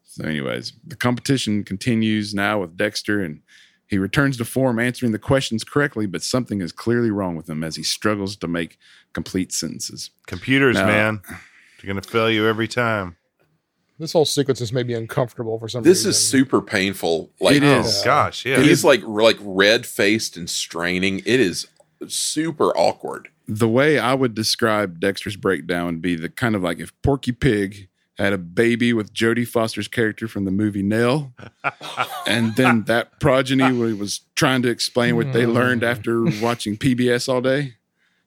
[0.05, 3.40] So, anyways, the competition continues now with Dexter, and
[3.86, 7.62] he returns to form, answering the questions correctly, but something is clearly wrong with him
[7.62, 8.78] as he struggles to make
[9.12, 10.10] complete sentences.
[10.27, 10.86] Computers, No.
[10.86, 13.16] man, they're gonna fail you every time.
[13.99, 16.11] This whole sequence is maybe uncomfortable for some This reason.
[16.11, 17.31] is super painful.
[17.41, 18.03] Like It Oh is.
[18.05, 18.61] gosh, yeah.
[18.61, 21.20] he's like like red faced and straining.
[21.27, 21.66] It is
[22.07, 23.29] super awkward.
[23.49, 27.33] The way I would describe Dexter's breakdown would be the kind of like if Porky
[27.33, 27.89] Pig
[28.19, 31.33] had a baby with Jodie Foster's character from the movie Nell,
[32.27, 35.55] and then that progeny was trying to explain what they mm.
[35.55, 37.75] learned after watching PBS all day.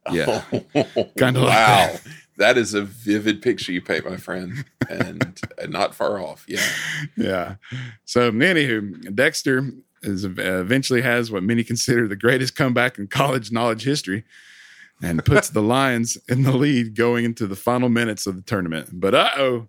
[0.10, 0.42] Yeah.
[1.18, 1.90] Kinda like wow.
[1.92, 2.02] that.
[2.38, 6.46] That is a vivid picture you paint, my friend, and, and not far off.
[6.48, 6.66] Yeah.
[7.18, 7.56] yeah.
[8.06, 9.72] So, anywho, Dexter
[10.04, 14.24] is uh, eventually has what many consider the greatest comeback in college knowledge history,
[15.02, 18.90] and puts the Lions in the lead going into the final minutes of the tournament.
[18.94, 19.68] But uh oh,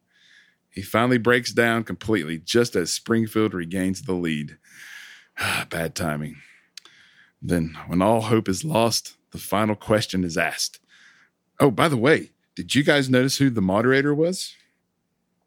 [0.70, 4.56] he finally breaks down completely just as Springfield regains the lead.
[5.70, 6.36] Bad timing.
[7.40, 10.78] Then, when all hope is lost, the final question is asked.
[11.58, 14.54] Oh, by the way, did you guys notice who the moderator was?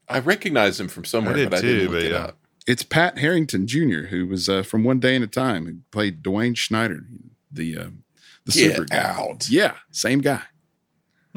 [0.08, 2.18] I recognized him from somewhere, I did but I too, didn't look but it yeah.
[2.18, 2.38] up.
[2.68, 6.22] it's Pat Harrington Jr., who was uh, from One Day at a Time, who played
[6.24, 7.06] Dwayne Schneider,
[7.52, 7.90] the uh,
[8.46, 8.98] the Get super guy.
[8.98, 9.50] out.
[9.50, 10.44] Yeah, same guy.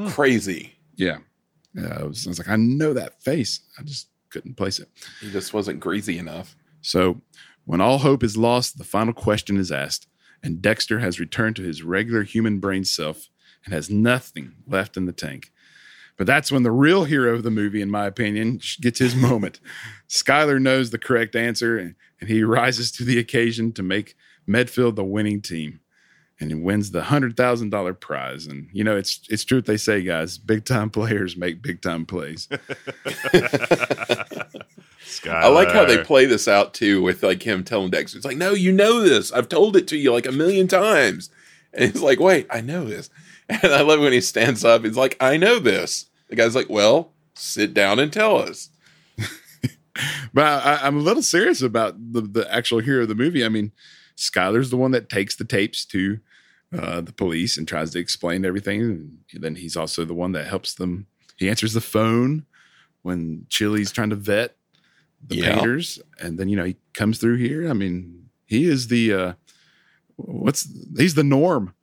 [0.08, 0.74] Crazy.
[0.94, 1.18] Yeah,
[1.78, 3.60] uh, I, was, I was like, I know that face.
[3.78, 4.88] I just couldn't place it.
[5.20, 6.54] He just wasn't greasy enough.
[6.82, 7.22] So,
[7.64, 10.06] when all hope is lost, the final question is asked,
[10.42, 13.28] and Dexter has returned to his regular human brain self
[13.64, 15.50] and has nothing left in the tank.
[16.18, 19.60] But that's when the real hero of the movie, in my opinion, gets his moment.
[20.08, 24.16] Schuyler knows the correct answer, and, and he rises to the occasion to make
[24.46, 25.80] Medfield the winning team.
[26.40, 28.46] And he wins the hundred thousand dollar prize.
[28.46, 30.38] And you know, it's it's true what they say, guys.
[30.38, 32.48] Big time players make big time plays.
[35.28, 38.36] I like how they play this out too, with like him telling Dexter, "It's like,
[38.36, 39.32] no, you know this.
[39.32, 41.30] I've told it to you like a million times."
[41.72, 43.10] And he's like, "Wait, I know this."
[43.50, 44.84] And I love when he stands up.
[44.84, 48.70] He's like, "I know this." The guy's like, "Well, sit down and tell us."
[50.32, 53.44] But I, I'm a little serious about the, the actual hero of the movie.
[53.44, 53.72] I mean,
[54.14, 56.20] Schuyler's the one that takes the tapes to
[56.76, 58.80] uh, the police and tries to explain everything.
[58.82, 61.06] And then he's also the one that helps them.
[61.36, 62.46] He answers the phone
[63.02, 64.54] when Chili's trying to vet
[65.26, 65.54] the Yeah.
[65.56, 65.98] painters.
[66.20, 67.68] And then, you know, he comes through here.
[67.68, 69.32] I mean, he is the, uh,
[70.16, 71.74] what's, he's the norm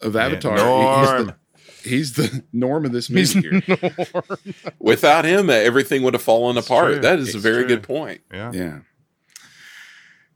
[0.00, 0.56] of Avatar.
[0.56, 1.00] He- Norm.
[1.18, 1.36] He's, the,
[1.82, 4.22] he's the norm of this movie here.
[4.78, 6.92] Without him, everything would have fallen apart.
[6.94, 7.00] true.
[7.00, 7.76] That is a very true.
[7.76, 8.20] good point.
[8.32, 8.52] Yeah.
[8.52, 8.78] Yeah.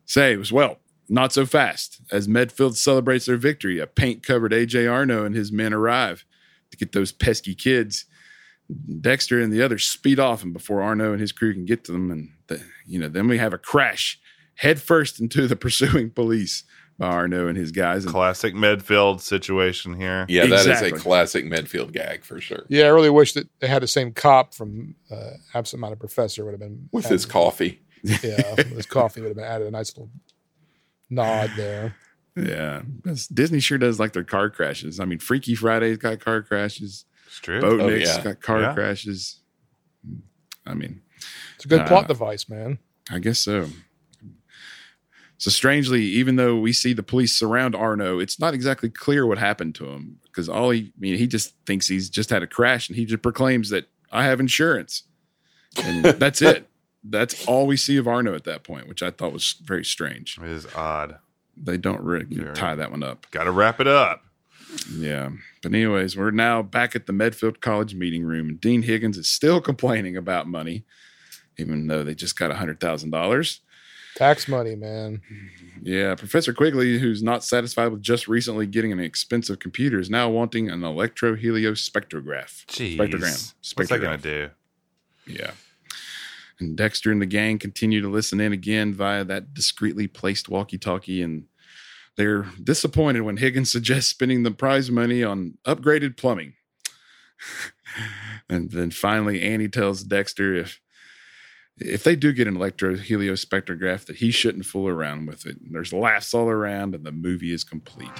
[0.04, 0.78] Say it was well,
[1.08, 2.00] not so fast.
[2.10, 6.24] As Medfield celebrates their victory, a paint covered AJ Arno and his men arrive
[6.70, 8.06] to get those pesky kids.
[9.00, 11.92] Dexter and the others speed off, and before Arno and his crew can get to
[11.92, 14.18] them, and the, you know, then we have a crash
[14.56, 16.64] head first into the pursuing police by
[17.00, 18.04] Arno and his guys.
[18.04, 20.24] And Classic Medfield situation here.
[20.28, 22.64] Yeah, that is a classic Medfield gag for sure.
[22.68, 26.44] Yeah, I really wish that they had the same cop from uh, Absent Minded Professor
[26.44, 27.80] would have been With added- his coffee.
[28.04, 30.10] Yeah, his coffee would have been added a nice little
[31.10, 31.94] nod there.
[32.36, 32.82] yeah,
[33.32, 34.98] Disney sure does like their car crashes.
[34.98, 37.04] I mean, Freaky Friday's got car crashes.
[37.26, 37.60] It's true.
[37.60, 38.22] Boatnik's yeah.
[38.24, 38.74] got car Yeah.
[38.74, 39.40] crashes.
[40.66, 41.02] I mean,
[41.56, 42.78] It's a good Uh, plot device, man.
[43.10, 43.68] I guess so.
[45.42, 49.38] So strangely, even though we see the police surround Arno, it's not exactly clear what
[49.38, 52.46] happened to him because all he, I mean, he just thinks he's just had a
[52.46, 55.02] crash and he just proclaims that I have insurance,
[55.82, 56.68] and that's it.
[57.02, 60.38] That's all we see of Arno at that point, which I thought was very strange.
[60.40, 61.16] It is odd.
[61.56, 62.52] They don't really Sure.
[62.54, 63.26] tie that one up.
[63.32, 64.22] Got to wrap it up.
[64.94, 65.30] Yeah.
[65.60, 69.28] But anyways, we're now back at the Medfield College meeting room, and Dean Higgins is
[69.28, 70.84] still complaining about money,
[71.58, 73.58] even though they just got hundred thousand dollars.
[74.14, 75.22] Tax money, man.
[75.82, 80.28] Yeah, Professor Quigley, who's not satisfied with just recently getting an expensive computer, is now
[80.28, 82.66] wanting an electroheliospectrograph.
[82.66, 82.96] Jeez.
[82.96, 83.54] Spectrogram.
[83.74, 84.50] What's that going to do?
[85.26, 85.52] Yeah.
[86.60, 90.78] And Dexter and the gang continue to listen in again via that discreetly placed walkie
[90.78, 91.22] talkie.
[91.22, 91.46] And
[92.16, 96.52] they're disappointed when Higgins suggests spending the prize money on upgraded plumbing.
[98.50, 100.81] and then finally, Annie tells Dexter if
[101.86, 105.60] if they do get an electroheliospectrograph, that he shouldn't fool around with it.
[105.60, 108.10] And there's laughs all around, and the movie is complete.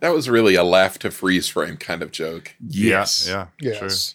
[0.00, 2.54] That was really a laugh to freeze frame kind of joke.
[2.60, 3.26] Yes.
[3.28, 3.48] Yeah.
[3.60, 3.88] yeah Sure.
[3.88, 4.14] Yes.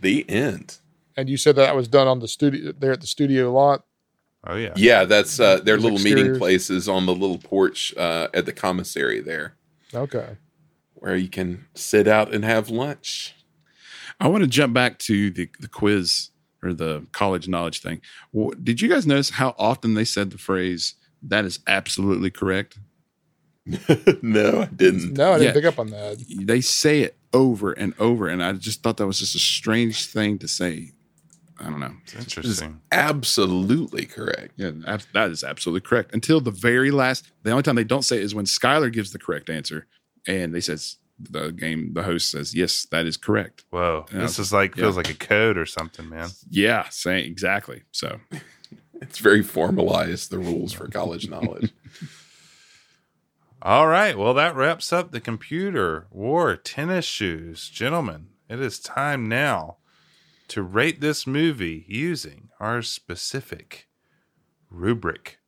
[0.00, 0.78] The end.
[1.16, 3.84] And you said that was done on the studio there at the studio lot.
[4.46, 4.72] Oh yeah.
[4.76, 8.52] Yeah, that's uh, their Those little meeting places on the little porch uh, at the
[8.52, 9.56] commissary there,
[9.92, 10.36] Okay.
[10.94, 13.34] where you can sit out and have lunch.
[14.20, 16.30] I want to jump back to the, the quiz
[16.62, 18.00] or the college knowledge thing.
[18.62, 22.78] Did you guys notice how often they said the phrase, that is absolutely correct?
[24.22, 25.14] no, I didn't.
[25.14, 25.52] No, I didn't Yeah.
[25.52, 26.24] pick up on that.
[26.28, 28.26] They say it over and over.
[28.28, 30.92] And I just thought that was just a strange thing to say.
[31.60, 31.94] I don't know.
[32.04, 32.80] It's interesting.
[32.92, 34.54] Absolutely correct.
[34.56, 34.70] Yeah,
[35.12, 36.14] that is absolutely correct.
[36.14, 39.12] Until the very last, the only time they don't say it is when Schuyler gives
[39.12, 39.86] the correct answer.
[40.26, 43.64] And they says, the game, the host says, yes, that is correct.
[43.70, 44.06] Whoa.
[44.12, 44.20] Yeah.
[44.20, 46.28] This is like feels like a code or something, man.
[46.48, 47.82] Yeah, saying exactly.
[47.90, 48.20] So
[49.00, 51.72] It's very formalized, the rules for college knowledge.
[53.62, 54.16] All right.
[54.16, 57.68] Well, that wraps up the computer wore tennis shoes.
[57.68, 59.77] Gentlemen, it is time now
[60.48, 63.88] to rate this movie using our specific
[64.70, 65.38] rubric.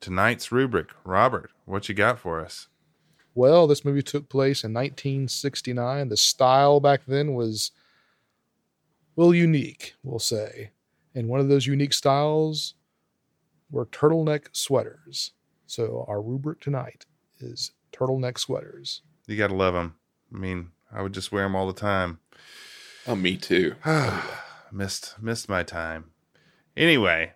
[0.00, 0.88] Tonight's rubric.
[1.04, 2.68] Robert, what you got for us?
[3.34, 6.08] Well, this movie took place in 1969.
[6.08, 7.72] The style back then was,
[9.16, 10.70] well, unique, we'll say.
[11.14, 12.74] And one of those unique styles
[13.70, 15.32] were turtleneck sweaters.
[15.66, 17.06] So our rubric tonight
[17.40, 19.02] is turtleneck sweaters.
[19.26, 19.96] You got to love them.
[20.32, 22.20] I mean, I would just wear them all the time.
[23.06, 23.74] Oh, me too.
[24.72, 26.10] missed missed my time.
[26.76, 27.32] Anyway,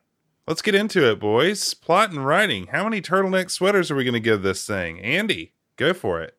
[0.46, 1.74] let's get into it, boys.
[1.74, 2.66] Plot and writing.
[2.66, 5.00] How many turtleneck sweaters are we going to give this thing?
[5.00, 6.36] Andy, go for it.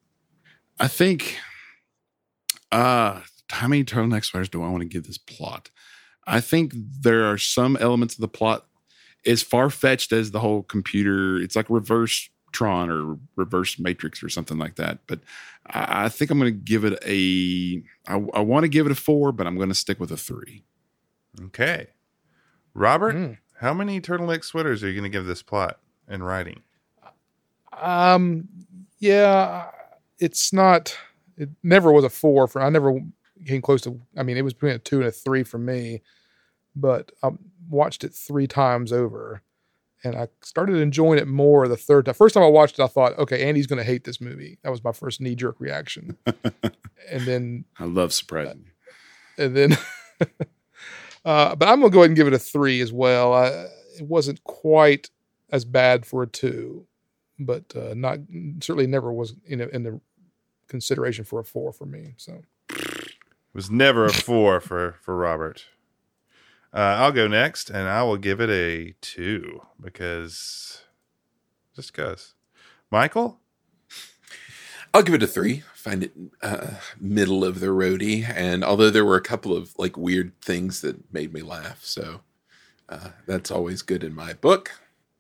[0.80, 1.38] I think,
[2.72, 5.70] uh, how many turtleneck sweaters do I want to give this plot?
[6.28, 8.66] I think there are some elements of the plot
[9.26, 11.38] as far fetched as the whole computer.
[11.38, 15.00] It's like reverse Tron or reverse Matrix or something like that.
[15.08, 15.20] But
[15.68, 17.82] I, I think I'm going to give it a.
[18.08, 20.18] I, I want to give it a four, but I'm going to stick with a
[20.18, 20.64] three.
[21.46, 21.88] Okay.
[22.74, 23.38] Robert, Mm.
[23.60, 26.62] how many turtleneck sweaters are you going to give this plot in writing?
[27.80, 28.48] Um,
[29.00, 29.68] yeah,
[30.20, 30.98] it's not.
[31.38, 32.62] It never was a four for.
[32.62, 33.00] I never
[33.46, 34.00] came close to.
[34.18, 36.02] I mean, it was between a two and a three for me,
[36.76, 37.30] but I
[37.70, 39.42] watched it three times over,
[40.04, 42.14] and I started enjoying it more the third time.
[42.14, 44.58] First time I watched it, I thought, okay, Andy's going to hate this movie.
[44.64, 48.66] That was my first knee jerk reaction, and then I love surprising.
[49.38, 49.44] you.
[49.46, 49.78] and then
[51.26, 53.48] uh, but i'm gonna go ahead and give it a three as well I,
[53.98, 55.10] it wasn't quite
[55.52, 56.86] as bad for a two
[57.40, 58.20] but uh, not
[58.62, 60.02] certainly never was in, a, in the
[60.68, 63.14] consideration for a four for me so It
[63.54, 65.66] was never a four for for Robert.
[66.74, 70.84] Uh, I'll go next, and I will give it a two because
[71.76, 72.36] just cause.
[72.92, 73.40] Michael,
[74.94, 75.64] I'll give it a three.
[75.74, 79.98] Find it uh, middle of the roadie, and although there were a couple of like
[79.98, 82.22] weird things that made me laugh, so
[82.88, 84.72] uh, that's always good in my book.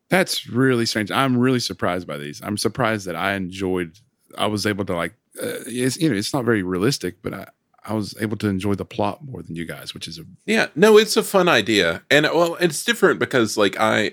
[0.09, 1.11] That's really strange.
[1.11, 2.41] I'm really surprised by these.
[2.43, 3.97] I'm surprised that I enjoyed.
[4.37, 5.13] I was able to like.
[5.41, 7.47] Uh, it's you know it's not very realistic, but I
[7.85, 10.67] I was able to enjoy the plot more than you guys, which is a Yeah,
[10.75, 14.11] no, it's a fun idea, and well, it's different because like I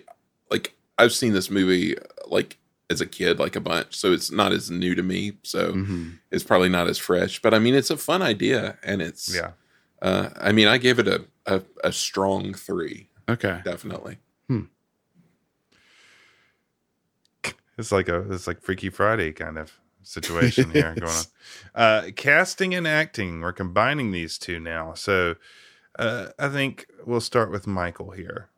[0.50, 4.52] like I've seen this movie like as a kid like a bunch, so it's not
[4.52, 5.32] as new to me.
[5.42, 6.18] So Mhm.
[6.30, 9.50] it's probably not as fresh, but I mean, it's a fun idea, and it's yeah,
[10.00, 13.60] Uh, I mean, I gave it a, a a strong three, okay.
[13.64, 14.18] definitely.
[17.78, 19.72] it's like a it's like Freaky Friday kind of
[20.06, 21.24] situation here going on.
[21.74, 24.94] Uh, casting and acting, we're combining these two now.
[24.94, 25.36] So
[25.98, 28.48] uh, I think we'll start with Michael here.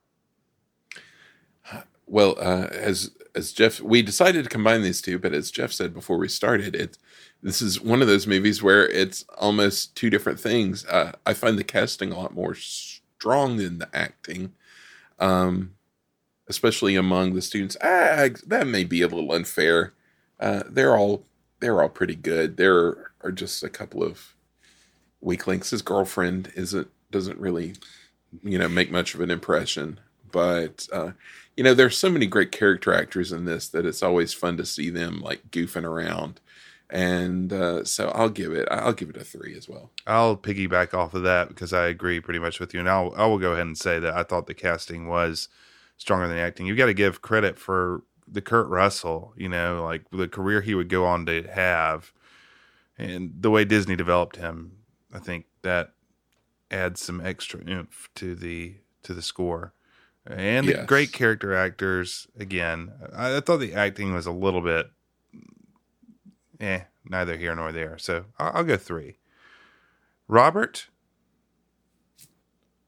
[2.06, 5.92] Well, uh, as as Jeff, we decided to combine these two, but as Jeff said
[5.92, 6.96] before we started, it
[7.42, 10.84] this is one of those movies where it's almost two different things.
[10.86, 14.52] Uh, I find the casting a lot more strong than the acting,
[15.20, 15.74] um,
[16.48, 17.76] especially among the students.
[17.82, 19.92] Ah, that may be a little unfair.
[20.40, 21.24] Uh, they're all
[21.60, 22.56] they're all pretty good.
[22.56, 24.34] There are just a couple of
[25.20, 25.70] weak links.
[25.70, 27.74] His girlfriend isn't doesn't really,
[28.42, 30.00] you know, make much of an impression.
[30.30, 31.12] But uh,
[31.56, 34.66] you know, there's so many great character actors in this that it's always fun to
[34.66, 36.40] see them like goofing around.
[36.90, 39.90] And uh, so I'll give it I'll give it a three as well.
[40.06, 43.26] I'll piggyback off of that because I agree pretty much with you, and I'll I
[43.26, 45.48] will go ahead and say that I thought the casting was
[45.98, 46.66] stronger than the acting.
[46.66, 50.74] You've got to give credit for the Kurt Russell, you know, like the career he
[50.74, 52.12] would go on to have,
[52.98, 54.72] and the way Disney developed him.
[55.14, 55.92] I think that
[56.70, 59.74] adds some extra oomph to the to the score,
[60.26, 60.86] and the Yes.
[60.86, 62.28] great character actors.
[62.38, 64.90] Again, I, I thought the acting was a little bit,
[66.60, 67.98] eh, neither here nor there.
[67.98, 69.18] So I'll, I'll go three.
[70.28, 70.88] Robert,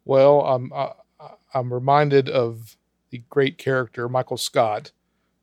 [0.07, 2.77] Well, I'm I, I- I'm reminded of
[3.11, 4.93] the great character Michael Scott,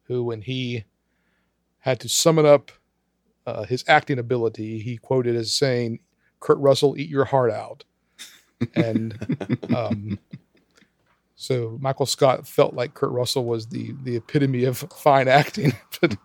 [0.08, 0.86] who when he
[1.80, 2.72] had to summon up
[3.46, 6.00] uh, his acting ability, he quoted as saying,
[6.40, 7.84] "Kurt Russell, eat your heart out,"
[8.76, 9.18] and
[9.76, 10.20] um,
[11.36, 15.74] so Michael Scott felt like Kurt Russell was the the epitome of fine acting.
[16.02, 16.18] but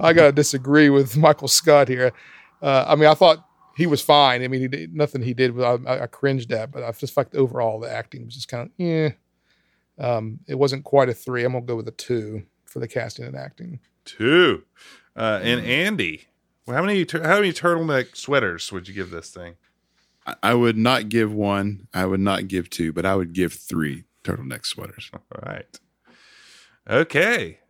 [0.00, 2.12] I gotta disagree with Michael Scott here.
[2.60, 3.46] Uh, I mean, I thought
[3.76, 4.42] he was fine.
[4.42, 7.14] I mean, he did, nothing he did I, I, I cringed at, but I just
[7.14, 9.10] felt overall the acting was just kind of yeah.
[9.98, 11.44] Um, it wasn't quite a three.
[11.44, 12.42] I'm gonna go with a two
[12.76, 13.80] for the casting and acting.
[14.04, 14.62] two,
[15.16, 16.26] uh, and Andy.
[16.66, 19.54] Well, how many how many turtleneck sweaters would you give this thing?
[20.26, 21.88] I, I would not give one.
[21.94, 25.10] I would not give two, but I would give three turtleneck sweaters.
[25.14, 25.80] All right.
[26.88, 27.60] Okay.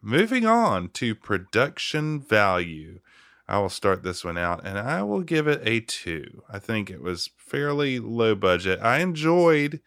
[0.00, 3.00] Moving on to production value.
[3.46, 6.42] I will start this one out and I will give it a two.
[6.50, 8.80] I think it was fairly low budget.
[8.80, 9.80] I enjoyed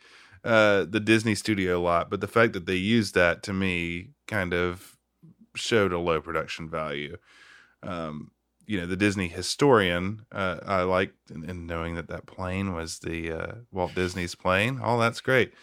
[0.43, 4.09] uh, the Disney studio a lot, but the fact that they used that to me
[4.31, 4.97] kind of
[5.55, 7.17] showed a low production value.
[7.83, 8.31] Um,
[8.65, 12.99] you know, the Disney historian, uh, I liked in, in knowing that that plane was
[12.99, 14.79] the uh, Walt Disney's plane.
[14.81, 15.53] All that's great.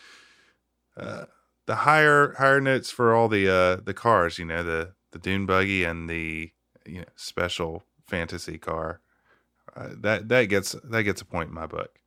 [0.96, 1.24] Uh,
[1.68, 5.44] the higher higher notes for all the uh the cars you know the the dune
[5.44, 6.50] buggy and the
[6.86, 9.00] you know special fantasy car
[9.76, 12.00] uh, that that gets that gets a point in my book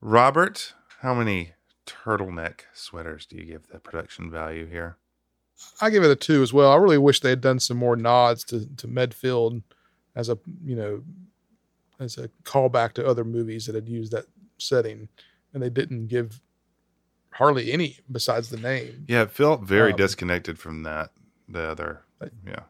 [0.00, 1.52] robert how many
[2.04, 4.96] turtleneck sweaters do you give the production value here
[5.80, 6.70] I give it a two as well.
[6.70, 9.60] I really wish they had done some more nods to to Medfield
[10.14, 11.02] as a you know
[11.98, 14.26] as a callback to other movies that had used that
[14.58, 15.08] setting,
[15.52, 16.40] and they didn't give
[17.32, 19.04] hardly any besides the name.
[19.08, 21.10] yeah it felt very Um, disconnected from that
[21.48, 22.02] the other
[22.46, 22.62] yeah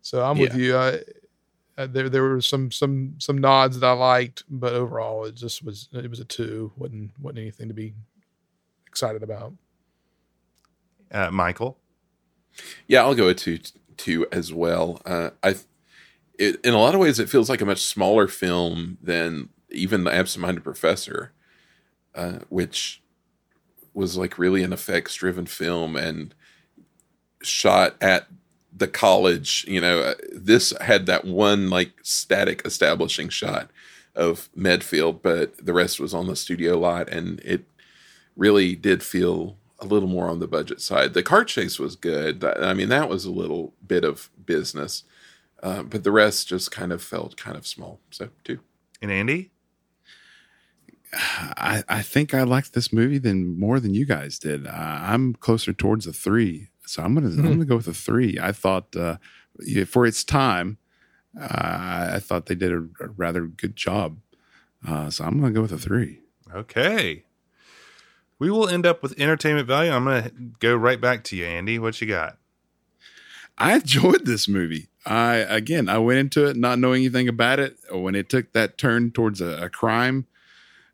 [0.00, 0.76] So I'm with you.
[0.76, 1.00] I,
[1.78, 5.64] uh, there there were some some some nods that I liked, but overall it just
[5.64, 6.72] was it was a two.
[6.76, 7.94] wasn't wasn't anything to be
[8.92, 9.54] excited about.
[11.10, 11.78] uh, michael
[12.86, 13.58] Yeah, I'll go with two
[13.96, 15.00] two as well.
[15.06, 15.56] Uh, I,
[16.38, 20.04] it, in a lot of ways, it feels like a much smaller film than even
[20.04, 21.32] the Absent-Minded Professor,
[22.14, 23.02] uh, which
[23.94, 26.34] was like really an effects driven film and
[27.42, 28.26] shot at
[28.76, 29.64] the college.
[29.68, 33.70] You know, uh, this had that one like static establishing shot
[34.14, 37.64] of Medfield, but the rest was on the studio lot, and it
[38.36, 41.12] really did feel a little more on the budget side.
[41.14, 42.44] The car chase was good.
[42.44, 45.04] I mean, that was a little bit of business,
[45.62, 48.00] uh, but the rest just kind of felt kind of small.
[48.10, 48.60] So two.
[49.00, 49.50] and andy
[51.12, 54.66] I, I think I liked this movie than more than you guys did.
[54.66, 58.38] Uh, I'm closer towards a three, so I'm gonna I'm gonna go with a three.
[58.40, 59.16] I thought uh,
[59.86, 60.78] for its time,
[61.38, 64.18] uh, I thought they did a, a rather good job.
[64.86, 66.20] Uh, so I'm gonna go with a three.
[66.54, 67.24] okay
[68.42, 71.78] we will end up with entertainment value i'm gonna go right back to you andy
[71.78, 72.38] what you got
[73.58, 74.88] I enjoyed this movie.
[75.04, 77.76] I again, I went into it not knowing anything about it.
[77.90, 80.26] When it took that turn towards a, a crime,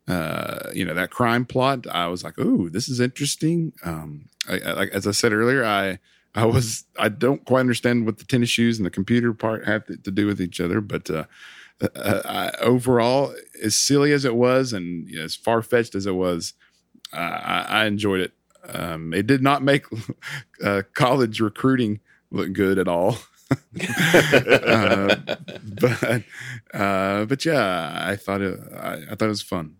[0.07, 4.59] uh, you know, that crime plot, I was like, "Ooh, this is interesting." Um, I,
[4.59, 5.99] I, as I said earlier, I
[6.35, 9.85] I was I don't quite understand what the tennis shoes and the computer part have
[9.85, 11.25] to, to do with each other, but uh,
[11.95, 16.05] uh, I, overall, as silly as it was and you know, as far fetched as
[16.05, 16.68] it was, uh,
[17.13, 18.33] I, I enjoyed it.
[18.67, 19.85] Um, it did not make
[20.63, 21.99] uh, college recruiting
[22.31, 23.17] look good at all.
[23.51, 25.15] uh,
[25.81, 26.23] but
[26.73, 28.59] uh, but yeah, I thought it.
[28.73, 29.77] I, I thought it was fun.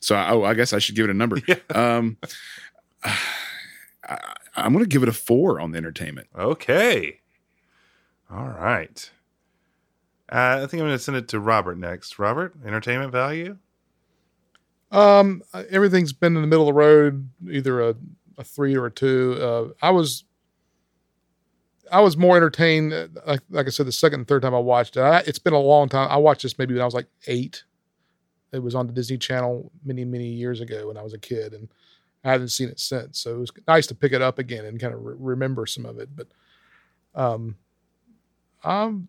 [0.00, 1.38] So I, oh, I guess I should give it a number.
[1.46, 1.56] Yeah.
[1.70, 2.18] Um,
[3.04, 4.18] I,
[4.56, 6.28] I'm going to give it a four on the entertainment.
[6.36, 7.20] Okay.
[8.30, 9.10] All right.
[10.30, 12.18] Uh, I think I'm going to send it to Robert next.
[12.18, 13.58] Robert, entertainment value?
[14.90, 17.94] Um, uh, everything's been in the middle of the road, either a,
[18.38, 19.36] a three or a two.
[19.40, 20.24] Uh, I was,
[21.92, 22.92] I was more entertained.
[22.92, 25.38] uh, Like, like I said, the second and third time I watched it, I, it's
[25.38, 26.08] been a long time.
[26.10, 27.64] I watched this maybe when I was like eight.
[28.52, 31.52] It was on the Disney Channel many, many years ago when I was a kid,
[31.52, 31.68] and
[32.24, 33.20] I haven't seen it since.
[33.20, 35.84] So it was nice to pick it up again and kind of re- remember some
[35.84, 36.08] of it.
[36.16, 36.28] But,
[37.14, 37.56] um,
[38.64, 39.08] I'm,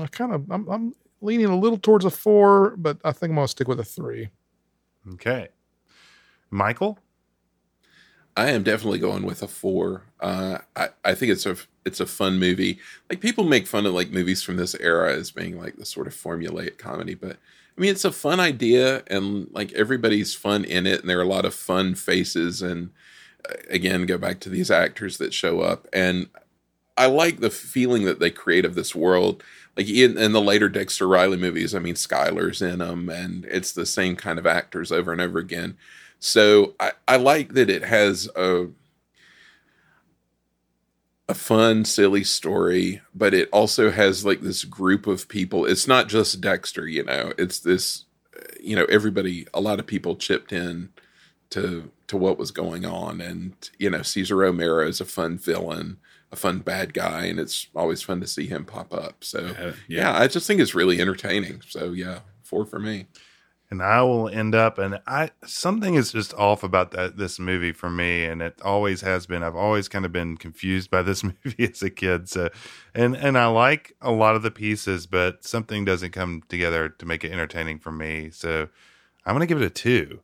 [0.00, 3.36] I kind of, I'm, I'm leaning a little towards a four, but I think I'm
[3.36, 4.28] gonna stick with a three.
[5.12, 5.48] Okay.
[6.50, 6.98] Michael?
[8.36, 10.02] I am definitely going with a four.
[10.20, 12.78] Uh, I I think it's a it's a fun movie.
[13.08, 16.06] Like people make fun of like movies from this era as being like the sort
[16.06, 17.36] of formulaic comedy, but
[17.76, 21.22] I mean it's a fun idea and like everybody's fun in it, and there are
[21.22, 22.60] a lot of fun faces.
[22.60, 22.90] And
[23.48, 26.28] uh, again, go back to these actors that show up, and
[26.96, 29.42] I like the feeling that they create of this world.
[29.76, 33.72] Like in, in the later Dexter Riley movies, I mean Schuyler's in them, and it's
[33.72, 35.76] the same kind of actors over and over again.
[36.20, 38.68] So I, I like that it has a
[41.28, 45.64] a fun, silly story, but it also has like this group of people.
[45.64, 47.32] It's not just Dexter, you know.
[47.38, 48.04] It's this,
[48.36, 49.46] uh, you know, everybody.
[49.54, 50.90] A lot of people chipped in
[51.50, 55.98] to to what was going on, and you know, Cesar Romero is a fun villain,
[56.34, 59.22] a fun bad guy, and it's always fun to see him pop up.
[59.24, 61.62] So Uh, yeah, I just think it's really entertaining.
[61.66, 63.06] So yeah, four for me.
[63.70, 67.72] and I will end up and I something is just off about that this movie
[67.72, 69.42] for me and it always has been.
[69.42, 72.28] I've always kind of been confused by this movie as a kid.
[72.28, 72.50] So
[72.94, 77.06] and and I like a lot of the pieces, but something doesn't come together to
[77.06, 78.30] make it entertaining for me.
[78.30, 78.68] So
[79.24, 80.20] I'm gonna give it a two.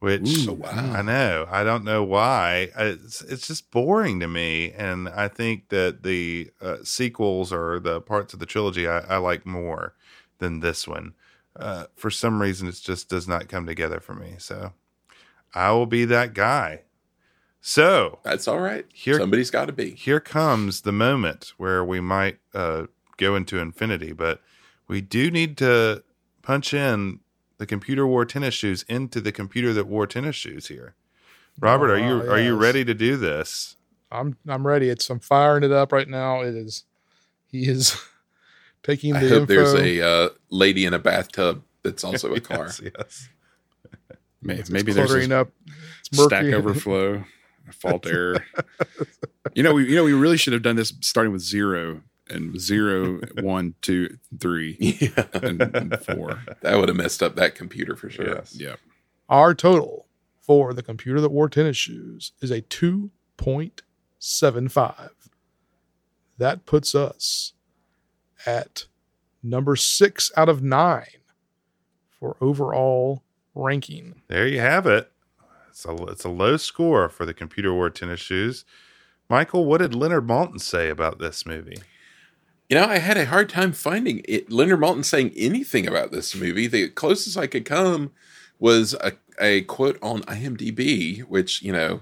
[0.00, 0.92] Which wow.
[0.96, 1.46] I know.
[1.50, 2.70] I don't know why.
[2.76, 8.00] It's it's just boring to me, and I think that the uh, sequels or the
[8.00, 9.94] parts of the trilogy I, I like more
[10.38, 11.12] than this one.
[11.54, 14.36] Uh, for some reason, it just does not come together for me.
[14.38, 14.72] So
[15.52, 16.82] I will be that guy.
[17.60, 18.86] So That's all right.
[18.94, 19.90] Here- Somebody's got to be.
[19.90, 22.86] here comes the moment where we might uh,
[23.18, 24.40] go into infinity, but
[24.88, 26.02] we do need to
[26.42, 27.20] punch in
[27.60, 30.94] the computer wore tennis shoes into the computer that wore tennis shoes here.
[31.58, 33.76] Robert, Oh, are you wow, are you ready to do this?
[34.10, 34.88] I'm I'm ready.
[34.88, 36.40] It's I'm firing it up right now.
[36.40, 36.84] It is
[37.46, 38.00] he is
[38.82, 39.54] taking I the hope info.
[39.54, 42.64] there's a uh, lady in a bathtub that's also a car.
[42.66, 43.28] Yes, yes.
[44.42, 45.50] May- it's Maybe there's a up.
[46.12, 47.24] Stack overflow,
[47.68, 48.42] a fault error.
[49.54, 52.00] You know, we you know we really should have done this starting with zero
[52.30, 56.42] and zero, one, two, three, yeah, and, and four.
[56.62, 58.34] that would have messed up that computer for sure.
[58.34, 58.56] Yes.
[58.58, 58.76] Yeah.
[59.28, 60.06] Our total
[60.40, 65.10] for the computer that wore tennis shoes is a 2.75.
[66.38, 67.52] That puts us
[68.46, 68.86] at
[69.42, 71.04] number six out of nine
[72.18, 73.22] for overall
[73.54, 74.22] ranking.
[74.28, 75.10] There you have it.
[75.68, 78.64] It's a it's a low score for the computer wore tennis shoes.
[79.28, 81.78] Michael, what did Leonard Maltin say about this movie?
[82.70, 86.36] You know, I had a hard time finding it, Leonard Maltin saying anything about this
[86.36, 86.68] movie.
[86.68, 88.12] The closest I could come
[88.60, 92.00] was a, a quote on IMDb, which, you know,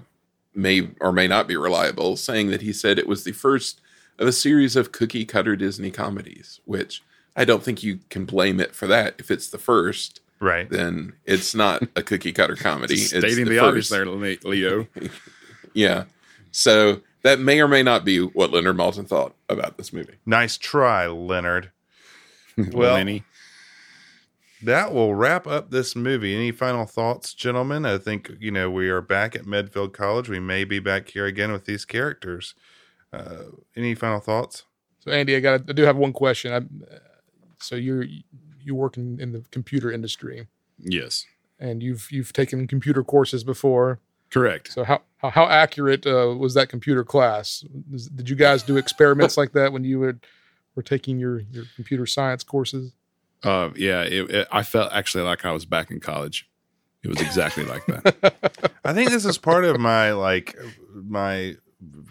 [0.53, 3.81] may or may not be reliable, saying that he said it was the first
[4.19, 7.01] of a series of cookie cutter Disney comedies, which
[7.35, 9.15] I don't think you can blame it for that.
[9.17, 10.69] If it's the first, Right.
[10.69, 12.95] then it's not a cookie cutter comedy.
[12.95, 13.63] Just It's stating the, first.
[13.63, 14.87] obvious there, Leo.
[15.73, 16.05] Yeah.
[16.51, 20.15] So that may or may not be what Leonard Maltin thought about this movie.
[20.25, 21.71] Nice try, Leonard.
[22.57, 23.23] Well- Lenny.
[24.61, 26.35] That will wrap up this movie.
[26.35, 27.85] Any final thoughts, gentlemen?
[27.85, 30.27] I think, you know, we are back at Medfield College.
[30.27, 32.55] We may be back here again with these characters.
[33.13, 33.43] Uh,
[33.77, 34.65] any final thoughts?
[34.99, 36.51] So Andy, I got I do have one question.
[36.51, 36.97] I'm, uh,
[37.59, 38.03] so you're
[38.61, 40.47] you work in, in the computer industry
[40.77, 41.25] Yes.
[41.57, 44.01] and you've you've taken computer courses before.
[44.29, 44.73] Correct.
[44.73, 47.63] So how how, how accurate uh, was that computer class?
[48.15, 50.17] Did you guys do experiments like that when you were
[50.75, 52.93] were taking your your computer science courses?
[53.43, 56.49] Uh, yeah, it, it, I felt actually like I was back in college.
[57.03, 58.73] It was exactly like that.
[58.83, 60.57] I think this is part of my like
[60.93, 61.55] my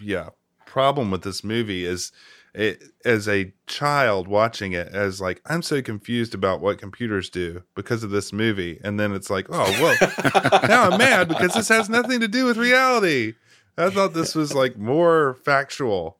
[0.01, 0.29] yeah
[0.65, 2.11] problem with this movie is
[2.53, 7.63] it, as a child watching it as like I'm so confused about what computers do
[7.75, 9.97] because of this movie, and then it's like oh well
[10.67, 13.35] now I'm mad because this has nothing to do with reality.
[13.77, 16.17] I thought this was like more factual.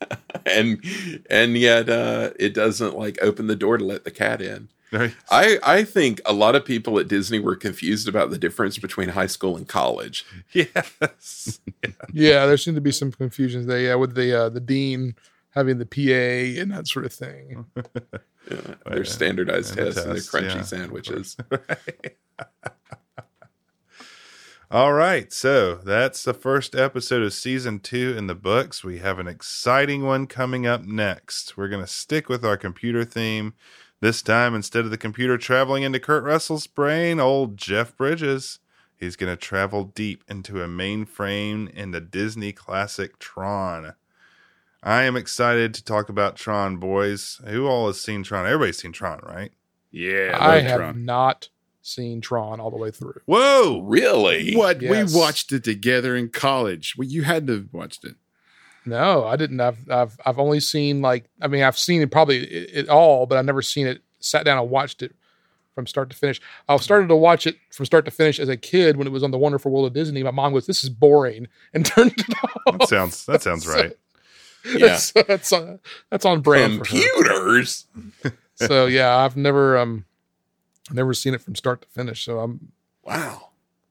[0.46, 0.84] and
[1.30, 4.68] and yet uh, it doesn't like open the door to let the cat in.
[5.30, 9.10] I I think a lot of people at Disney were confused about the difference between
[9.10, 10.24] high school and college.
[10.52, 11.60] yes.
[12.12, 13.80] Yeah, there seemed to be some confusions there.
[13.80, 15.14] Yeah, with the uh, the dean
[15.50, 17.66] having the PA and that sort of thing.
[18.50, 21.36] Yeah, their standardized and the tests and their crunchy yeah, of sandwiches.
[24.70, 28.84] All right, so that's the first episode of season two in the books.
[28.84, 31.56] We have an exciting one coming up next.
[31.56, 33.54] We're going to stick with our computer theme.
[34.00, 38.58] This time, instead of the computer traveling into Kurt Russell's brain, old Jeff Bridges,
[38.96, 43.94] he's going to travel deep into a mainframe in the Disney classic Tron.
[44.82, 47.40] I am excited to talk about Tron, boys.
[47.46, 48.44] Who all has seen Tron?
[48.46, 49.52] Everybody's seen Tron, right?
[49.90, 51.04] Yeah, I love have Tron.
[51.06, 51.48] not
[51.80, 53.20] seen Tron all the way through.
[53.24, 53.80] Whoa!
[53.82, 54.54] Really?
[54.54, 55.14] What Yes.
[55.14, 56.94] we watched it together in college.
[56.98, 58.16] Well, you had to have watched it.
[58.86, 59.60] No, I didn't.
[59.60, 63.26] I've I've I've only seen like I mean I've seen it probably it, it all,
[63.26, 64.02] but I've never seen it.
[64.20, 65.14] Sat down and watched it
[65.74, 66.40] from start to finish.
[66.68, 69.22] I started to watch it from start to finish as a kid when it was
[69.22, 70.22] on the Wonderful World of Disney.
[70.22, 72.34] My mom goes, "This is boring," and turned it
[72.66, 72.78] off.
[72.78, 73.96] That sounds that sounds right.
[74.66, 74.78] Yeah.
[74.78, 75.78] that's, that's on
[76.08, 76.86] that's on brand.
[76.86, 77.86] Computers.
[78.56, 80.04] So yeah, I've never um
[80.92, 82.24] never seen it from start to finish.
[82.24, 82.72] So I'm
[83.04, 83.48] Wow.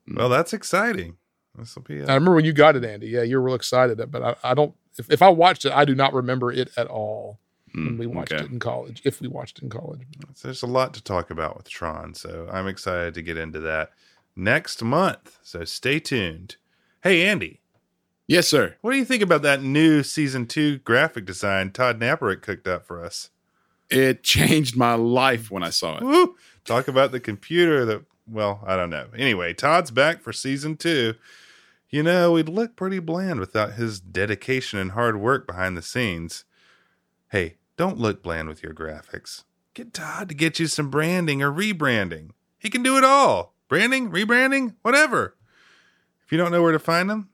[0.08, 1.18] Well, that's exciting.
[1.58, 1.96] This will be.
[1.96, 3.08] I A, remember when you got it, Andy.
[3.08, 4.74] Yeah, you were real excited, but I, I don't.
[4.98, 7.40] If, if I watched it, I do not remember it at all
[7.74, 8.44] when Mm, we watched okay.
[8.44, 9.02] it in college.
[9.04, 10.02] If we watched it in college,
[10.44, 13.92] there's a lot to talk about with Tron, so I'm excited to get into that
[14.36, 15.40] next month.
[15.42, 16.58] So stay tuned.
[17.02, 17.62] Hey, Andy,
[18.28, 18.76] Yes, sir.
[18.82, 22.86] what do you think about that new season two graphic design Todd Knaperek cooked up
[22.86, 23.32] for us?
[23.90, 26.04] It changed my life when I saw it.
[26.04, 26.36] Woo!
[26.66, 29.08] Talk about the computer that, well, I don't know.
[29.18, 31.16] Anyway, Todd's back for season two.
[31.94, 36.44] You know, we'd look pretty bland without his dedication and hard work behind the scenes.
[37.30, 39.44] Hey, don't look bland with your graphics.
[39.76, 42.32] Get Todd to get you some branding or rebranding.
[42.58, 45.36] He can do it all branding, rebranding, whatever.
[46.26, 47.30] If you don't know where to find him,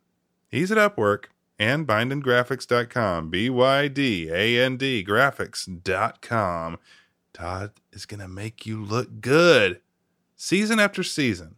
[0.49, 1.27] he's at Upwork
[1.57, 3.29] and bydandgraphics.com.
[3.29, 6.79] B Y D A N D graphics.com.
[7.31, 9.79] Todd is going to make you look good
[10.35, 11.55] season after season.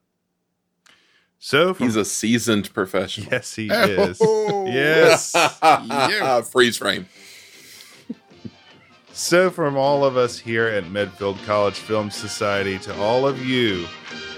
[1.43, 3.27] So, from, He's a seasoned professional.
[3.31, 3.83] yes, he oh.
[3.83, 4.19] is.
[4.21, 4.65] Oh.
[4.67, 5.35] Yes.
[5.63, 6.41] Yeah.
[6.41, 7.07] Freeze frame.
[9.11, 13.87] So, from all of us here at Medfield College Film Society to all of you,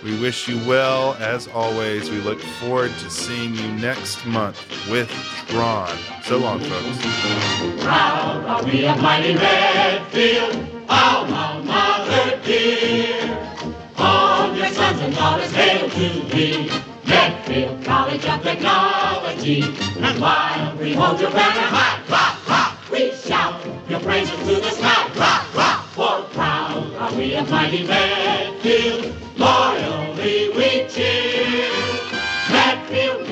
[0.02, 1.16] we wish you well.
[1.16, 4.58] As always, we look forward to seeing you next month
[4.90, 5.12] with
[5.54, 5.98] Ron.
[6.24, 7.84] So long, folks.
[7.84, 13.60] Proud are we of mighty Medfield, alma mater dear.
[13.98, 16.70] All your sons and daughters hail to thee,
[17.08, 19.62] Medfield College of Technology.
[19.98, 22.80] And while we hold your banner high, Ha ha!
[22.92, 25.86] we shout your praises to the sky, rock, rock.
[25.96, 31.70] For proud are we of mighty Medfield, loyally we cheer.
[32.52, 33.28] Medfield